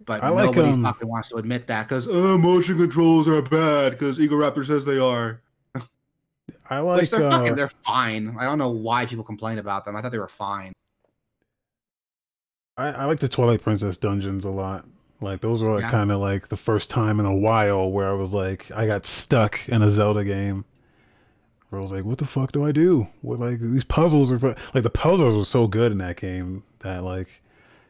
[0.05, 3.41] But I like, nobody um, fucking wants to admit that because oh, motion controls are
[3.41, 5.41] bad because Egoraptor says they are.
[6.69, 8.35] I like they're uh, fucking, they're fine.
[8.39, 9.95] I don't know why people complain about them.
[9.95, 10.73] I thought they were fine.
[12.77, 14.85] I, I like the Twilight Princess dungeons a lot.
[15.21, 15.91] Like those were like Yeah.
[15.91, 19.05] kind of like the first time in a while where I was like I got
[19.05, 20.65] stuck in a Zelda game.
[21.69, 23.07] Where I was like, what the fuck do I do?
[23.21, 27.03] What like these puzzles are like the puzzles were so good in that game that
[27.03, 27.41] like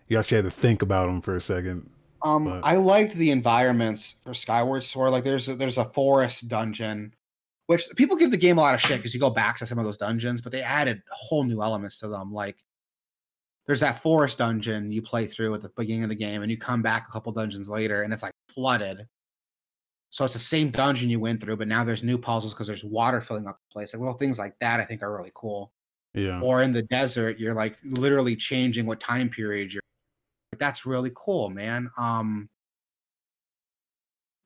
[0.08, 1.90] you actually had to think about them for a second.
[2.24, 5.12] Um, But- I liked the environments for Skyward Sword.
[5.12, 7.14] Like, there's a, there's a forest dungeon,
[7.68, 9.78] which people give the game a lot of shit because you go back to some
[9.78, 12.32] of those dungeons, but they added whole new elements to them.
[12.34, 12.58] Like,
[13.66, 16.58] there's that forest dungeon you play through at the beginning of the game, and you
[16.58, 19.08] come back a couple dungeons later, and it's like flooded.
[20.10, 22.84] So it's the same dungeon you went through, but now there's new puzzles because there's
[22.84, 23.94] water filling up the place.
[23.94, 25.72] Like little things like that, I think are really cool
[26.14, 26.40] Yeah.
[26.42, 29.82] or in the desert you're like literally changing what time period you're
[30.54, 32.48] like that's really cool man um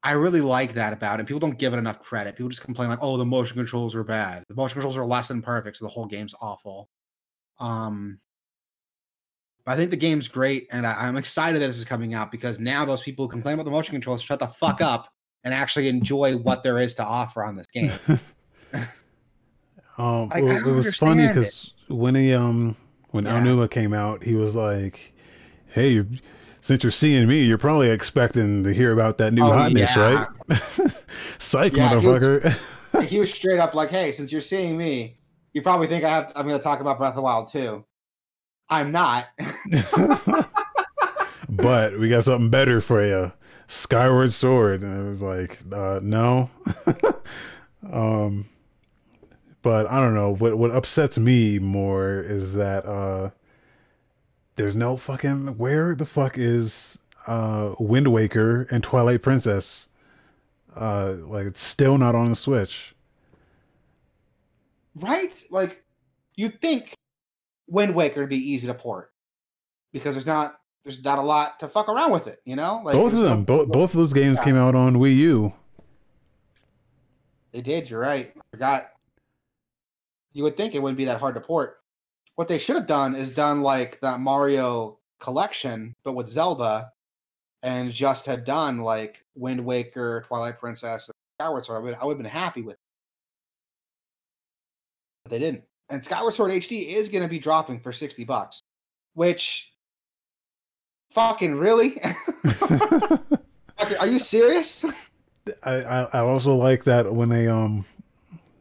[0.03, 2.35] i really like that about it people don't give it enough credit.
[2.35, 4.43] People just complain like oh the motion controls are bad.
[4.47, 6.89] The motion controls are less than perfect so the whole game's awful.
[7.59, 8.19] Um
[9.65, 12.31] but i think the game's great and I, i'm excited that this is coming out
[12.31, 15.09] because now those people who complain about the motion controls shut the fuck up
[15.43, 17.91] and actually enjoy what there is to offer on this game.
[19.97, 22.75] Um, I- I it was funny because when he um
[23.11, 23.39] when Yeah.
[23.41, 25.13] Aonuma came out, he was like,
[25.77, 26.03] "Hey,
[26.61, 30.25] since you're seeing me, you're probably expecting to hear about that new Oh, hotness, yeah.
[30.49, 31.05] right?"
[31.39, 33.03] Psych, Yeah, he was- motherfucker.
[33.05, 35.17] He was straight up like, "Hey, since you're seeing me,
[35.53, 36.31] you probably think I have.
[36.35, 37.85] I'm going to talk about Breath of the Wild too.
[38.69, 39.25] I'm not.
[41.49, 43.31] but we got something better for you,
[43.67, 44.81] Skyward Sword.
[44.81, 46.49] And I was like, uh, "No."
[47.91, 48.47] um,
[49.61, 50.33] but I don't know.
[50.33, 53.29] What what upsets me more is that uh,
[54.57, 59.87] there's no fucking where the fuck is uh Wind Waker and Twilight Princess?
[60.75, 62.93] Uh, like it's still not on the Switch.
[64.95, 65.43] right?
[65.49, 65.83] Like,
[66.35, 66.93] you'd think
[67.67, 69.11] Wind Waker would be easy to port
[69.91, 72.41] because there's not there's not a lot to fuck around with it.
[72.45, 74.43] You know, like both of them, both both of those games Yeah.
[74.43, 75.53] came out on Wii U.
[77.51, 77.89] They did.
[77.89, 78.31] You're right.
[78.37, 78.83] I forgot.
[80.33, 81.76] You would think it wouldn't be that hard to port.
[82.37, 86.91] What they should have done is done like that Mario collection, but with Zelda,
[87.63, 91.79] and just had done like Wind Waker, Twilight Princess, and Skyward Sword.
[91.79, 92.75] I would, I would have been happy with.
[92.75, 92.79] It.
[95.23, 95.63] But they didn't.
[95.89, 98.61] And Skyward Sword HD is going to be dropping for sixty bucks,
[99.15, 99.73] which.
[101.09, 101.99] Fucking really?
[103.99, 104.85] Are you serious?
[105.63, 107.83] I, I I also like that when they um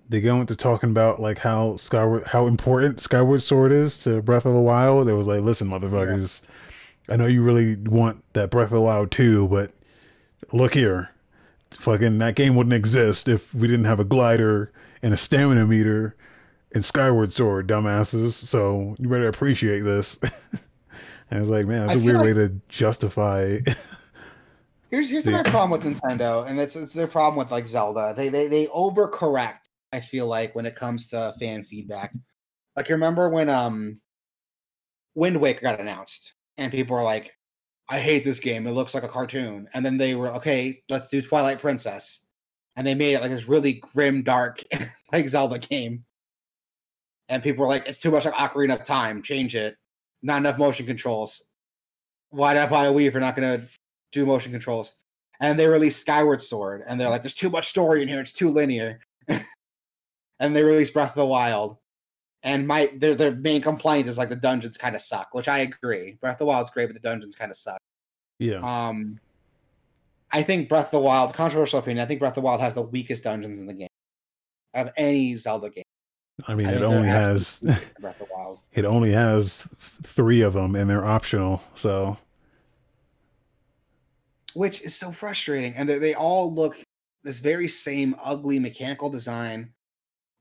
[0.08, 4.46] they go into talking about like how Skyward how important Skyward Sword is to Breath
[4.46, 5.08] of the Wild.
[5.08, 6.42] It was like, listen, motherfuckers,
[7.08, 9.72] I know you really want that Breath of the Wild too, but
[10.52, 11.10] look here,
[11.72, 14.72] fucking that game wouldn't exist if we didn't have a glider
[15.02, 16.14] and a stamina meter
[16.72, 18.32] and Skyward Sword, dumbasses.
[18.32, 20.18] So you better appreciate this.
[21.30, 23.58] and it's like, man, that's I a weird way to justify.
[24.90, 25.42] Here's here's Yeah.
[25.42, 28.14] my problem with Nintendo, and that's it's their problem with like Zelda.
[28.16, 29.65] They they they overcorrect
[29.96, 32.12] I feel like when it comes to fan feedback.
[32.76, 33.98] Like, remember when um
[35.14, 37.32] Wind Waker got announced and people were like,
[37.88, 38.66] I hate this game.
[38.66, 39.68] It looks like a cartoon.
[39.72, 42.26] And then they were, okay, let's do Twilight Princess.
[42.76, 44.62] And they made it like this really grim, dark,
[45.12, 46.04] like Zelda game.
[47.30, 49.22] And people were like, it's too much like Ocarina of Time.
[49.22, 49.76] Change it.
[50.22, 51.42] Not enough motion controls.
[52.30, 53.66] Why did I buy a Wii if you're not going to
[54.12, 54.92] do motion controls?
[55.40, 56.82] And they released Skyward Sword.
[56.86, 58.20] And they're like, there's too much story in here.
[58.20, 59.00] It's too linear.
[60.40, 61.76] and they released Breath of the Wild.
[62.42, 65.58] And my their their main complaint is like the dungeons kind of suck, which I
[65.58, 66.16] agree.
[66.20, 67.80] Breath of the Wild's great, but the dungeons kind of suck.
[68.38, 68.58] Yeah.
[68.58, 69.18] Um,
[70.32, 72.74] I think Breath of the Wild, controversial opinion, I think Breath of the Wild has
[72.74, 73.88] the weakest dungeons in the game
[74.74, 75.84] of any Zelda game.
[76.46, 77.60] I mean, I it only has
[78.00, 78.60] Breath of the Wild.
[78.72, 79.68] it only has
[80.02, 81.62] three of them, and they're optional.
[81.74, 82.18] So
[84.56, 85.74] which is so frustrating.
[85.74, 86.76] And they, they all look
[87.22, 89.70] this very same ugly mechanical design,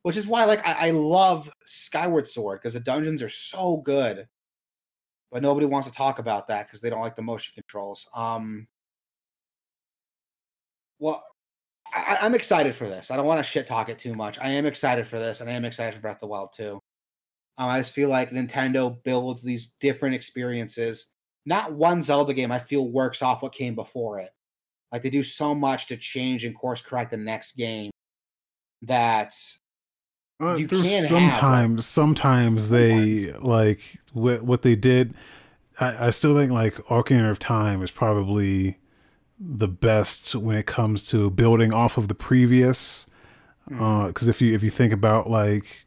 [0.05, 4.27] which is why like I, I love Skyward Sword because the dungeons are so good,
[5.31, 8.07] but nobody wants to talk about that because they don't like the motion controls.
[8.15, 8.67] Um,
[10.99, 11.23] well,
[11.91, 13.09] I, I'm excited for this.
[13.09, 14.37] I don't want to shit talk it too much.
[14.39, 16.79] I am excited for this, and I am excited for Breath of the Wild too.
[17.57, 21.13] Um, I just feel like Nintendo builds these different experiences
[21.47, 24.29] not one Zelda game I feel works off what came before it.
[24.91, 27.89] Like they do so much to change and course correct the next game
[28.83, 29.33] that
[30.39, 33.43] Uh, You there's can have, sometimes sometimes they sometimes.
[33.43, 33.81] like
[34.13, 35.13] what what they did.
[35.79, 38.77] I, I still think like Ocarina of Time is probably
[39.39, 43.05] the best when it comes to building off of the previous.
[43.67, 45.85] Because if you if you think about like,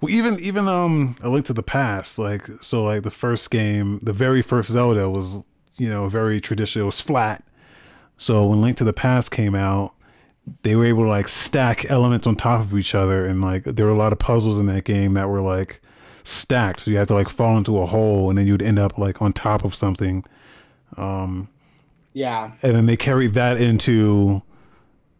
[0.00, 3.98] well, even even um, A Link to the Past, like so like the first game,
[4.02, 5.42] the very first Zelda was
[5.76, 7.44] you know very traditional, it was flat.
[8.16, 9.94] So when Link to the Past came out,
[10.62, 13.86] they were able to like stack elements on top of each other, and like there
[13.86, 15.80] were a lot of puzzles in that game that were like
[16.24, 16.80] stacked.
[16.80, 19.22] So you had to like fall into a hole, and then you'd end up like
[19.22, 20.24] on top of something.
[20.96, 21.48] Um,
[22.12, 24.42] yeah, and then they carried that into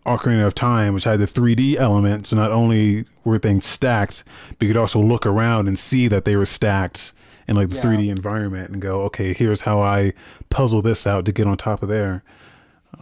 [0.04, 2.26] Ocarina of Time, which had the 3D element.
[2.26, 4.24] So not only were things stacked,
[4.58, 7.12] but you could also look around and see that they were stacked
[7.48, 7.82] in like the Yeah.
[7.82, 10.12] 3D environment and go, okay, here's how I
[10.50, 12.22] puzzle this out to get on top of there.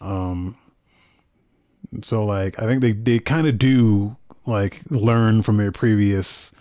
[0.00, 0.56] Um,
[2.02, 6.52] so like I think they they kind of do like learn from their previous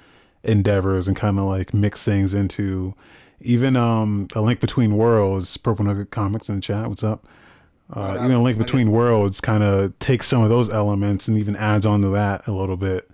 [0.43, 2.93] endeavors and kind of like mix things into
[3.41, 7.27] even um a link between worlds purple nugget comics in the chat what's up?
[7.91, 11.55] Uh, even a link between worlds kind of takes some of those elements and even
[11.55, 13.09] adds on to that a little bit.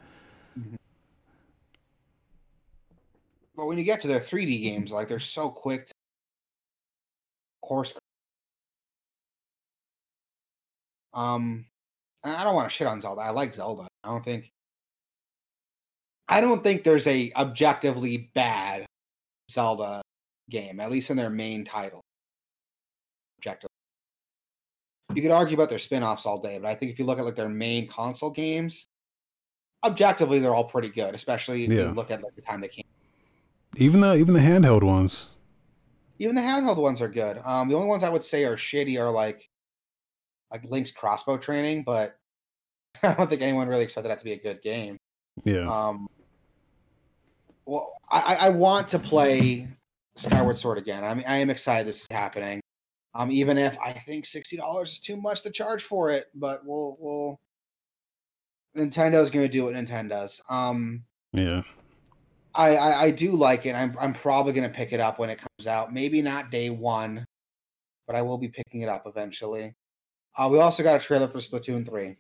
[3.56, 5.94] But when you get to their 3D games, like they're so quick to
[7.66, 7.98] course.
[11.14, 11.66] Um,
[12.26, 13.22] I don't want to shit on Zelda.
[13.22, 13.88] I like Zelda.
[14.04, 14.50] I don't think.
[16.28, 18.86] I don't think there's a objectively bad
[19.52, 20.02] Zelda
[20.50, 22.02] game, at least in their main title.
[23.40, 23.70] Objective.
[25.14, 27.26] You could argue about their spin-offs all day, but I think if you look at
[27.26, 28.88] like their main console games,
[29.86, 31.84] objectively they're all pretty good, especially if Yeah.
[31.90, 32.86] you look at like the time they came.
[33.78, 35.28] even the even the handheld ones
[36.18, 37.40] Even the handheld ones are good.
[37.46, 39.48] Um, the only ones I would say are shitty are like
[40.56, 42.16] like Link's crossbow training, but
[43.04, 44.98] I don't think anyone really expected that to be a good game.
[45.44, 46.08] yeah Um,
[47.66, 49.68] well, I, I want to play
[50.16, 51.04] Skyward Sword again.
[51.04, 52.62] I mean, I am excited this is happening.
[53.16, 56.62] Um, even if I think sixty dollars is too much to charge for it, but
[56.66, 57.40] we'll we'll.
[58.78, 60.42] Nintendo's going to do what Nintendo's.
[60.50, 61.64] Um, yeah
[62.56, 63.76] I, I I do like it.
[63.76, 65.94] I'm I'm probably gonna pick it up when it comes out.
[65.94, 67.26] Maybe not day one,
[68.08, 69.76] but I will be picking it up eventually.
[70.38, 72.18] Uh, we also got a trailer for Splatoon three.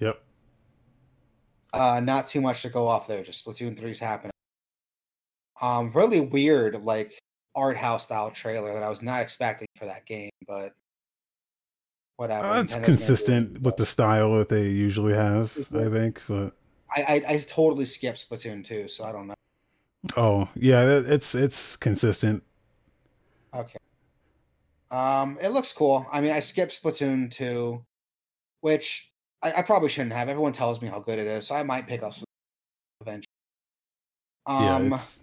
[0.00, 0.20] yep
[1.72, 3.22] Uh, not too much to go off there.
[3.22, 4.32] Just Splatoon 3's happening.
[5.60, 7.18] Um, really weird, like
[7.54, 10.72] art house style trailer that I was not expecting for that game, but
[12.16, 12.46] whatever.
[12.46, 13.62] uh, it's Nintendo's gonna do consistent it.
[13.62, 16.52] with the style that they usually have i think but
[16.90, 19.34] I, I I totally skipped Splatoon 2, so I don't know.
[20.16, 22.42] oh yeah it's it's consistent
[23.54, 23.78] Okay.
[24.90, 26.06] Um, it looks cool.
[26.12, 27.84] I mean, I skipped Splatoon 2,
[28.60, 29.12] which
[29.42, 30.28] I, I probably shouldn't have.
[30.28, 32.24] Everyone tells me how good it is, so I might pick up Splatoon
[33.02, 33.24] eventually.
[34.46, 35.22] yeah Um, it's,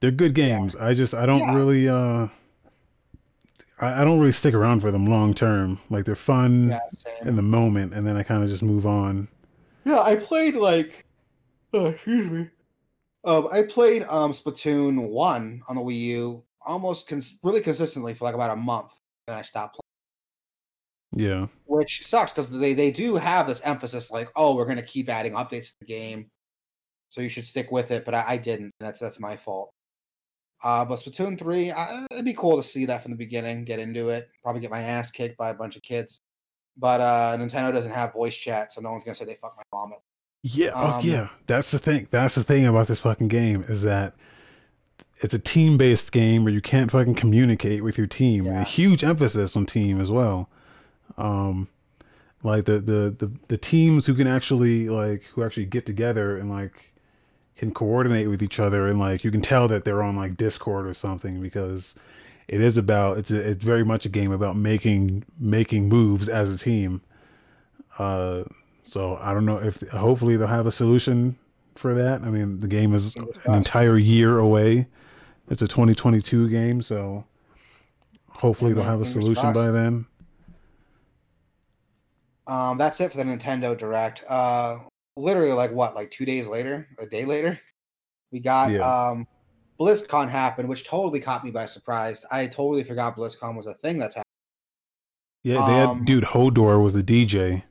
[0.00, 1.54] they're good games i just i don't Yeah.
[1.54, 2.28] really uh
[3.80, 6.80] I, I don't really stick around for them long term like they're fun yeah,
[7.22, 9.26] in the moment and then i kind of just move on
[9.84, 11.04] Yeah, I played like,
[11.72, 12.48] oh, excuse me.
[13.24, 18.24] Um, I played um Splatoon one on the Wii U almost cons- really consistently for
[18.24, 18.92] like about a month.
[19.26, 19.80] Then I stopped playing.
[21.16, 21.46] Yeah.
[21.66, 25.34] which sucks because they they do have this emphasis like, oh, we're gonna keep adding
[25.34, 26.28] updates to the game,
[27.10, 28.04] so you should stick with it.
[28.04, 28.72] But I, I didn't.
[28.80, 29.70] That's that's my fault.
[30.62, 33.78] Uh, but Splatoon three, I, it'd be cool to see that from the beginning, get
[33.78, 36.22] into it, probably get my ass kicked by a bunch of kids.
[36.76, 39.62] But uh, Nintendo doesn't have voice chat, so no one's gonna say they fuck my
[39.72, 39.92] mom.
[40.42, 41.28] Yeah, oh, Um, yeah.
[41.46, 42.08] That's the thing.
[42.10, 44.14] That's the thing about this fucking game is that
[45.18, 48.46] it's a team-based game where you can't fucking communicate with your team.
[48.46, 48.62] Yeah.
[48.62, 50.48] A huge emphasis on team as well.
[51.16, 51.68] Um,
[52.42, 56.50] like the, the the the teams who can actually like who actually get together and
[56.50, 56.92] like
[57.56, 60.86] can coordinate with each other and like you can tell that they're on like Discord
[60.86, 61.94] or something because
[62.48, 66.50] it is about it's a, it's very much a game about making making moves as
[66.50, 67.00] a team.
[67.98, 68.44] Uh,
[68.84, 71.36] so I don't know if hopefully they'll have a solution
[71.74, 72.22] for that.
[72.22, 74.86] I mean, the game is an entire year away.
[75.50, 77.24] It's a 2022 game, so
[78.30, 80.06] hopefully they'll have a solution by then.
[82.46, 84.24] Um, that's it for the Nintendo Direct.
[84.28, 84.78] Uh,
[85.16, 87.58] literally like what, like two days later, a day later,
[88.32, 88.80] we got Yeah.
[88.80, 89.26] um,
[89.80, 92.24] BlizzCon happened, which totally caught me by surprise.
[92.30, 94.24] I totally forgot BlizzCon was a thing that's happening.
[95.42, 97.64] Yeah, they had Um, dude Hodor was the DJ.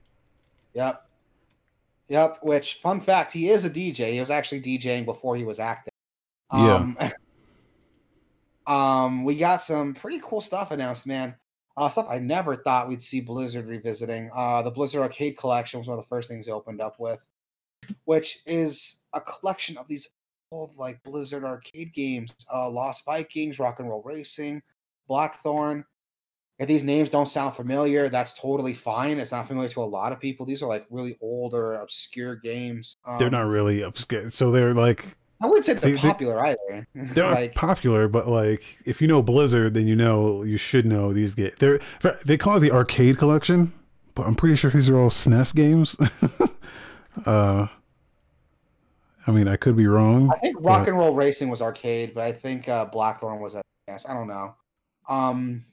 [0.74, 1.03] Yep.
[2.14, 2.44] Yep.
[2.44, 4.12] Which fun fact, he is a DJ.
[4.14, 5.94] He was actually DJing before he was acting.
[6.54, 6.76] Yeah.
[6.76, 6.98] Um,
[8.76, 11.36] um, we got some pretty cool stuff announced, man.
[11.76, 14.30] Uh, stuff I never thought we'd see Blizzard revisiting.
[14.32, 17.18] Uh, the Blizzard Arcade Collection was one of the first things they opened up with,
[18.06, 20.08] which is a collection of these
[20.52, 22.32] old like Blizzard arcade games.
[22.54, 24.62] Uh, Lost Vikings, Rock and Roll Racing,
[25.08, 25.84] Blackthorne.
[26.60, 29.18] If these names don't sound familiar, that's totally fine.
[29.20, 30.46] It's not familiar to a lot of people.
[30.46, 32.98] These are like really older, obscure games.
[33.06, 36.40] Um, they're not really obscure, so they're like I wouldn't say they're they- they- popular
[36.46, 36.88] either.
[36.96, 40.86] they're not like, popular, but like if you know Blizzard, then you know you should
[40.86, 41.56] know these games.
[41.58, 41.80] They're
[42.24, 43.74] they call it the arcade collection,
[44.14, 45.98] but I'm pretty sure these are all SNES games.
[47.26, 47.68] uh,
[49.26, 50.32] I mean, I could be wrong.
[50.32, 53.56] I think Rock but- and Roll Racing was arcade, but I think uh, Blackthorne was
[53.56, 54.08] at yes.
[54.08, 54.56] I don't know.
[55.10, 55.66] Um,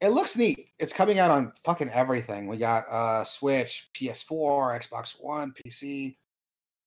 [0.00, 0.68] it looks neat.
[0.78, 2.46] It's coming out on fucking everything.
[2.46, 6.16] We got uh Switch, PS4, Xbox One, PC.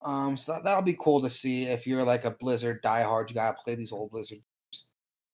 [0.02, 3.28] Um, so that, that'll be cool to see if you're like a Blizzard diehard.
[3.30, 4.86] You gotta play these old Blizzard games.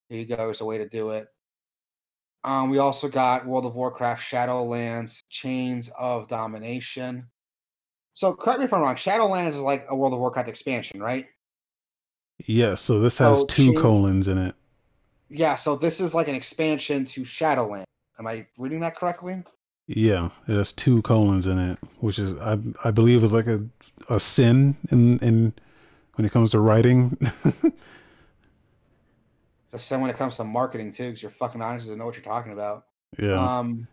[0.09, 0.35] Here you go.
[0.37, 1.27] There's a way to do it.
[2.43, 7.27] Um, we also got World of Warcraft Shadowlands Chains of Domination.
[8.13, 8.95] So correct me if I'm wrong.
[8.95, 11.25] Shadowlands is like a World of Warcraft expansion, right?
[12.47, 14.55] Yeah, so this has So two change- colons in it.
[15.33, 17.85] Yeah, so this is like an expansion to Shadowland.
[18.19, 19.43] Am I reading that correctly?
[19.87, 23.65] Yeah, it has two colons in it, which is I I believe is like a
[24.09, 25.53] a sin in in
[26.15, 27.17] when it comes to writing.
[29.71, 32.15] The same when it comes to marketing too, because you're fucking honest and know what
[32.15, 32.87] you're talking about.
[33.17, 33.59] yeah.
[33.59, 33.87] Um,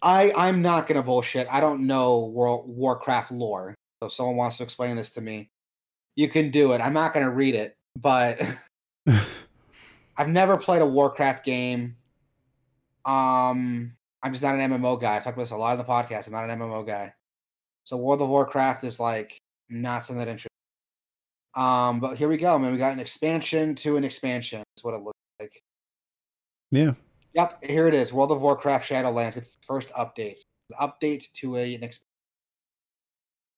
[0.00, 1.46] I I'm not gonna bullshit.
[1.52, 3.74] I don't know World Warcraft lore.
[4.02, 5.50] So if someone wants to explain this to me,
[6.16, 6.80] you can do it.
[6.80, 8.40] I'm not gonna read it, but
[10.20, 11.96] I've never played a Warcraft game.
[13.06, 15.16] Um, I'm just not an MMO guy.
[15.16, 16.26] I've talked about this a lot in the podcast.
[16.26, 17.14] I'm not an MMO guy.
[17.84, 19.38] So World of Warcraft is like
[19.70, 20.50] not something that interests.
[21.56, 22.70] Um, but here we go, man.
[22.70, 24.58] We got an expansion to an expansion.
[24.58, 25.62] That's what it looks like.
[26.70, 26.92] yeah.
[27.32, 28.12] Yep, here it is.
[28.12, 29.38] World of Warcraft Shadowlands.
[29.38, 30.40] It's the first update.
[30.68, 32.04] The update to a an exp-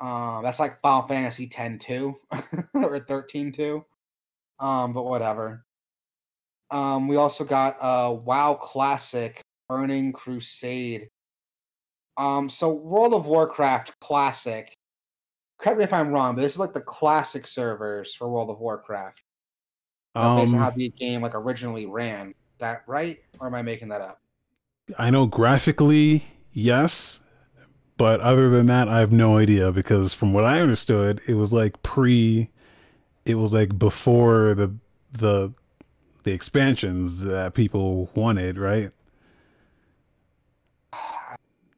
[0.01, 2.15] um, that's like Final Fantasy 10 2
[2.75, 3.85] or 13 2.
[4.61, 5.65] Um, but whatever.
[6.73, 11.09] Um, we also got uh WoW Classic Burning Crusade.
[12.17, 14.75] Um, so World of Warcraft Classic.
[15.59, 18.61] Correct me if I'm wrong, but this is like the classic servers for World of
[18.61, 19.23] Warcraft.
[20.15, 22.29] uh, based on how Um, the game like originally ran.
[22.31, 23.19] Is that right?
[23.41, 24.21] Or am I making that up?
[24.99, 27.21] I know graphically, yes,
[27.99, 31.53] but other than that, I have no idea because from what I understood, it was
[31.53, 32.51] like pre,
[33.27, 34.75] it was like before the
[35.13, 35.53] the
[36.25, 38.91] the expansions that people wanted, right?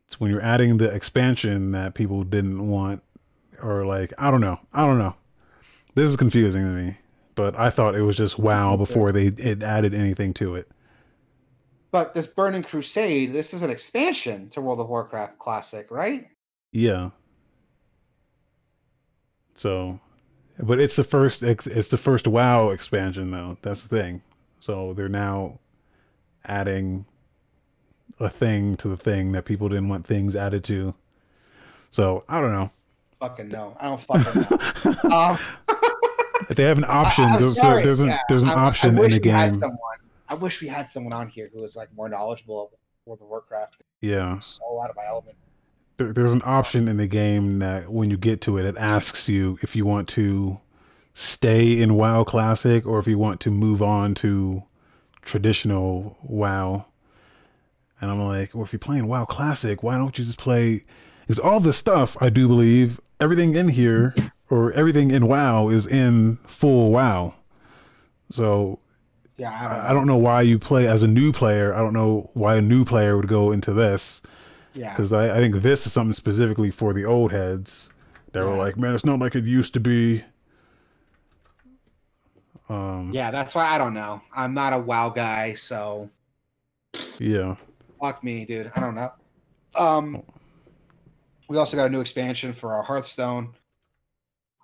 [0.07, 3.03] It's when you're adding the expansion that people didn't want,
[3.63, 5.17] or like I don't know, I don't know.
[5.95, 6.97] This is confusing to me,
[7.35, 10.69] but I thought it was just WoW before they it added anything to it.
[11.91, 16.23] But this Burning Crusade, this is an expansion to World of Warcraft Classic, right?
[16.73, 17.11] Yeah.
[19.55, 20.01] So,
[20.59, 23.59] but it's the first it's, it's the first WoW expansion though.
[23.63, 24.23] That's the thing.
[24.65, 25.59] So they're now
[26.47, 27.05] adding
[28.19, 30.95] a thing to the thing that people didn't want things added to.
[31.91, 32.71] So I don't know.
[33.21, 33.77] Fucking no.
[33.79, 34.43] I don't fucking
[35.05, 35.11] know.
[35.15, 35.39] Um,
[36.49, 38.55] If they have an option, I- there's, sorry, a, there's an yeah, there's an I-
[38.55, 39.61] I option in wish the we had game.
[39.61, 39.79] someone-
[40.31, 42.69] I wish we had someone on here who was like more knowledgeable of
[43.05, 43.77] World of Warcraft.
[44.01, 44.39] Yeah.
[44.39, 45.37] So out of my element.
[45.99, 49.29] There, there's an option in the game that when you get to it, it asks
[49.29, 50.59] you if you want to
[51.15, 54.65] stay in WoW Classic or if you want to move on to
[55.23, 56.87] traditional WoW.
[58.01, 60.85] And I'm like, well, if you're playing WoW Classic, why don't you just play?
[61.21, 64.15] Because all the stuff, I do believe, everything in here
[64.51, 67.35] or everything in WoW is in full WoW.
[68.31, 68.81] So
[69.37, 69.89] Yeah, I don't know.
[69.89, 71.73] I don't know why you play as a new player.
[71.73, 74.21] I don't know why a new player would go into this
[74.75, 74.91] yeah.
[74.91, 77.91] because I, I think this is something specifically for the old heads
[78.33, 80.25] that were like, man, it's not like it used to be.
[82.69, 84.21] Um, Yeah, that's why I don't know.
[84.35, 86.09] I'm not a WoW guy, so
[87.19, 87.57] yeah,
[88.01, 88.71] fuck me, dude.
[88.75, 89.13] I don't know.
[89.77, 90.23] Um,
[91.49, 93.55] we also got a new expansion for our Hearthstone,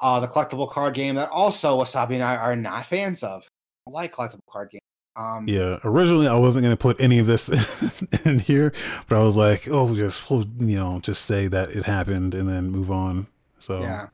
[0.00, 3.48] uh, the collectible card game that also Wasabi and I are not fans of.
[3.86, 4.80] I like collectible card games.
[5.16, 5.78] Um, yeah.
[5.84, 7.48] Originally, I wasn't gonna put any of this
[8.24, 8.72] in here,
[9.08, 12.48] but I was like, oh, just we'll, you know, just say that it happened and
[12.48, 13.26] then move on.
[13.58, 14.06] So yeah.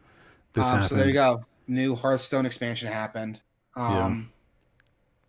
[0.55, 0.89] this Um, happened.
[0.89, 1.45] so there you go.
[1.69, 3.41] New Hearthstone expansion happened.
[3.77, 4.33] Um,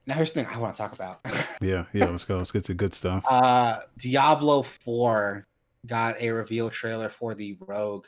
[0.05, 1.19] Now here's the thing I want to talk about.
[1.61, 2.05] Yeah, yeah.
[2.05, 2.37] Let's go.
[2.37, 3.23] Let's get to good stuff.
[3.27, 5.45] uh, Diablo 4
[5.87, 8.05] got a reveal trailer for the Rogue,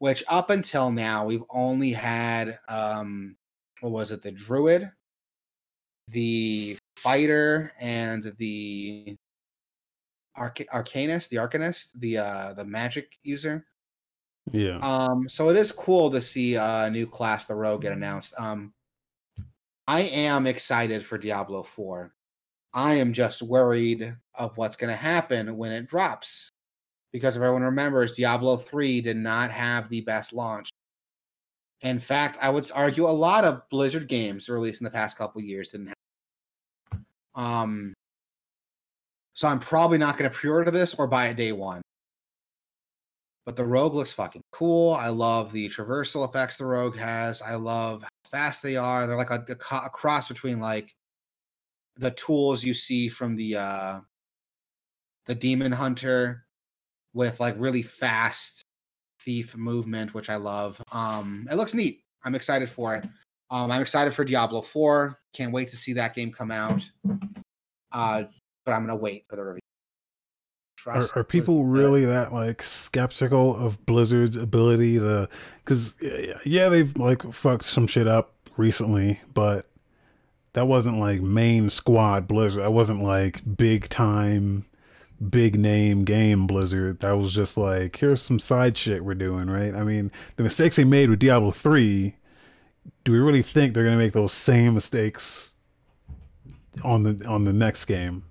[0.00, 3.36] which up until now we've only had um,
[3.80, 4.22] what was it?
[4.22, 4.90] The Druid,
[6.08, 9.16] the Fighter, and the
[10.34, 13.64] Arca- Arcanist, the Arcanist, the uh, the Magic user.
[14.50, 18.34] Yeah, Um, so it is cool to see a new class, the Rogue, get announced.
[18.36, 18.72] Um,
[19.90, 22.14] I am excited for Diablo 4.
[22.72, 26.48] I am just worried of what's going to happen when it drops.
[27.12, 30.70] Because if everyone remembers, Diablo 3 did not have the best launch.
[31.80, 35.42] In fact, I would argue a lot of Blizzard games released in the past couple
[35.42, 37.00] years didn't have.
[37.34, 37.92] Um,
[39.32, 41.82] so I'm probably not going to pre-order this or buy it day one.
[43.50, 44.94] But the Rogue looks fucking cool.
[44.94, 47.42] I love the traversal effects the Rogue has.
[47.42, 49.08] I love how fast they are.
[49.08, 50.94] They're like a, a, a cross between like
[51.96, 54.00] the tools you see from the uh
[55.26, 56.46] the Demon Hunter
[57.12, 58.62] with like really fast
[59.18, 60.80] thief movement, which I love.
[60.92, 62.04] Um, it looks neat.
[62.22, 63.04] I'm excited for it.
[63.50, 65.18] Um, I'm excited for Diablo 4.
[65.34, 66.88] Can't wait to see that game come out.
[67.90, 68.22] Uh,
[68.64, 69.69] but I'm gonna wait for the review.
[70.86, 75.28] Are, are people really that like skeptical of Blizzard's ability to?
[75.58, 75.94] Because
[76.44, 79.66] yeah, they've like fucked some shit up recently, but
[80.52, 82.62] that wasn't like main squad Blizzard.
[82.62, 84.66] That wasn't like big time,
[85.28, 87.00] big name game Blizzard.
[87.00, 89.74] That was just like here's some side shit we're doing, right?
[89.74, 92.16] I mean, the mistakes they made with Diablo three.
[93.04, 95.54] Do we really think they're gonna make those same mistakes
[96.82, 98.24] on the on the next game?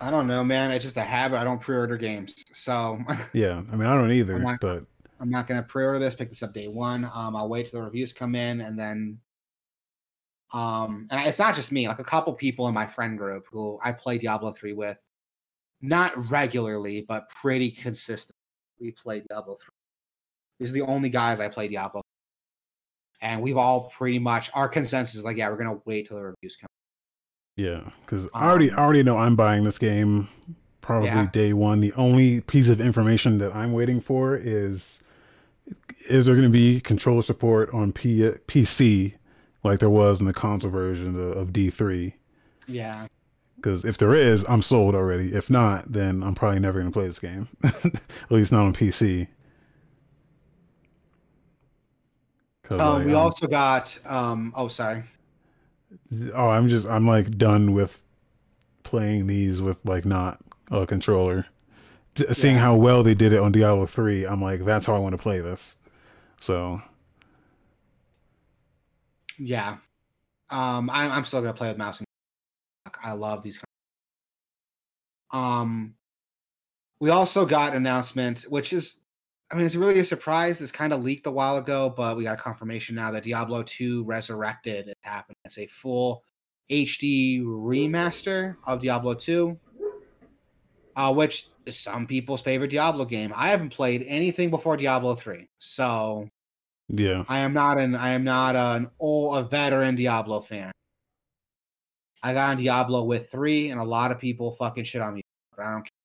[0.00, 0.70] I don't know, man.
[0.70, 1.38] It's just a habit.
[1.38, 2.98] I don't pre-order games, so
[3.34, 4.84] Yeah, I mean I don't either, I'm not- but
[5.20, 6.14] I'm not gonna pre-order this.
[6.14, 7.04] Pick this up day one.
[7.12, 9.18] Um, I'll wait till the reviews come in, and then,
[10.54, 11.86] um, and it's not just me.
[11.86, 14.96] Like a couple people in my friend group who I play Diablo three with,
[15.82, 18.34] not regularly, but pretty consistent.
[18.80, 19.74] We play Diablo three.
[20.58, 22.00] These are the only guys I play Diablo,
[23.20, 26.24] and we've all pretty much our consensus is like, yeah, we're gonna wait till the
[26.24, 26.68] reviews come.
[27.60, 30.28] Yeah, because I already Um, I already know I'm buying this game
[30.80, 31.28] probably Yeah.
[31.30, 31.80] day one.
[31.80, 35.02] The only piece of information that I'm waiting for is
[36.08, 39.14] is there going to be controller support on P- PC
[39.62, 42.14] like there was in the console version of, of D3?
[42.66, 43.06] Yeah,
[43.56, 45.34] Because if there is, I'm sold already.
[45.34, 47.48] If not, then I'm probably never going to play this game.
[47.64, 49.28] At least not on PC.
[52.70, 53.98] um, like, we I'm- also got.
[54.06, 55.02] Um, oh, sorry.
[56.34, 58.02] Oh, I'm just I'm like done with
[58.82, 60.40] playing these with like not
[60.70, 61.46] a controller.
[62.14, 64.98] T- Seeing how well they did it on Diablo 3, I'm like that's how I
[64.98, 65.76] want to play this.
[66.40, 66.82] So,
[69.38, 69.78] Yeah.
[70.50, 72.06] Um, I, I'm still gonna play with mouse and.
[73.02, 73.62] I love these.
[75.32, 75.94] Um,
[76.98, 78.99] we also got an announcement, which is,
[79.50, 80.60] I mean, it's really a surprise.
[80.60, 84.04] It's kind of leaked a while ago, but we got confirmation now that Diablo 2
[84.04, 85.36] Resurrected is happening.
[85.44, 86.22] It's a full
[86.70, 89.58] HD remaster of Diablo 2,
[90.94, 93.32] uh, which is some people's favorite Diablo game.
[93.34, 96.28] I haven't played anything before Diablo 3, so
[96.88, 97.24] yeah.
[97.28, 100.70] I am not an I am not an old a veteran Diablo fan.
[102.22, 105.22] I got on Diablo with three, and a lot of people fucking shit on me,
[105.56, 105.99] but I don't care.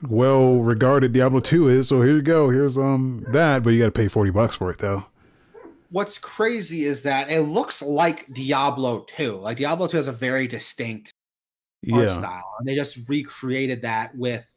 [0.08, 2.50] well regarded Diablo 2 is, so here you go.
[2.50, 5.06] Here's um that, but you got to pay 40 bucks for it though.
[5.90, 9.38] What's crazy is that it looks like Diablo 2.
[9.38, 11.12] Like Diablo 2 has a very distinct
[11.94, 12.08] art Yeah.
[12.08, 14.52] style, and they just recreated that with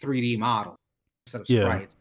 [0.00, 0.76] 3D models
[1.26, 1.62] instead of Yeah.
[1.62, 1.96] sprites.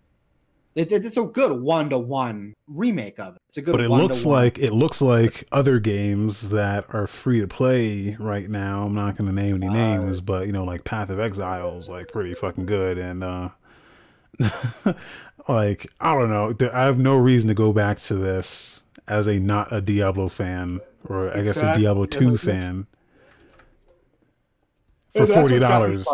[0.80, 3.42] It, it- it's a good one to one remake of it.
[3.50, 3.74] It's a good.
[3.74, 8.50] But it looks like it looks like other games that are free to play right
[8.50, 8.84] now.
[8.86, 11.78] I'm not going to name any Uh, names, but you know, like Path of Exile
[11.80, 13.50] is like pretty fucking good, and uh,
[15.48, 19.40] like I don't know, I have no reason to go back to this as a
[19.40, 22.88] not a Diablo fan, or I guess a Diablo two fan.
[25.16, 26.08] For forty what's got me dollars.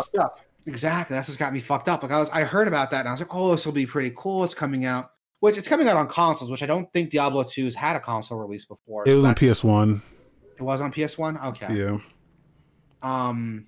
[0.66, 1.14] Exactly.
[1.14, 2.02] That's what's got me fucked up.
[2.02, 3.86] Like I was, I heard about that and I was like, oh, this will be
[3.86, 4.42] pretty cool.
[4.44, 5.10] It's coming out,
[5.40, 8.38] which it's coming out on consoles, which I don't think Diablo 2's had a console
[8.38, 9.04] release before.
[9.06, 10.02] it so was on PS One.
[10.58, 11.44] It was on PS1.
[11.44, 11.74] Okay.
[11.74, 11.98] Yeah,
[13.02, 13.66] Um,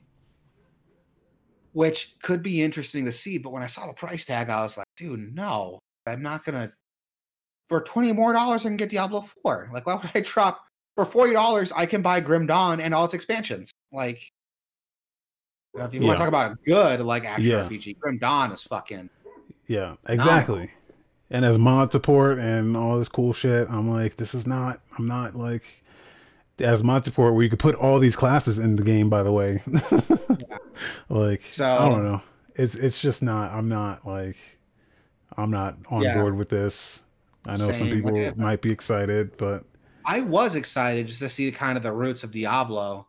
[1.72, 4.76] which could be interesting to see, but when I saw the price tag, I was
[4.76, 6.72] like, dude, no, I'm not gonna.
[7.68, 9.68] For twenty more dollars, I can get Diablo Four.
[9.72, 10.64] Like, why would I drop
[10.96, 11.70] for forty dollars?
[11.72, 13.70] I can buy Grim Dawn and all its expansions.
[13.92, 14.18] Like,
[15.74, 17.68] if you want to talk about a good like action Yeah.
[17.68, 19.08] RPG, Grim Dawn is fucking.
[19.66, 20.70] yeah, exactly.
[21.30, 24.80] And as mod support and all this cool shit, I'm like, this is not.
[24.98, 25.84] I'm not like
[26.58, 29.10] as mod support where you could put all these classes in the game.
[29.10, 29.60] By the way,
[31.08, 32.22] like So- I don't know.
[32.54, 33.52] It's it's just not.
[33.52, 34.36] I'm not like
[35.36, 36.14] I'm not on Yeah.
[36.14, 37.02] board with this.
[37.46, 39.64] I know some people might be excited, but
[40.04, 43.06] I was excited just to see kind of the roots of Diablo,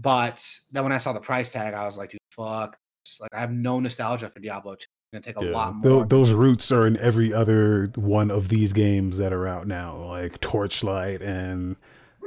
[0.00, 2.78] but then when I saw the price tag, I was like, dude, fuck.
[3.20, 4.76] Like, I have no nostalgia for Diablo 2.
[4.76, 6.04] It's gonna take a yeah, lot more.
[6.04, 10.40] those roots are in every other one of these games that are out now, like
[10.40, 11.76] Torchlight and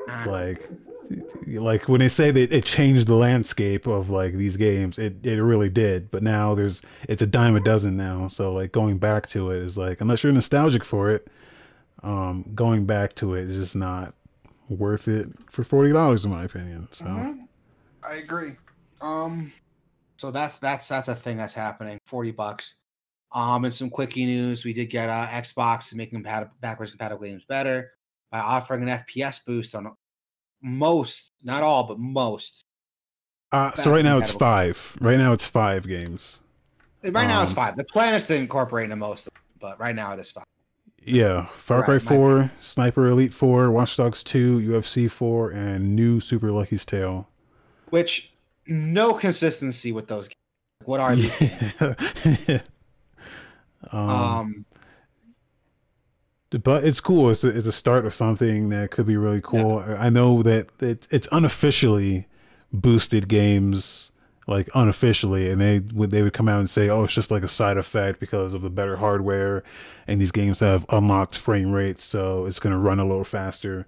[0.10, 0.26] Ah.
[0.28, 0.62] like
[1.48, 5.40] like when they say that it changed the landscape of like these games it it
[5.42, 9.28] really did but now there's it's a dime a dozen now so like going back
[9.28, 11.28] to it is like unless you're nostalgic for it
[12.02, 14.14] um going back to it is just not
[14.70, 17.48] worth it for $40 in my opinion so Mhm.
[18.08, 18.52] I agree.
[19.02, 19.52] Um,
[20.18, 21.98] so that's that's that's a thing that's happening.
[22.06, 22.76] Forty bucks.
[23.32, 27.44] Um, and some quickie news: we did get uh, Xbox making compat- backwards compatible games
[27.48, 27.92] better
[28.32, 29.92] by offering an FPS boost on
[30.62, 32.66] most, not all, but most.
[33.52, 36.40] uh so right now it's five right now it's five games
[37.04, 37.76] Right now it's Um, five.
[37.78, 40.46] The plan is to incorporate into most them, but right now it is five.
[41.04, 45.96] yeah far cry Right, my 4 sniper elite 4 watch dogs 2 ufc 4 and
[45.96, 47.28] new super lucky's tale
[47.94, 48.34] Which
[48.66, 50.28] no consistency with those.
[50.28, 50.36] games.
[50.84, 52.50] What are these?
[52.50, 52.60] yeah.
[53.92, 54.66] um, Um,
[56.64, 57.30] but it's cool.
[57.30, 59.78] It's a, it's a start of something that could be really cool.
[59.78, 62.26] I know that it's it's unofficially
[62.72, 64.10] boosted games,
[64.48, 67.44] like unofficially, and they would they would come out and say, "Oh, it's just like
[67.44, 69.64] a side effect because of the better hardware,
[70.08, 73.86] and these games have unlocked frame rates, so it's going to run a little faster."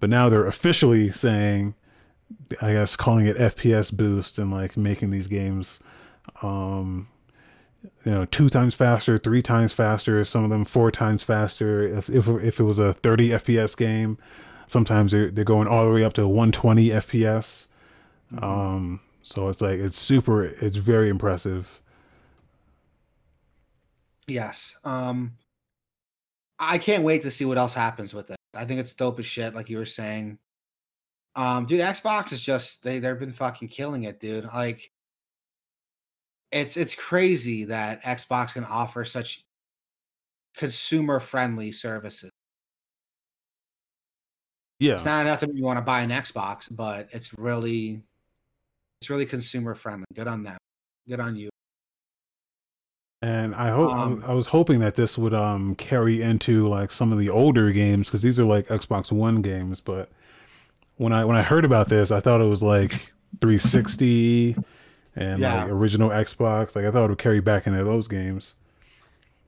[0.00, 1.76] But now they're officially saying,
[2.60, 5.80] I guess, calling it FPS boost and like making these games
[6.42, 7.06] um
[8.04, 12.08] you know two times faster three times faster some of them four times faster if
[12.08, 14.16] if, if it was a 30 fps game
[14.66, 17.66] sometimes they're, they're going all the way up to 120 fps
[18.38, 21.82] um so it's like it's super it's very impressive
[24.26, 24.78] Yes.
[24.84, 25.36] Um
[26.58, 28.36] I can't wait to see what else happens with it.
[28.56, 30.38] I think it's dope as shit, like you were saying.
[31.36, 34.44] Um, dude, Xbox is just they they've been fucking killing it, dude.
[34.44, 34.90] Like
[36.52, 39.42] it's it's crazy that Xbox can offer such
[40.56, 42.30] consumer friendly services.
[44.78, 48.02] yeah It's not enough that you want to buy an Xbox, but it's really
[49.00, 50.04] it's really consumer friendly.
[50.14, 50.58] Good on them.
[51.08, 51.50] Good on you.
[53.22, 56.68] and i hope I was- Um, I was hoping that this would um carry into
[56.68, 60.10] like some of the older games because these are like xbox one games but
[60.96, 62.92] when i when i heard about this i thought it was like
[63.40, 64.56] 360
[65.16, 65.62] and Yeah.
[65.64, 68.54] like original xbox like i thought it would carry back into those games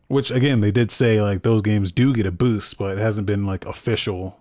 [0.09, 3.27] which again they did say like those games do get a boost but it hasn't
[3.27, 4.41] been like official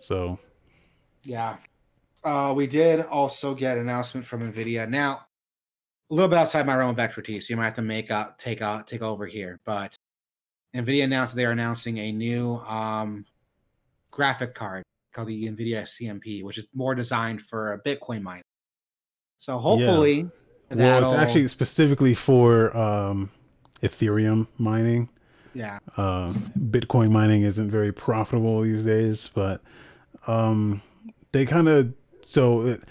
[0.00, 0.38] so
[1.22, 1.56] Yeah.
[2.22, 4.88] Uh, we did also get an announcement from NVIDIA.
[4.88, 5.26] Now,
[6.10, 7.46] a little bit outside my realm of expertise.
[7.48, 9.58] So you might have to make out take out take over here.
[9.64, 9.94] But
[10.74, 13.24] Nvidia announced they are announcing a new um,
[14.10, 14.82] graphic card
[15.14, 18.42] called the Nvidia CMP, which is more designed for a Bitcoin mining.
[19.38, 20.28] So hopefully,
[20.70, 23.30] Well, it's actually specifically for um,
[23.82, 25.08] Ethereum mining.
[25.54, 25.78] yeah.
[25.96, 29.62] Uh, Bitcoin mining isn't very profitable these days, but
[30.26, 30.82] um,
[31.32, 31.92] they kind of
[32.22, 32.82] so it,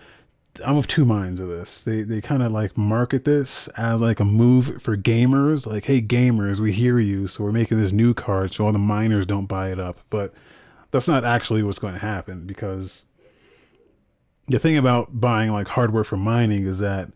[0.63, 1.83] I'm of two minds of this.
[1.83, 6.01] They they kind of like market this as like a move for gamers, like hey
[6.01, 9.47] gamers, we hear you, so we're making this new card so all the miners don't
[9.47, 9.99] buy it up.
[10.11, 10.33] But
[10.93, 13.05] that's not actually what's going to happen because
[14.47, 17.09] the thing about buying like hardware for mining is that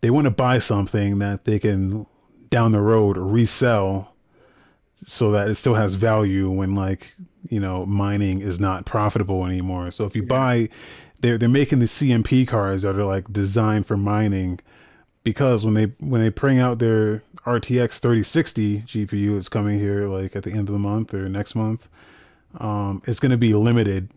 [0.00, 2.06] they want to buy something that they can
[2.48, 4.14] down the road resell
[5.04, 7.14] so that it still has value when like
[7.50, 9.90] you know mining is not profitable anymore.
[9.90, 10.68] So if you buy
[11.20, 14.60] they're they're making the cmp cards that are like designed for mining
[15.24, 20.36] because when they when they bring out their rtx 3060 gpu it's coming here like
[20.36, 21.88] at the end of the month or next month
[22.58, 24.10] um it's going to be limited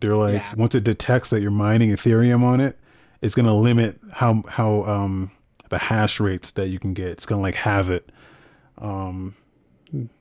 [0.00, 0.54] they're like Yeah.
[0.56, 2.78] once it detects that you're mining ethereum on it
[3.22, 5.30] it's going to limit how how um
[5.70, 8.10] the hash rates that you can get it's going to like have it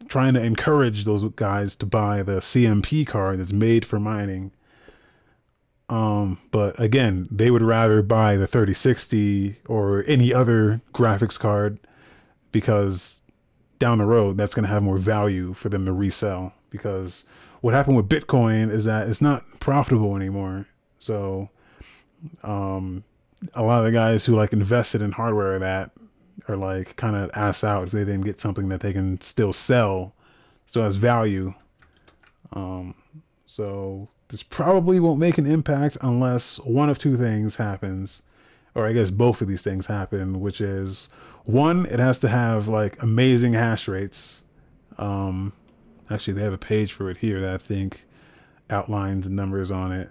[0.08, 4.52] trying to encourage those guys to buy the CMP card that's made for mining.
[5.90, 11.80] Um, but again, they would rather buy the 3060 or any other graphics card
[12.52, 13.22] because
[13.80, 17.26] down the road that's going to have more value for them to resell because
[17.66, 20.68] what happened with Bitcoin is that it's not profitable anymore.
[21.00, 21.50] So
[22.44, 23.04] um
[23.56, 25.90] a lot of the guys who like invested in hardware that
[26.48, 29.52] are like kind of ass out if they didn't get something that they can still
[29.52, 30.14] sell
[30.68, 31.56] still has value
[32.54, 32.94] um
[33.46, 38.22] so this probably won't make an impact unless one of two things happens
[38.74, 41.10] or i guess both of these things happen which is
[41.44, 44.44] one it has to have like amazing hash rates
[44.98, 45.52] um
[46.10, 48.06] actually they have a page for it here that i think
[48.70, 50.10] outlines numbers on it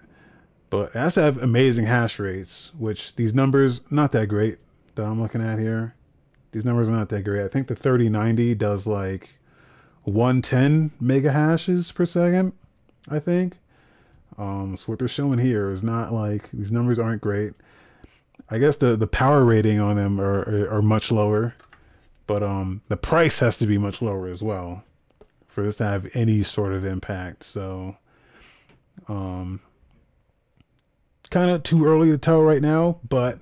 [0.69, 4.57] but it has to have amazing hash rates which these numbers not that great
[4.95, 5.95] that i'm looking at here
[6.55, 7.43] these numbers are not that great.
[7.43, 9.41] I think the 3090 does like
[10.03, 12.53] 110 mega hashes per second,
[13.09, 13.57] I think.
[14.37, 17.55] Um, so what they're showing here is not like these numbers aren't great.
[18.49, 21.55] I guess the the power rating on them are are, are much lower,
[22.25, 24.85] but um the price has to be much lower as well
[25.55, 27.43] for this to have any sort of impact.
[27.43, 27.95] So
[29.07, 29.61] um
[31.21, 33.39] it's kind of too early to tell right now, but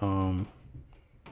[0.00, 0.48] um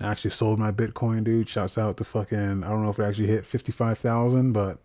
[0.00, 1.48] I actually sold my Bitcoin, dude.
[1.48, 4.78] Shouts out to fucking I don't know if it actually hit fifty five thousand, but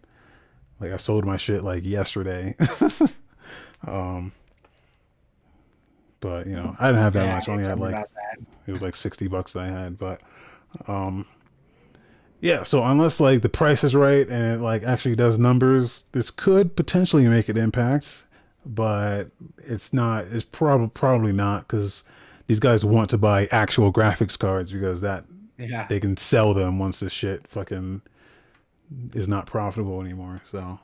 [0.79, 2.55] like I sold my shit like yesterday.
[3.87, 4.31] um
[6.21, 7.49] but you know, I didn't have that Yeah, much.
[7.49, 8.07] I only had like
[8.65, 10.21] it was like 60 bucks that I had, but
[10.87, 11.25] um
[12.41, 16.29] yeah, so unless like the price is right and it like actually does numbers, this
[16.31, 18.23] could potentially make an impact,
[18.65, 19.25] but
[19.65, 22.03] it's not it's probably probably not cuz
[22.47, 25.25] these guys want to buy actual graphics cards because that
[25.57, 25.85] Yeah.
[25.89, 28.01] they can sell them once this shit fucking
[29.13, 30.41] is not profitable anymore.
[30.51, 30.79] So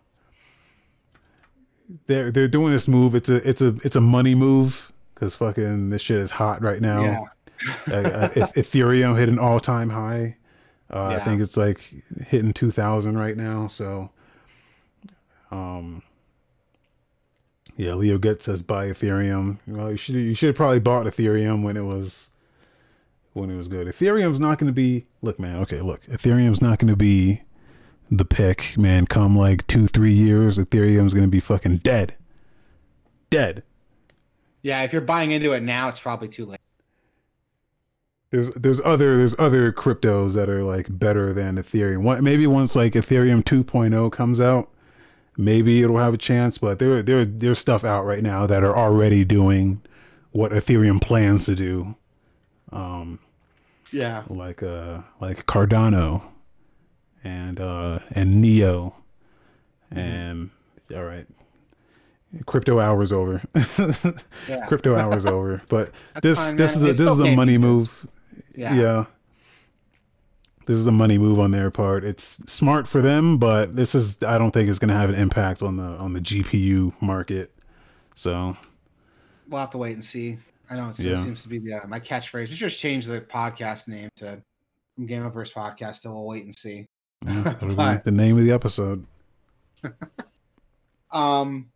[2.08, 3.16] they're they're doing this move.
[3.16, 6.82] It's a it's a it's a money move because fucking this shit is hot right
[6.82, 7.02] now.
[7.04, 7.20] Yeah.
[7.92, 10.38] uh, uh, Eth- Ethereum hit an all time high.
[10.92, 11.80] Uh, I think it's like
[12.28, 13.68] hitting two thousand right now.
[13.68, 14.12] So,
[15.50, 16.04] um,
[17.76, 19.58] yeah, Leo Get says buy Ethereum.
[19.66, 22.30] Well, you should you should have probably bought Ethereum when it was
[23.34, 23.88] when it was good.
[23.88, 25.58] Ethereum's not going to be look, man.
[25.62, 27.42] Okay, look, Ethereum's not going to be
[28.12, 29.08] the pick, man.
[29.08, 32.16] Come like two three years, Ethereum's going to be fucking dead,
[33.32, 33.64] dead.
[34.62, 34.84] Yeah.
[34.84, 36.60] If you're buying into it now, it's probably too late.
[38.34, 42.02] There's there's other there's other cryptos that are like better than Ethereum.
[42.02, 44.72] What maybe once like Ethereum 2.0 comes out,
[45.38, 46.58] maybe it'll have a chance.
[46.58, 49.84] But there there there's stuff out right now that are already doing
[50.32, 51.96] what Ethereum plans to do,
[53.92, 54.24] Yeah.
[54.30, 56.24] like uh like Cardano
[57.24, 58.96] and uh and Neo,
[59.92, 60.50] and
[60.92, 61.28] all right,
[62.48, 63.44] crypto hours over.
[64.50, 64.66] Yeah.
[64.66, 65.62] crypto hours over.
[65.70, 65.92] But
[66.24, 66.78] this fine, this man.
[66.78, 68.08] is a It's this is a money move.
[68.56, 68.76] Yeah.
[68.76, 69.06] yeah.
[70.66, 72.04] This is a money move on their part.
[72.06, 75.16] It's smart for them, but this is I don't think it's going to have an
[75.16, 77.52] impact on the on the GPU market.
[78.16, 78.56] So,
[79.50, 80.38] We'll have to wait and see.
[80.70, 81.18] I know it Yeah.
[81.18, 82.48] seems to be the, uh, my catchphrase.
[82.50, 84.42] We just change the podcast name to
[84.96, 86.02] from Game Over's podcast.
[86.02, 86.86] So we'll wait and see.
[87.26, 89.06] yeah, But- the name of the episode.
[91.12, 91.70] Um,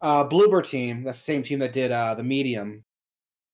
[0.00, 1.04] uh, Bloober team.
[1.04, 2.82] That's the same team that did uh the Medium.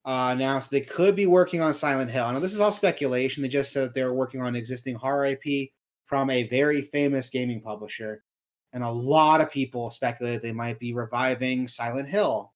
[0.09, 2.33] Uh, announced they could be working on Silent Hill.
[2.33, 3.43] Now, this is all speculation.
[3.43, 5.69] They just said that they're working on existing horror IP
[6.07, 8.25] from a very famous gaming publisher.
[8.73, 12.55] And a lot of people speculate they might be reviving Silent Hill.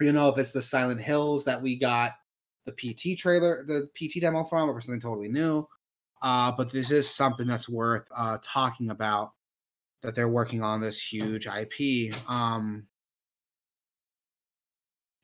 [0.00, 2.12] You know, if it's the Silent Hills that we got
[2.66, 5.66] the PT trailer, the PT demo from, or something totally new.
[6.22, 9.32] Uh, but this is something that's worth uh, talking about
[10.02, 12.14] that they're working on this huge IP.
[12.28, 12.86] Um,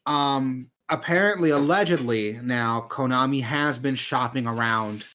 [0.06, 5.06] um, apparently, allegedly, now Konami has been shopping around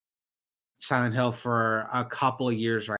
[0.80, 2.97] Silent Hill for a couple of years right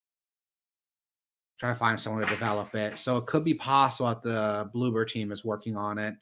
[1.58, 3.00] trying to find someone to develop it.
[3.00, 6.16] So it could be possible that the Bloober team is working on it.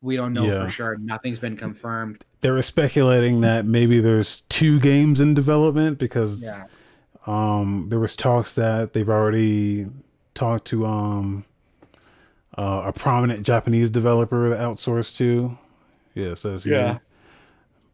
[0.00, 0.64] We don't know Yeah.
[0.64, 0.96] for sure.
[0.96, 2.24] Nothing's been confirmed.
[2.40, 6.64] They were speculating that maybe there's two games in development because Yeah.
[7.28, 9.86] um there was talks that they've already
[10.34, 11.44] talked to um
[12.58, 15.56] uh, a prominent Japanese developer that outsourced to.
[16.14, 16.74] Yeah, it says here.
[16.74, 16.98] Yeah.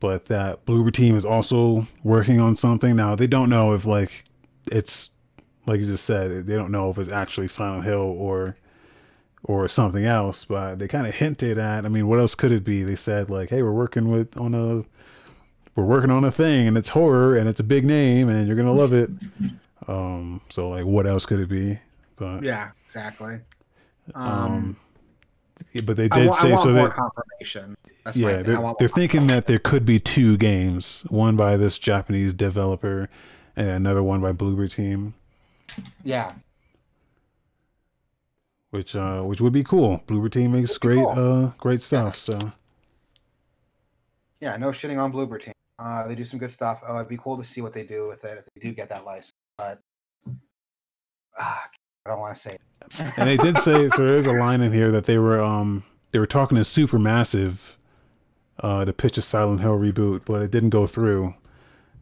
[0.01, 2.95] But that Bloober team is also working on something.
[2.95, 4.25] Now they don't know if like
[4.71, 5.11] it's
[5.67, 8.57] like you just said, they don't know if it's actually Silent Hill or
[9.45, 11.85] or something else, but they kind of hinted at.
[11.85, 12.83] I mean, what else could it be?
[12.83, 14.85] They said like, "Hey, we're working with on a
[15.75, 18.57] we're working on a thing, and it's horror, and it's a big name, and you're
[18.57, 19.11] gonna love it."
[19.87, 21.79] Um, so like, what else could it be?
[22.17, 23.41] But Yeah, exactly.
[24.15, 24.77] Um, um,
[25.85, 27.77] but they I, did I say want so more that confirmation.
[28.05, 28.43] That's yeah.
[28.43, 33.09] They're, they're thinking that there could be two games, one by this Japanese developer,
[33.57, 35.15] and another one by Bloober Team,
[36.05, 36.33] Yeah,
[38.71, 40.03] which uh, which would be cool.
[40.07, 41.09] Bloober Team makes great cool.
[41.11, 42.15] uh great stuff.
[42.17, 42.53] So
[44.41, 44.57] yeah.
[44.57, 45.55] No shitting on Bloober team.
[45.79, 46.83] Uh, they do some good stuff.
[46.89, 48.89] Uh, it'd be cool to see what they do with it if they do get
[48.89, 49.35] that license.
[49.57, 49.81] But
[51.39, 51.69] ah,
[52.09, 52.55] I don't want to say.
[52.55, 53.13] It.
[53.19, 56.19] and they did say so there's a line in here that they were um they
[56.19, 57.77] were talking to Supermassive
[58.61, 61.35] uh to pitch a Silent Hill reboot, but it didn't go through.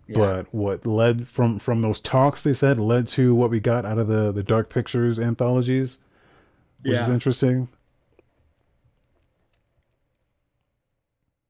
[0.07, 0.19] Yeah.
[0.19, 3.99] But what led from from those talks they said led to what we got out
[3.99, 5.99] of the the Dark Pictures anthologies,
[6.83, 7.69] which is interesting.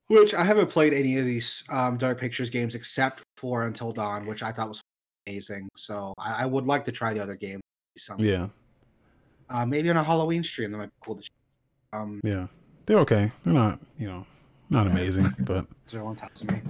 [0.08, 4.24] Which I haven't played any of these um, Dark Pictures games except for Until Dawn,
[4.24, 4.80] which I thought was
[5.26, 5.68] amazing.
[5.76, 7.60] So I, I would like to try the other game.
[7.96, 8.48] Some, Yeah,
[9.48, 11.30] uh, maybe on a Halloween stream that might be cool to.
[11.92, 12.46] Um, yeah,
[12.86, 13.32] they're okay.
[13.44, 14.26] They're not you know
[14.70, 16.60] not amazing, but so everyone tells me.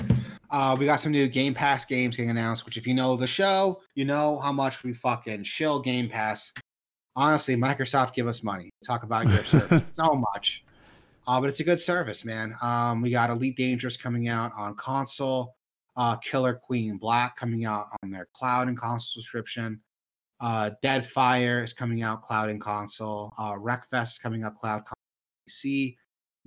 [0.50, 2.64] Uh, we got some new Game Pass games getting announced.
[2.64, 6.52] Which, if you know the show, you know how much we fucking shill Game Pass.
[7.14, 8.70] Honestly, Microsoft give us money.
[8.84, 10.64] Talk about your service so much.
[11.26, 12.54] Uh, but it's a good service, man.
[12.62, 15.56] Um, we got Elite Dangerous coming out on console,
[15.96, 19.80] uh, Killer Queen Black coming out on their cloud and console subscription.
[20.40, 23.32] Uh, Deadfire is coming out cloud and console.
[23.38, 25.96] Uh, Wreckfest is coming out cloud console PC.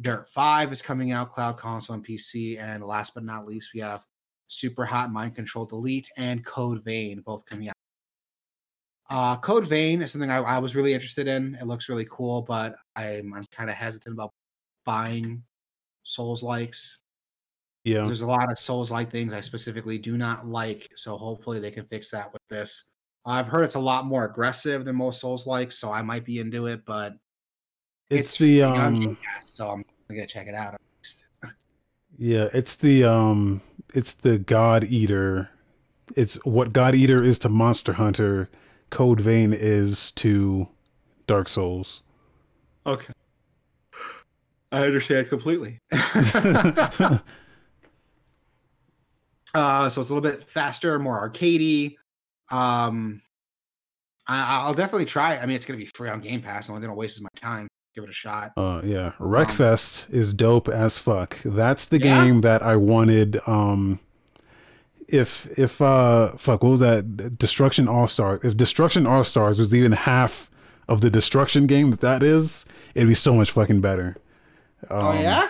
[0.02, 2.60] Dirt 5 is coming out cloud console and PC.
[2.60, 4.06] And last but not least, we have
[4.49, 7.76] Superhot Mind Control Delete and Code Vein both coming out.
[9.10, 11.57] Uh, Code Vein is something I, I was really interested in.
[11.60, 14.32] It looks really cool, but I'm, I'm kind of hesitant about
[14.86, 15.44] buying
[16.03, 16.99] Souls likes.
[17.84, 20.90] yeah, There's a lot of Souls like things I specifically do not like.
[20.95, 22.86] So hopefully they can fix that with this.
[23.26, 26.40] I've heard it's a lot more aggressive than most Souls like, so I might be
[26.40, 27.14] into it, but
[28.10, 30.74] it's, the on Game um so I'm gonna check it out.
[30.74, 31.26] at least.
[32.18, 33.62] yeah it's the um
[33.94, 35.50] it's the God Eater.
[36.16, 38.50] It's what God Eater is to Monster Hunter.
[38.90, 40.68] Code Vein is to
[41.28, 42.02] Dark Souls.
[42.86, 43.14] Okay.
[44.72, 45.80] I understand completely.
[45.91, 47.20] uh,
[49.54, 51.98] so it's a little bit faster, more arcadey.
[52.51, 53.21] Um,
[54.27, 55.41] I, I'll definitely try it.
[55.41, 56.67] I mean, it's gonna be free on Game Pass.
[56.67, 57.67] The only thing that wastes my time.
[57.95, 58.51] Give it a shot.
[58.55, 61.38] Uh yeah, Wreckfest is dope as fuck.
[61.43, 62.23] That's the Yeah?
[62.23, 63.99] game that I wanted um
[65.07, 69.73] if if uh fuck what was that Destruction All Stars if Destruction All Stars was
[69.73, 70.51] even half
[70.88, 74.15] of the Destruction game that that is, it'd be so much fucking better.
[74.91, 75.49] oh Um, yeah.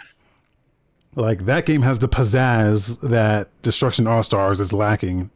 [1.15, 5.29] Like that game has the pizzazz that Destruction All Stars is lacking.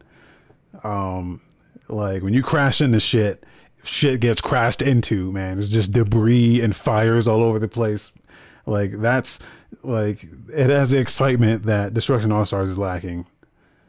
[0.85, 1.41] Um
[1.87, 3.45] like when you crash into shit,
[3.83, 5.59] shit gets crashed into, man.
[5.59, 8.11] It's just debris and fires all over the place.
[8.65, 9.39] Like that's
[9.81, 10.23] like
[10.53, 13.25] it has the excitement that Destruction All Stars is lacking.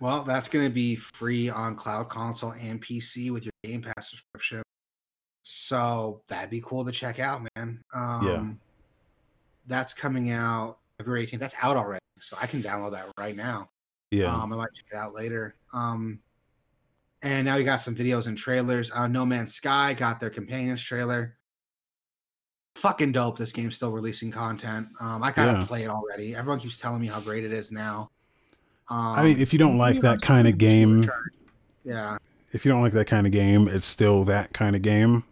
[0.00, 4.10] Well, that's going to be free on cloud console and PC with your Game Pass
[4.10, 4.62] subscription.
[5.44, 7.82] So that'd be cool to check out, man.
[7.94, 8.58] Um,
[9.66, 11.38] That's coming out February 18th.
[11.38, 12.00] That's out already.
[12.18, 13.68] So I can download that right now.
[14.10, 14.34] Yeah.
[14.34, 15.54] Um, I might check it out later.
[15.72, 16.18] Um,
[17.24, 18.92] and now we got some videos and trailers.
[18.92, 21.36] Uh, no Man's Sky got their companions trailer.
[22.76, 23.38] fucking dope.
[23.38, 24.88] This game's still releasing content.
[25.00, 25.64] Um, I of Yeah.
[25.64, 26.34] play it already.
[26.34, 28.10] Everyone keeps telling me how great it is now.
[28.88, 31.10] Um, I mean, if you don't like that kind of gonna give it a game,
[31.84, 32.18] yeah,
[32.52, 35.24] if you don't like that kind of game, it's still that kind of game.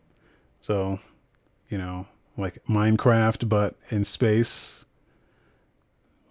[0.61, 1.01] So,
[1.69, 2.07] you know,
[2.39, 4.85] like Minecraft, but in space.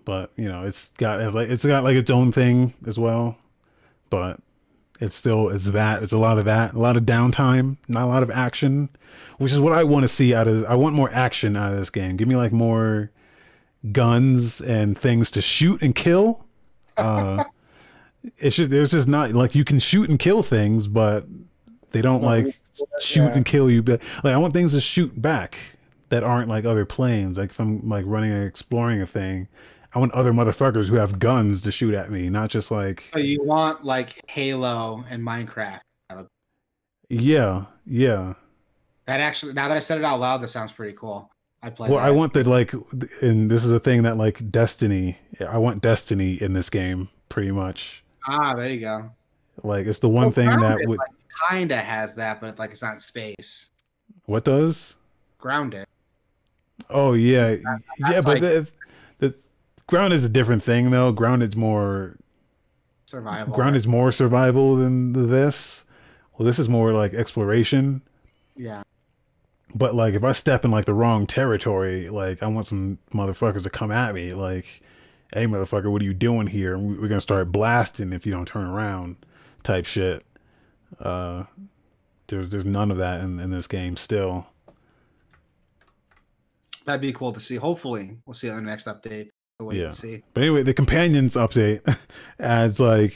[0.06, 3.38] But you know, it's got like it's got like its own thing as well.
[4.10, 4.40] But
[5.02, 8.06] it's still it's that it's a lot of that, a lot of downtime, not a
[8.06, 8.88] lot of action,
[9.40, 10.64] which is what I want to see out of.
[10.66, 12.16] I want more action out of this game.
[12.16, 13.12] Give me like more
[13.92, 16.46] guns and things to shoot and kill.
[16.96, 17.44] Uh,
[18.38, 21.26] it's just there's just not like you can shoot and kill things, but
[21.90, 22.62] they don't like
[23.00, 23.34] shoot yeah.
[23.34, 23.82] and kill you.
[23.82, 25.58] But like I want things to shoot back
[26.10, 27.40] that aren't like other planes.
[27.40, 29.48] Like if I'm like running and exploring a thing,
[29.94, 33.20] I want other motherfuckers who have guns to shoot at me, not just like So
[33.20, 35.82] you want like Halo and Minecraft.
[37.10, 38.34] yeah, yeah.
[39.08, 41.30] That actually, now that I said it out loud, that sounds pretty cool.
[41.62, 41.90] I play.
[41.90, 42.06] Well, that.
[42.08, 42.74] I want the like,
[43.22, 45.18] and this is a thing that like Destiny.
[45.48, 48.04] I want Destiny in this game pretty much.
[48.28, 49.12] Ah, there you go.
[49.64, 51.08] Like it's the one Well, thing that would like,
[51.50, 53.72] kinda has that, but like it's not space.
[54.26, 54.96] what does.
[55.38, 55.86] Grounded.
[56.90, 57.56] Oh yeah,
[58.00, 58.68] yeah, but like- the
[59.92, 61.12] ground is a different thing though.
[61.12, 62.16] Ground is more
[63.06, 63.54] Survival.
[63.54, 65.84] ground is more survival than this.
[66.38, 68.02] Well, this is more like exploration.
[68.56, 68.84] Yeah.
[69.76, 73.64] But like, if I step in like the wrong territory, like I want some motherfuckers
[73.64, 74.34] to come at me.
[74.34, 74.82] Like,
[75.34, 76.78] hey, motherfucker, what are you doing here?
[76.78, 79.18] We- We're gonna start blasting if you don't turn around,
[79.64, 80.24] type shit.
[81.00, 81.46] Uh,
[82.28, 84.48] there's there's none of that in, in this game still.
[86.86, 87.58] That'd be cool to see.
[87.58, 89.30] Hopefully, we'll see it on the next update.
[89.66, 89.86] Wait Yeah.
[89.86, 90.24] and see.
[90.34, 91.82] But anyway, the companions update
[92.40, 93.14] adds like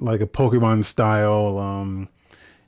[0.00, 1.58] like a Pokemon style.
[1.58, 2.08] Um,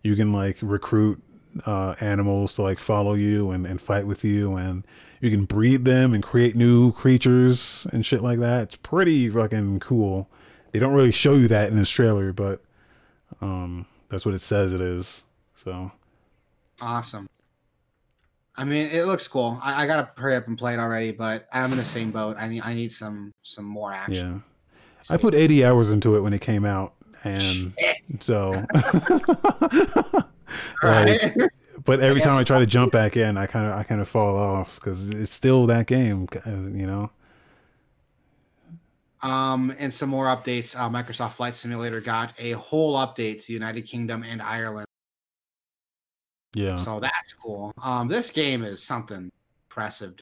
[0.03, 1.23] you can like recruit
[1.67, 4.85] uh, animals to like follow you and, and fight with you, and
[5.21, 8.63] you can breed them and create new creatures and shit like that.
[8.63, 10.29] It's pretty fucking cool.
[10.73, 12.63] They don't really show you that in this trailer, but
[13.41, 15.23] um, that's what it says it is.
[15.57, 15.93] So
[16.81, 17.29] Awesome.
[18.57, 19.59] I mean, it looks cool.
[19.63, 22.37] I, I gotta hurry up and play it already, but I'm in the same boat.
[22.39, 24.43] I need I need some some more action.
[25.09, 26.95] yeah, I put 80 hours into it when it came out,
[27.25, 27.73] and
[28.21, 28.65] so.
[30.83, 31.37] Alright.
[31.37, 31.51] Like,
[31.85, 34.01] but every guess- time I try to jump back in, I kind of I kind
[34.01, 37.11] of fall off because it's still that game, uh, you know.
[39.23, 40.75] Um, and some more updates.
[40.75, 44.87] Uh, Microsoft Flight Simulator got a whole update to United Kingdom and Ireland,
[46.55, 47.73] Yeah, so that's cool.
[47.83, 49.31] Um, this game is something
[49.69, 50.15] impressive.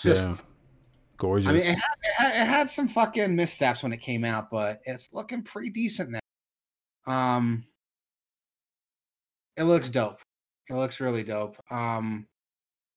[0.00, 0.36] Just, yeah,
[1.16, 1.48] gorgeous.
[1.48, 4.50] I mean, it had, it, had, it had some fucking missteps when it came out,
[4.50, 6.20] but it's looking pretty decent now.
[7.12, 7.64] Um,
[9.56, 10.20] it looks dope.
[10.68, 11.56] It looks really dope.
[11.70, 12.26] Um,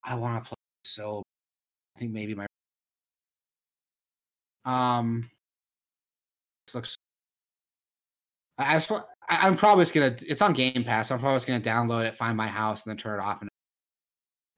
[0.03, 0.55] I want to play
[0.85, 1.23] so.
[1.95, 2.45] I think maybe my.
[4.65, 5.29] Um,
[6.67, 6.95] this looks.
[8.57, 10.15] I, I was, pro- I- I'm probably just gonna.
[10.27, 11.11] It's on Game Pass.
[11.11, 13.41] I'm probably just gonna download it, find my house, and then turn it off.
[13.41, 13.49] And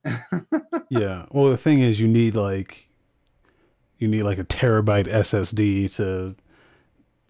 [0.88, 1.26] yeah.
[1.30, 2.88] Well, the thing is, you need like,
[3.98, 6.34] you need like a terabyte SSD to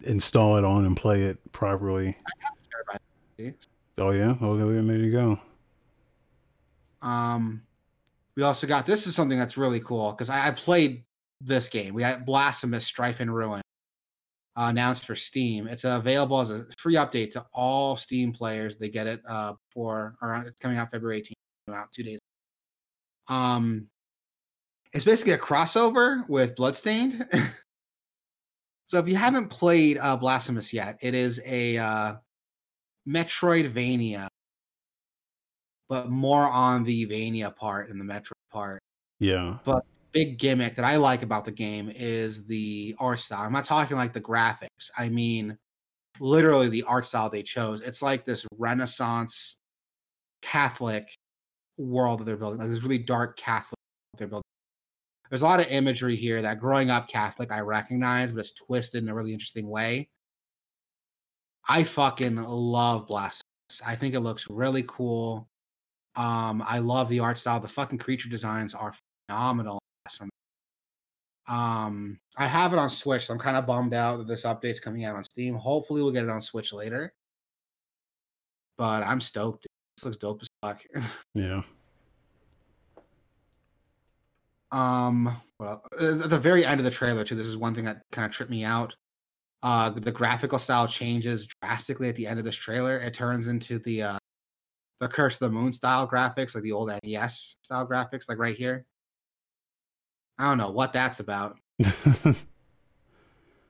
[0.01, 2.17] install it on and play it properly.
[3.97, 4.35] Oh yeah.
[4.41, 5.39] Okay, then there you go.
[7.01, 7.61] Um,
[8.35, 11.03] we also got this is something that's really cool because I, I played
[11.41, 11.93] this game.
[11.93, 13.61] We got Blasphemous Strife and Ruin
[14.55, 15.67] uh, announced for Steam.
[15.67, 18.77] It's available as a free update to all Steam players.
[18.77, 21.33] They get it uh, for or it's coming out February 18th.
[21.67, 22.19] came Out two days.
[23.27, 23.87] Um,
[24.93, 27.25] it's basically a crossover with Bloodstained.
[28.87, 32.15] so if you haven't played uh, Blasphemous yet, it is a uh,
[33.07, 34.27] Metroidvania
[35.93, 38.81] but more on the Vania part than the Metro part.
[39.19, 39.59] Yeah.
[40.13, 43.41] Big gimmick that I like about the game is the art style.
[43.41, 44.91] I'm not talking like the graphics.
[44.97, 45.57] I mean,
[46.19, 47.81] literally the art style they chose.
[47.81, 49.57] It's like this Renaissance
[50.41, 51.09] Catholic
[51.77, 53.79] world that they're building, like this really dark Catholic
[54.17, 54.43] they're building.
[55.29, 59.01] There's a lot of imagery here that growing up Catholic I recognize, but it's twisted
[59.01, 60.09] in a really interesting way.
[61.67, 63.41] I fucking love Blasphemous.
[63.85, 65.47] I think it looks really cool.
[66.15, 67.59] Um, I love the art style.
[67.59, 68.93] The fucking creature designs are
[69.27, 69.79] phenomenal.
[71.47, 74.79] Um, I have it on Switch, so I'm kind of bummed out that this update's
[74.79, 75.55] coming out on Steam.
[75.55, 77.13] Hopefully, we'll get it on Switch later.
[78.77, 79.67] But I'm stoked.
[79.97, 80.83] This looks dope as fuck.
[81.33, 81.61] Yeah.
[84.71, 87.35] Um, well, at the very end of the trailer too.
[87.35, 88.95] This is one thing that kind of tripped me out.
[89.61, 92.97] Uh, the graphical style changes drastically at the end of this trailer.
[92.97, 94.17] It turns into the uh,
[94.99, 98.55] the Curse of the Moon style graphics, like the old NES style graphics, like right
[98.55, 98.85] here.
[100.39, 102.35] I don't know what that's about, but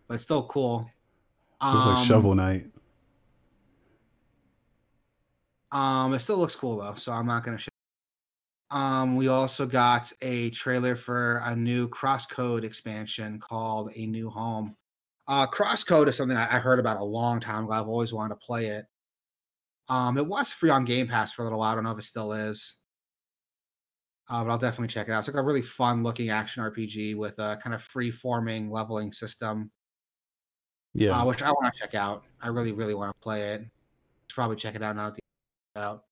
[0.10, 0.90] it's still cool.
[1.62, 2.68] like Um, Shovel Knight.
[5.72, 7.58] Um, it still looks cool though, so I'm not gonna.
[7.58, 7.68] Sh-
[8.72, 14.76] um, we also got a trailer for a new Crosscode expansion called A New Home.
[15.28, 17.74] Uh, Crosscode is something I, I heard about a long time ago.
[17.74, 18.86] I've always wanted to play it.
[19.90, 21.72] Um, it was free on Game Pass for a little while.
[21.72, 22.78] I don't know if it still is.
[24.30, 25.20] Uh, but I'll definitely check it out.
[25.20, 29.12] It's like a really fun looking action RPG with a kind of free forming leveling
[29.12, 29.70] system,
[30.94, 31.20] Yeah.
[31.22, 32.24] uh, which I want to check out.
[32.42, 33.62] I really, really want to play it.
[34.28, 35.14] Should probably check it out now
[35.76, 36.04] out.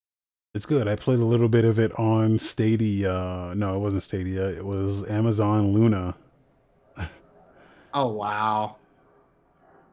[0.54, 0.86] It's good.
[0.88, 3.54] I played a little bit of it on Stadia.
[3.56, 4.48] No, it wasn't Stadia.
[4.48, 6.14] It was Amazon Luna.
[7.94, 8.76] Oh wow.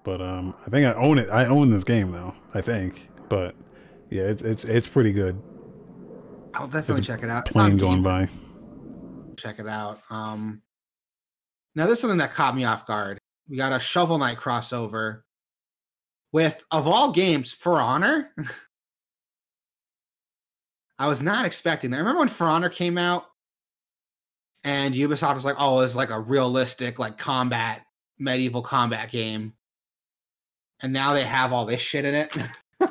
[0.03, 1.29] But um, I think I own it.
[1.29, 2.33] I own this game though.
[2.53, 3.09] I think.
[3.29, 3.55] But
[4.09, 5.41] yeah, it's it's it's pretty good.
[6.53, 7.45] I'll definitely check it out.
[7.45, 8.29] Plane going Game- by.
[9.37, 10.01] Check it out.
[10.09, 10.61] Um,
[11.75, 13.19] now this is something that caught me off guard.
[13.47, 15.21] We got a Shovel Knight crossover
[16.31, 18.31] with, of all games, For Honor.
[20.99, 21.97] I was not expecting that.
[21.97, 23.25] I Remember when For Honor came out,
[24.65, 27.83] and Ubisoft was like, "Oh, it's like a realistic, like combat,
[28.17, 29.53] medieval combat game,"
[30.81, 32.35] and now they have all this shit in it.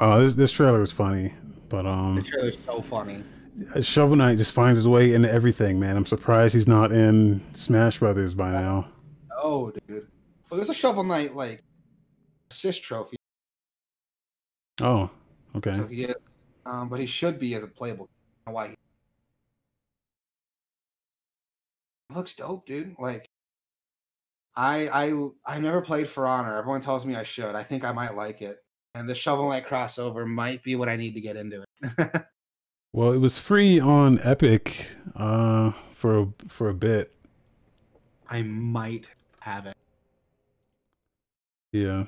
[0.00, 1.32] Oh, this this trailer was funny.
[1.72, 3.24] But um, the trailer's so funny.
[3.80, 5.96] Shovel Knight just finds his way into everything, man.
[5.96, 8.88] I'm surprised he's not in Smash Brothers by now.
[9.42, 10.06] Oh, dude.
[10.50, 11.62] Well, there's a Shovel Knight like
[12.50, 13.16] assist trophy.
[14.82, 15.08] Oh,
[15.56, 15.72] okay.
[15.72, 16.14] So he is,
[16.66, 18.06] um, but he should be as a playable.
[18.46, 18.68] I don't know why?
[18.68, 18.74] He...
[22.14, 22.94] Looks dope, dude.
[22.98, 23.30] Like,
[24.56, 26.58] I I I never played For Honor.
[26.58, 27.54] Everyone tells me I should.
[27.54, 28.61] I think I might like it,
[28.94, 32.22] and the Shovel Knight crossover might be what I need to get into it.
[32.94, 34.86] Well, it was free on Epic
[35.16, 37.14] uh for a, for a bit.
[38.28, 39.08] I might
[39.40, 39.74] have it,
[41.72, 42.04] Yeah.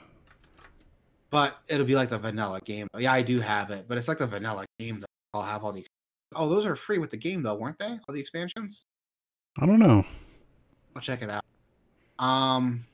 [1.31, 2.87] but it'll be like the vanilla game.
[2.99, 5.01] Yeah, I do have it, but it's like the vanilla game.
[5.01, 5.87] That I'll have all the.
[6.37, 7.99] Oh, those are free with the game though, weren't they?
[8.07, 8.85] All the expansions.
[9.59, 10.05] I don't know.
[10.95, 11.45] I'll check it out.
[12.19, 12.85] Um,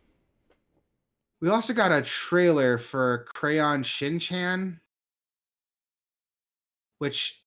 [1.40, 4.78] we also got a trailer for Crayon Shinchan,
[6.98, 7.42] which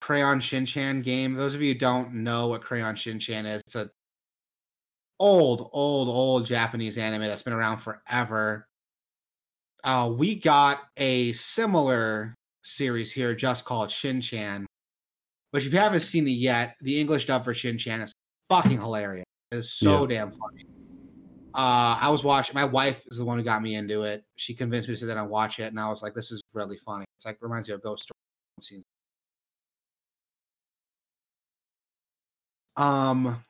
[0.00, 1.34] Crayon Shinchan game.
[1.34, 3.90] Those of you who don't know what Crayon Shinchan is, it's a
[5.18, 8.66] old, old, old Japanese anime that's been around forever.
[9.84, 14.64] Uh, we got a similar series here, just called Shinchan.
[15.52, 18.12] Which, if you haven't seen it yet, the English dub for Shinchan is
[18.48, 19.24] fucking hilarious.
[19.50, 20.64] It's so damn funny.
[21.54, 22.54] Uh, I was watching.
[22.54, 24.24] My wife is the one who got me into it.
[24.36, 26.42] She convinced me to sit down and watch it, and I was like, "This is
[26.54, 28.82] really funny." It's like reminds me of Ghost Story.
[32.76, 33.42] Um,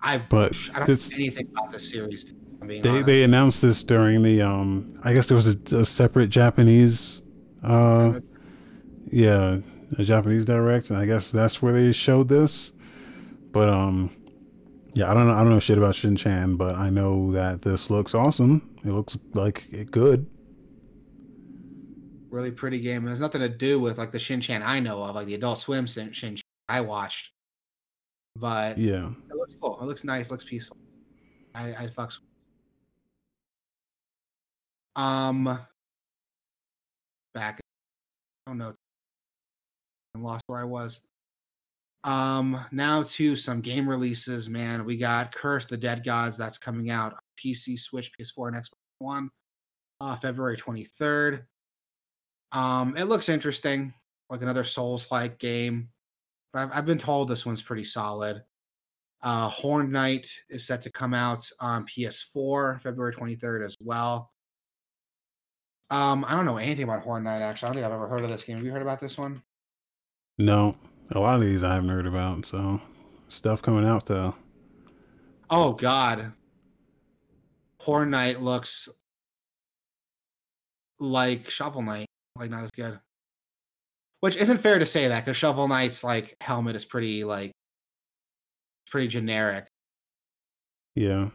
[0.00, 2.34] I But I don't this know anything about this series.
[2.60, 3.06] they honest.
[3.06, 7.22] they announced this during the um I guess there was a, a separate Japanese
[7.62, 8.20] uh
[9.10, 9.58] yeah,
[9.98, 12.72] a Japanese direct and I guess that's where they showed this.
[13.50, 14.10] But um
[14.94, 17.90] yeah, I don't know I don't know shit about Shin-chan, but I know that this
[17.90, 18.76] looks awesome.
[18.84, 20.26] It looks like it good.
[22.30, 23.06] really pretty game.
[23.06, 25.34] It has nothing to do with like the Shin Chan I know of, like the
[25.36, 26.38] Adult Swim Shin Chan
[26.68, 27.30] I watched.
[28.36, 29.10] But Yeah.
[29.30, 29.78] it looks cool.
[29.80, 30.30] It looks nice.
[30.32, 30.76] Looks peaceful.
[31.54, 32.16] I I fucks.
[32.16, 32.22] it.
[35.00, 35.58] Um.
[37.34, 37.60] Back.
[38.48, 38.72] Oh no.
[40.16, 41.00] I lost where I was.
[42.04, 42.64] Um.
[42.70, 44.48] Now to some game releases.
[44.48, 46.36] Man, we got Curse the Dead Gods.
[46.36, 49.30] That's coming out on PC, Switch, PS4, and Xbox One.
[50.00, 51.46] Uh, February twenty third.
[52.52, 52.96] Um.
[52.96, 53.92] It looks interesting,
[54.30, 55.88] like another Souls-like game.
[56.52, 58.44] But I've, I've been told this one's pretty solid.
[59.24, 64.30] Uh, Horn Knight is set to come out on PS4 February 23rd as well.
[65.88, 67.66] Um, I don't know anything about Horn Knight actually.
[67.66, 68.56] I don't think I've ever heard of this game.
[68.56, 69.42] Have you heard about this one?
[70.36, 70.76] No.
[71.10, 72.80] A lot of these I haven't heard about, so
[73.28, 74.34] stuff coming out though.
[75.50, 76.32] Oh God,
[77.80, 78.88] Horn Knight looks
[80.98, 82.06] like Shovel Knight,
[82.38, 82.98] like not as good.
[84.20, 87.52] Which isn't fair to say that because Shovel Knight's like helmet is pretty like
[88.90, 89.66] pretty generic.
[90.94, 91.28] Yeah.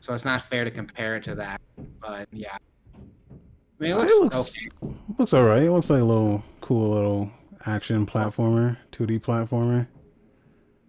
[0.00, 1.60] So it's not fair to compare it to that.
[2.00, 2.56] But yeah.
[2.56, 3.38] I
[3.78, 4.94] mean, it It looks, looks- okay.
[5.18, 5.62] Looks alright.
[5.62, 7.30] It looks like a little cool little
[7.66, 9.86] action platformer, 2D platformer.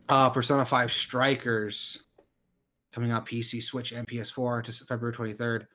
[0.09, 2.03] Uh, Persona 5 Strikers
[2.93, 5.65] coming out PC, Switch, and PS4 to February 23rd.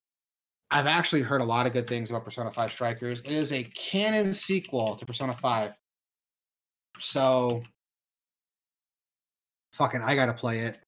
[0.70, 3.20] I've actually heard a lot of good things about Persona 5 Strikers.
[3.20, 5.76] It is a canon sequel to Persona 5.
[6.98, 7.62] So
[9.72, 10.78] fucking, I gotta play it.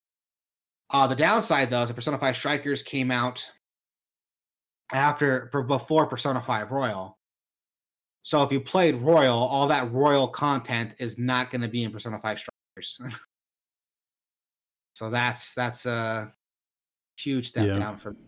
[0.93, 3.45] Uh, the downside though is the Persona 5 Strikers came out
[4.93, 7.17] after before Persona 5 Royal.
[8.23, 11.91] So if you played Royal, all that Royal content is not going to be in
[11.91, 13.01] Persona 5 Strikers.
[14.95, 16.33] so that's that's a
[17.19, 17.79] huge step Yeah.
[17.79, 18.19] down for me.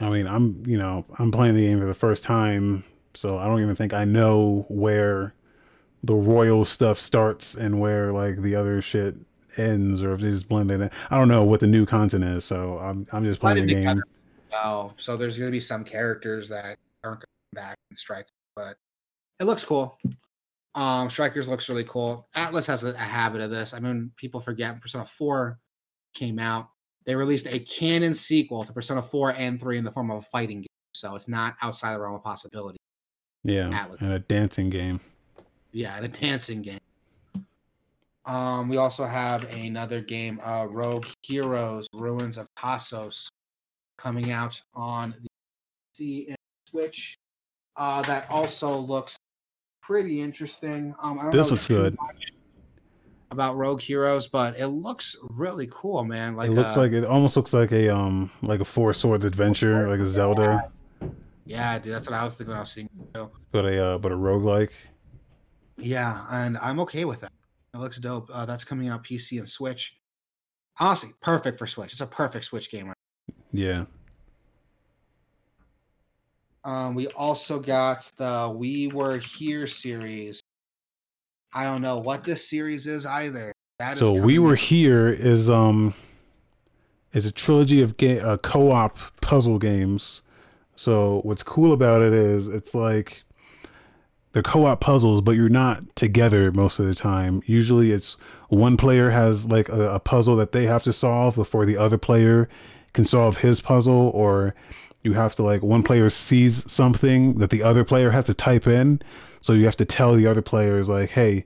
[0.00, 2.84] I mean, I'm you know I'm playing the game for the first time,
[3.14, 5.34] so I don't even think I know where
[6.04, 9.16] the royal stuff starts and where like the other shit
[9.56, 10.90] ends, or if they just blended in.
[11.10, 14.02] I don't know what the new content is, so I'm I'm just playing the game.
[14.52, 18.76] Oh, so there's going to be some characters that aren't coming back in Strikers, but
[19.40, 19.98] it looks cool.
[20.74, 22.28] Um, Strikers looks really cool.
[22.36, 23.74] Atlus has a, a habit of this.
[23.74, 25.58] I mean, people forget Persona 4
[26.14, 26.68] came out.
[27.06, 30.22] They released a canon sequel to Persona 4 and 3 in the form of a
[30.22, 30.66] fighting game.
[30.94, 32.78] So it's not outside the realm of possibility.
[33.42, 34.00] Yeah, Atlus.
[34.00, 35.00] and a dancing game.
[35.72, 36.80] Yeah, and a dancing game.
[38.26, 43.28] Um, we also have another game, uh, Rogue Heroes: Ruins of Tasos,
[43.96, 45.28] coming out on the
[45.96, 46.36] PC and
[46.68, 47.16] Switch.
[47.76, 49.16] Uh, that also looks
[49.80, 50.94] pretty interesting.
[51.02, 51.96] Um, I don't This looks good.
[53.30, 56.36] about Rogue Heroes, but it looks really cool, man.
[56.36, 59.24] Like it looks uh, like it almost looks like a um like a Four Swords
[59.24, 60.70] adventure, like a Zelda,
[61.50, 62.88] yeah, dude, that's what I was thinking when I was seeing.
[63.12, 64.70] it, but a uh, but a roguelike.
[65.78, 67.32] Yeah, and I'm okay with that.
[67.74, 68.30] It looks dope.
[68.32, 69.98] Uh, that's coming out PC and Switch.
[70.78, 71.90] Honestly, perfect for Switch.
[71.90, 72.86] It's a perfect Switch game.
[72.86, 72.96] Right?
[73.50, 73.86] Yeah.
[76.64, 80.40] Um, we also got the We Were Here series.
[81.52, 83.52] I don't know what this series is either.
[83.78, 85.94] That is So we were here is um
[87.12, 90.22] is a trilogy of ga- uh, co-op puzzle games.
[90.76, 93.24] So what's cool about it is it's like
[94.32, 97.42] they're co-op puzzles, but you're not together most of the time.
[97.46, 98.16] Usually, it's
[98.48, 101.98] one player has like a, a puzzle that they have to solve before the other
[101.98, 102.48] player
[102.92, 104.54] can solve his puzzle, or
[105.02, 108.66] you have to like one player sees something that the other player has to type
[108.66, 109.00] in,
[109.40, 111.44] so you have to tell the other players like, "Hey,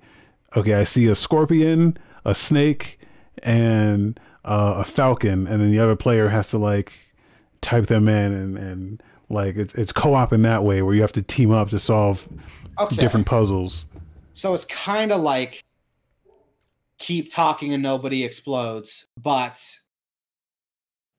[0.56, 2.98] okay, I see a scorpion, a snake,
[3.43, 6.93] and uh, a falcon," and then the other player has to like
[7.60, 11.12] type them in and and like it's it's co-op in that way where you have
[11.12, 12.28] to team up to solve
[12.81, 12.97] okay.
[12.97, 13.86] different puzzles.
[14.35, 15.62] So it's kind of like
[16.98, 19.60] keep talking and nobody explodes, but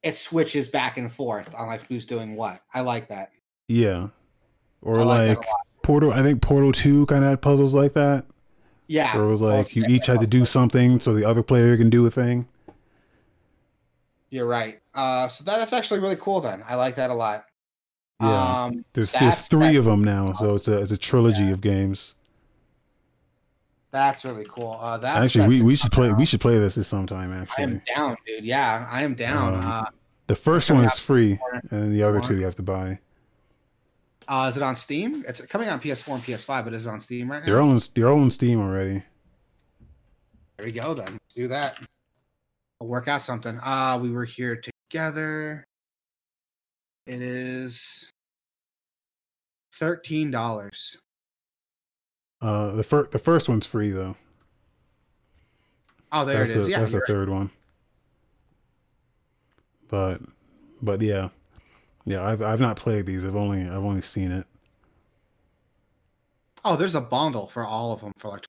[0.06, 2.62] it switches back and forth on like who's doing what.
[2.74, 3.32] I like that.
[3.68, 4.10] Yeah.
[4.84, 5.48] Or I like like
[5.82, 8.26] Portal I think Portal 2 kind of had puzzles like that.
[8.88, 9.16] Yeah.
[9.16, 11.90] Where it was like you each had to do something so the other player can
[11.90, 12.48] do a thing.
[14.30, 14.80] You're right.
[14.94, 16.40] Uh, so that, that's actually really cool.
[16.40, 17.46] Then I like that a lot.
[18.22, 18.64] Yeah.
[18.66, 22.14] Um, There's there's 3 of them now, so it's a it's a trilogy of games.
[23.92, 24.78] that's really cool.
[24.80, 27.38] Uh, that's Actually, we, we should play we should play this at some time I
[27.38, 27.82] am actually.
[27.96, 28.46] down, dude.
[28.46, 29.56] Yeah, I am down.
[29.56, 29.86] Um, uh,
[30.28, 31.40] The first one is free
[31.70, 33.00] and the other two you have to buy.
[34.28, 35.24] uh, is it on Steam?
[35.28, 37.60] It's coming on PS4 and PS5, but is it on Steam right now?
[37.62, 39.04] On, they're on Steam already.
[40.58, 40.94] There we go.
[40.94, 41.78] Then let's do that.
[42.82, 43.60] I'll work out something.
[43.62, 45.64] Uh, we were here together.
[47.06, 48.10] It is
[49.76, 50.98] thirteen dollars.
[52.42, 54.16] Uh the first the first one's free though.
[56.12, 56.66] Oh, there that's it is.
[56.66, 57.08] The, yeah, that's the right.
[57.08, 57.52] third one.
[59.90, 60.22] But
[60.82, 61.30] but yeah.
[62.06, 63.26] Yeah, I've I've not played these.
[63.26, 64.46] I've only I've only seen it.
[66.64, 68.46] Oh, there's a bundle for all of them for like.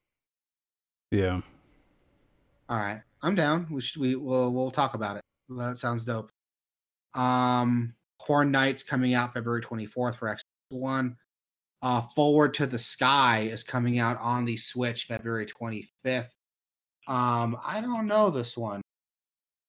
[1.10, 1.40] Yeah.
[2.68, 3.66] All right, I'm down.
[3.70, 5.22] We should we will we'll talk about it.
[5.48, 6.30] That sounds dope.
[7.14, 10.40] Um, Horn Knights coming out February 24th for Xbox
[10.70, 11.16] One.
[11.80, 16.30] Uh, Forward to the Sky is coming out on the Switch February 25th.
[17.06, 18.82] Um, I don't know this one.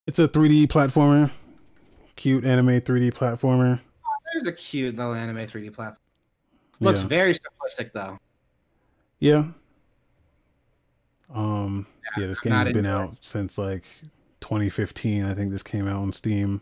[0.08, 1.30] It's a 3D platformer.
[2.18, 3.80] Cute anime 3D platformer.
[4.34, 6.02] There's a cute little anime 3D platform.
[6.80, 7.08] Looks yeah.
[7.08, 8.18] very simplistic though.
[9.20, 9.46] Yeah.
[11.34, 11.88] Um
[12.18, 12.94] yeah, this game's been into it.
[12.94, 13.86] out since like
[14.42, 15.24] 2015.
[15.24, 16.62] I think this came out on Steam.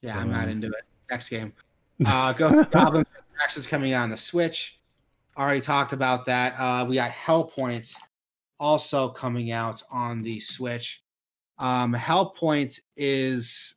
[0.00, 0.82] Yeah, I'm not Um, into it.
[1.10, 1.52] Next game.
[2.06, 3.06] Uh, Go Goblin
[3.56, 4.80] is coming out on the Switch.
[5.38, 6.54] Already talked about that.
[6.58, 7.94] Uh, we got Hellpoint
[8.60, 11.02] also coming out on the Switch.
[11.58, 13.76] Um, Hellpoint is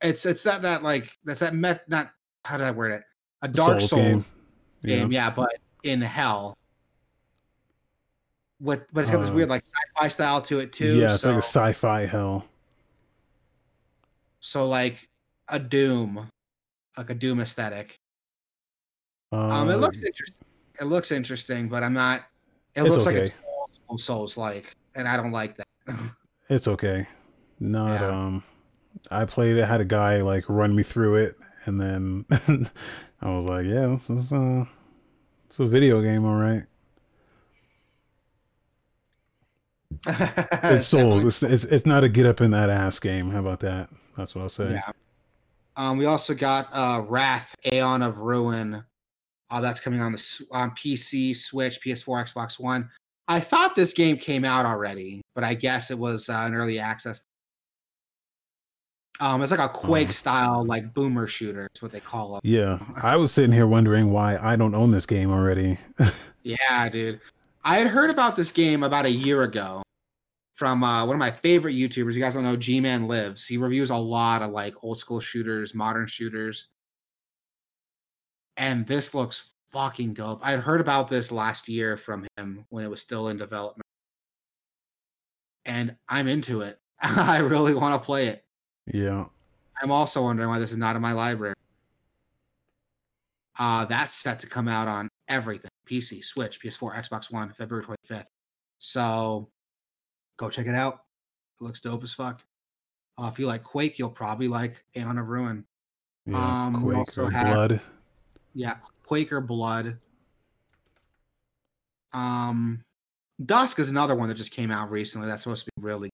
[0.00, 2.10] it's it's that that like that's that met not
[2.44, 3.02] how did I word it?
[3.42, 4.24] A Dark Souls, game.
[4.82, 5.06] Yeah.
[5.26, 6.56] yeah, but in hell.
[8.60, 10.96] What but it's got this Uh, weird like sci-fi style to it too.
[10.96, 12.44] yeah, it's so, like a sci-fi hell.
[14.40, 15.08] so like
[15.48, 16.28] a Doom,
[16.96, 18.00] like a Doom aesthetic.
[19.30, 20.44] Um, it Uh, looks interesting.
[20.80, 22.24] It looks interesting, but I'm not.
[22.74, 23.24] It looks like okay.
[23.26, 23.32] it's
[23.96, 25.66] Souls like, and I don't like that.
[26.50, 27.06] It's okay.
[27.60, 28.08] Not Yeah.
[28.08, 28.42] um
[29.10, 31.36] I played it, had a guy like run me through it
[31.66, 32.24] and then
[33.22, 34.64] I was like, yeah, this is uh
[35.46, 36.64] it's a video game, all right.
[40.06, 41.24] It's Souls.
[41.24, 43.30] It's, it's it's not a get up in that ass game.
[43.30, 43.88] How about that?
[44.16, 44.72] That's what I'll say.
[44.72, 44.90] Yeah.
[45.76, 48.84] Um, we also got uh, Wrath, Aeon of Ruin.
[49.50, 52.90] Uh, that's coming on the on PC, Switch, PS4, Xbox One.
[53.28, 56.78] I thought this game came out already, but I guess it was uh, an early
[56.78, 57.26] access.
[59.20, 60.12] Um, it's like a Quake Oh.
[60.12, 61.66] style, like boomer shooter.
[61.66, 62.40] It's what they call it.
[62.44, 62.78] Yeah.
[63.02, 65.78] I was sitting here wondering why I don't own this game already.
[66.44, 67.20] Yeah, dude.
[67.62, 69.82] I had heard about this game about a year ago
[70.54, 72.14] from uh, one of my favorite YouTubers.
[72.14, 73.46] You guys don't know, GmanLives.
[73.46, 76.68] He reviews a lot of like old school shooters, modern shooters.
[78.56, 80.40] And this looks fucking dope.
[80.42, 83.84] I had heard about this last year from him when it was still in development.
[85.64, 86.78] And I'm into it.
[87.02, 88.44] I really want to play it.
[88.86, 89.26] yeah.
[89.80, 91.54] I'm also wondering why this is not in my library.
[93.60, 98.24] Uh, that's set to come out on everything PC, Switch, PS4, Xbox One, February 25th.
[98.78, 99.48] So
[100.36, 100.94] go check it out.
[101.60, 102.42] It looks dope as fuck.
[103.16, 105.64] Uh, if you like Quake, you'll probably like Aeon of Ruin.
[106.26, 106.66] Yeah.
[106.66, 107.80] Um, we Quake also had- blood.
[108.54, 109.98] Yeah, Quaker Blood.
[112.12, 112.82] Um,
[113.44, 115.28] Dusk is another one that just came out recently.
[115.28, 116.10] That's supposed to be really.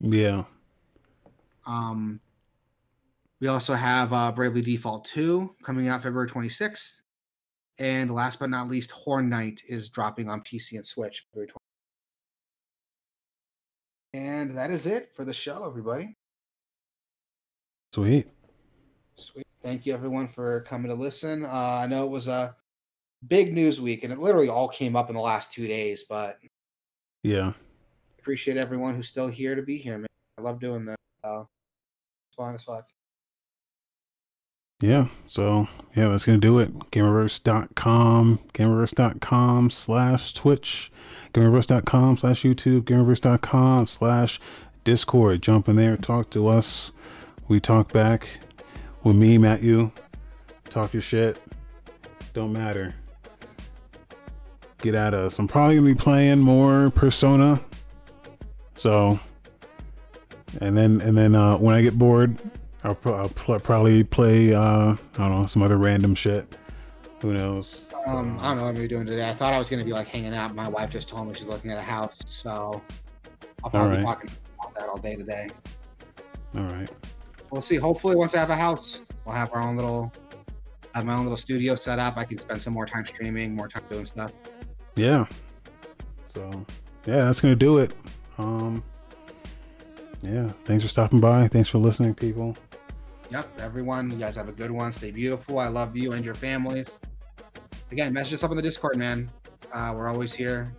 [0.00, 0.44] Yeah.
[1.66, 2.20] Um,
[3.40, 7.00] we also have uh, Bravely Default 2 coming out February 26th.
[7.78, 11.56] And last but not least, Horn Knight is dropping on PC and Switch February 20th.
[14.14, 16.16] And that is it for the show, everybody.
[17.94, 18.28] Sweet.
[19.14, 19.41] Sweet.
[19.62, 21.44] Thank you, everyone, for coming to listen.
[21.44, 21.48] Uh,
[21.82, 22.56] I know it was a
[23.28, 26.38] big news week, and it literally all came up in the last two days, but
[27.22, 27.52] Yeah.
[28.18, 30.06] appreciate everyone who's still here to be here, man.
[30.38, 30.96] I love doing this.
[31.24, 31.48] So
[32.28, 32.88] it's fun as fuck.
[34.80, 35.06] Yeah.
[35.26, 36.76] So yeah, that's gonna do it.
[36.90, 40.90] Gamerverse.com, Gamerverse.com slash Twitch,
[41.32, 44.40] Gamerverse.com slash YouTube, Gamerverse.com slash
[44.82, 45.40] Discord.
[45.42, 46.90] Jump in there, talk to us.
[47.46, 48.40] We talk back.
[49.04, 49.92] With me, Matt you.
[50.70, 51.40] Talk your shit.
[52.32, 52.94] Don't matter.
[54.78, 55.38] Get at us.
[55.38, 57.60] I'm probably gonna be playing more Persona.
[58.76, 59.18] So
[60.60, 62.36] and then and then uh, when I get bored,
[62.84, 66.56] I'll, pro- I'll pl- probably play uh, I don't know some other random shit.
[67.20, 67.84] Who knows?
[68.06, 69.28] Um, I don't know what I'm gonna be doing today.
[69.28, 70.54] I thought I was gonna be like hanging out.
[70.54, 72.82] My wife just told me she's looking at a house, so
[73.62, 75.48] I'll probably be talking about that all day today.
[76.56, 76.90] All right.
[77.52, 77.76] We'll see.
[77.76, 80.10] Hopefully, once I have a house, we'll have our own little,
[80.94, 82.16] have my own little studio set up.
[82.16, 84.32] I can spend some more time streaming, more time doing stuff.
[84.96, 85.26] Yeah.
[86.28, 86.50] So
[87.04, 87.94] yeah, that's gonna do it.
[88.38, 88.82] Um.
[90.22, 90.50] Yeah.
[90.64, 91.46] Thanks for stopping by.
[91.48, 92.56] Thanks for listening, people.
[93.30, 94.92] Yep, everyone, you guys have a good one.
[94.92, 95.58] Stay beautiful.
[95.58, 96.98] I love you and your families.
[97.90, 99.30] Again, message us up in the Discord, man.
[99.72, 100.74] Uh, we're always here.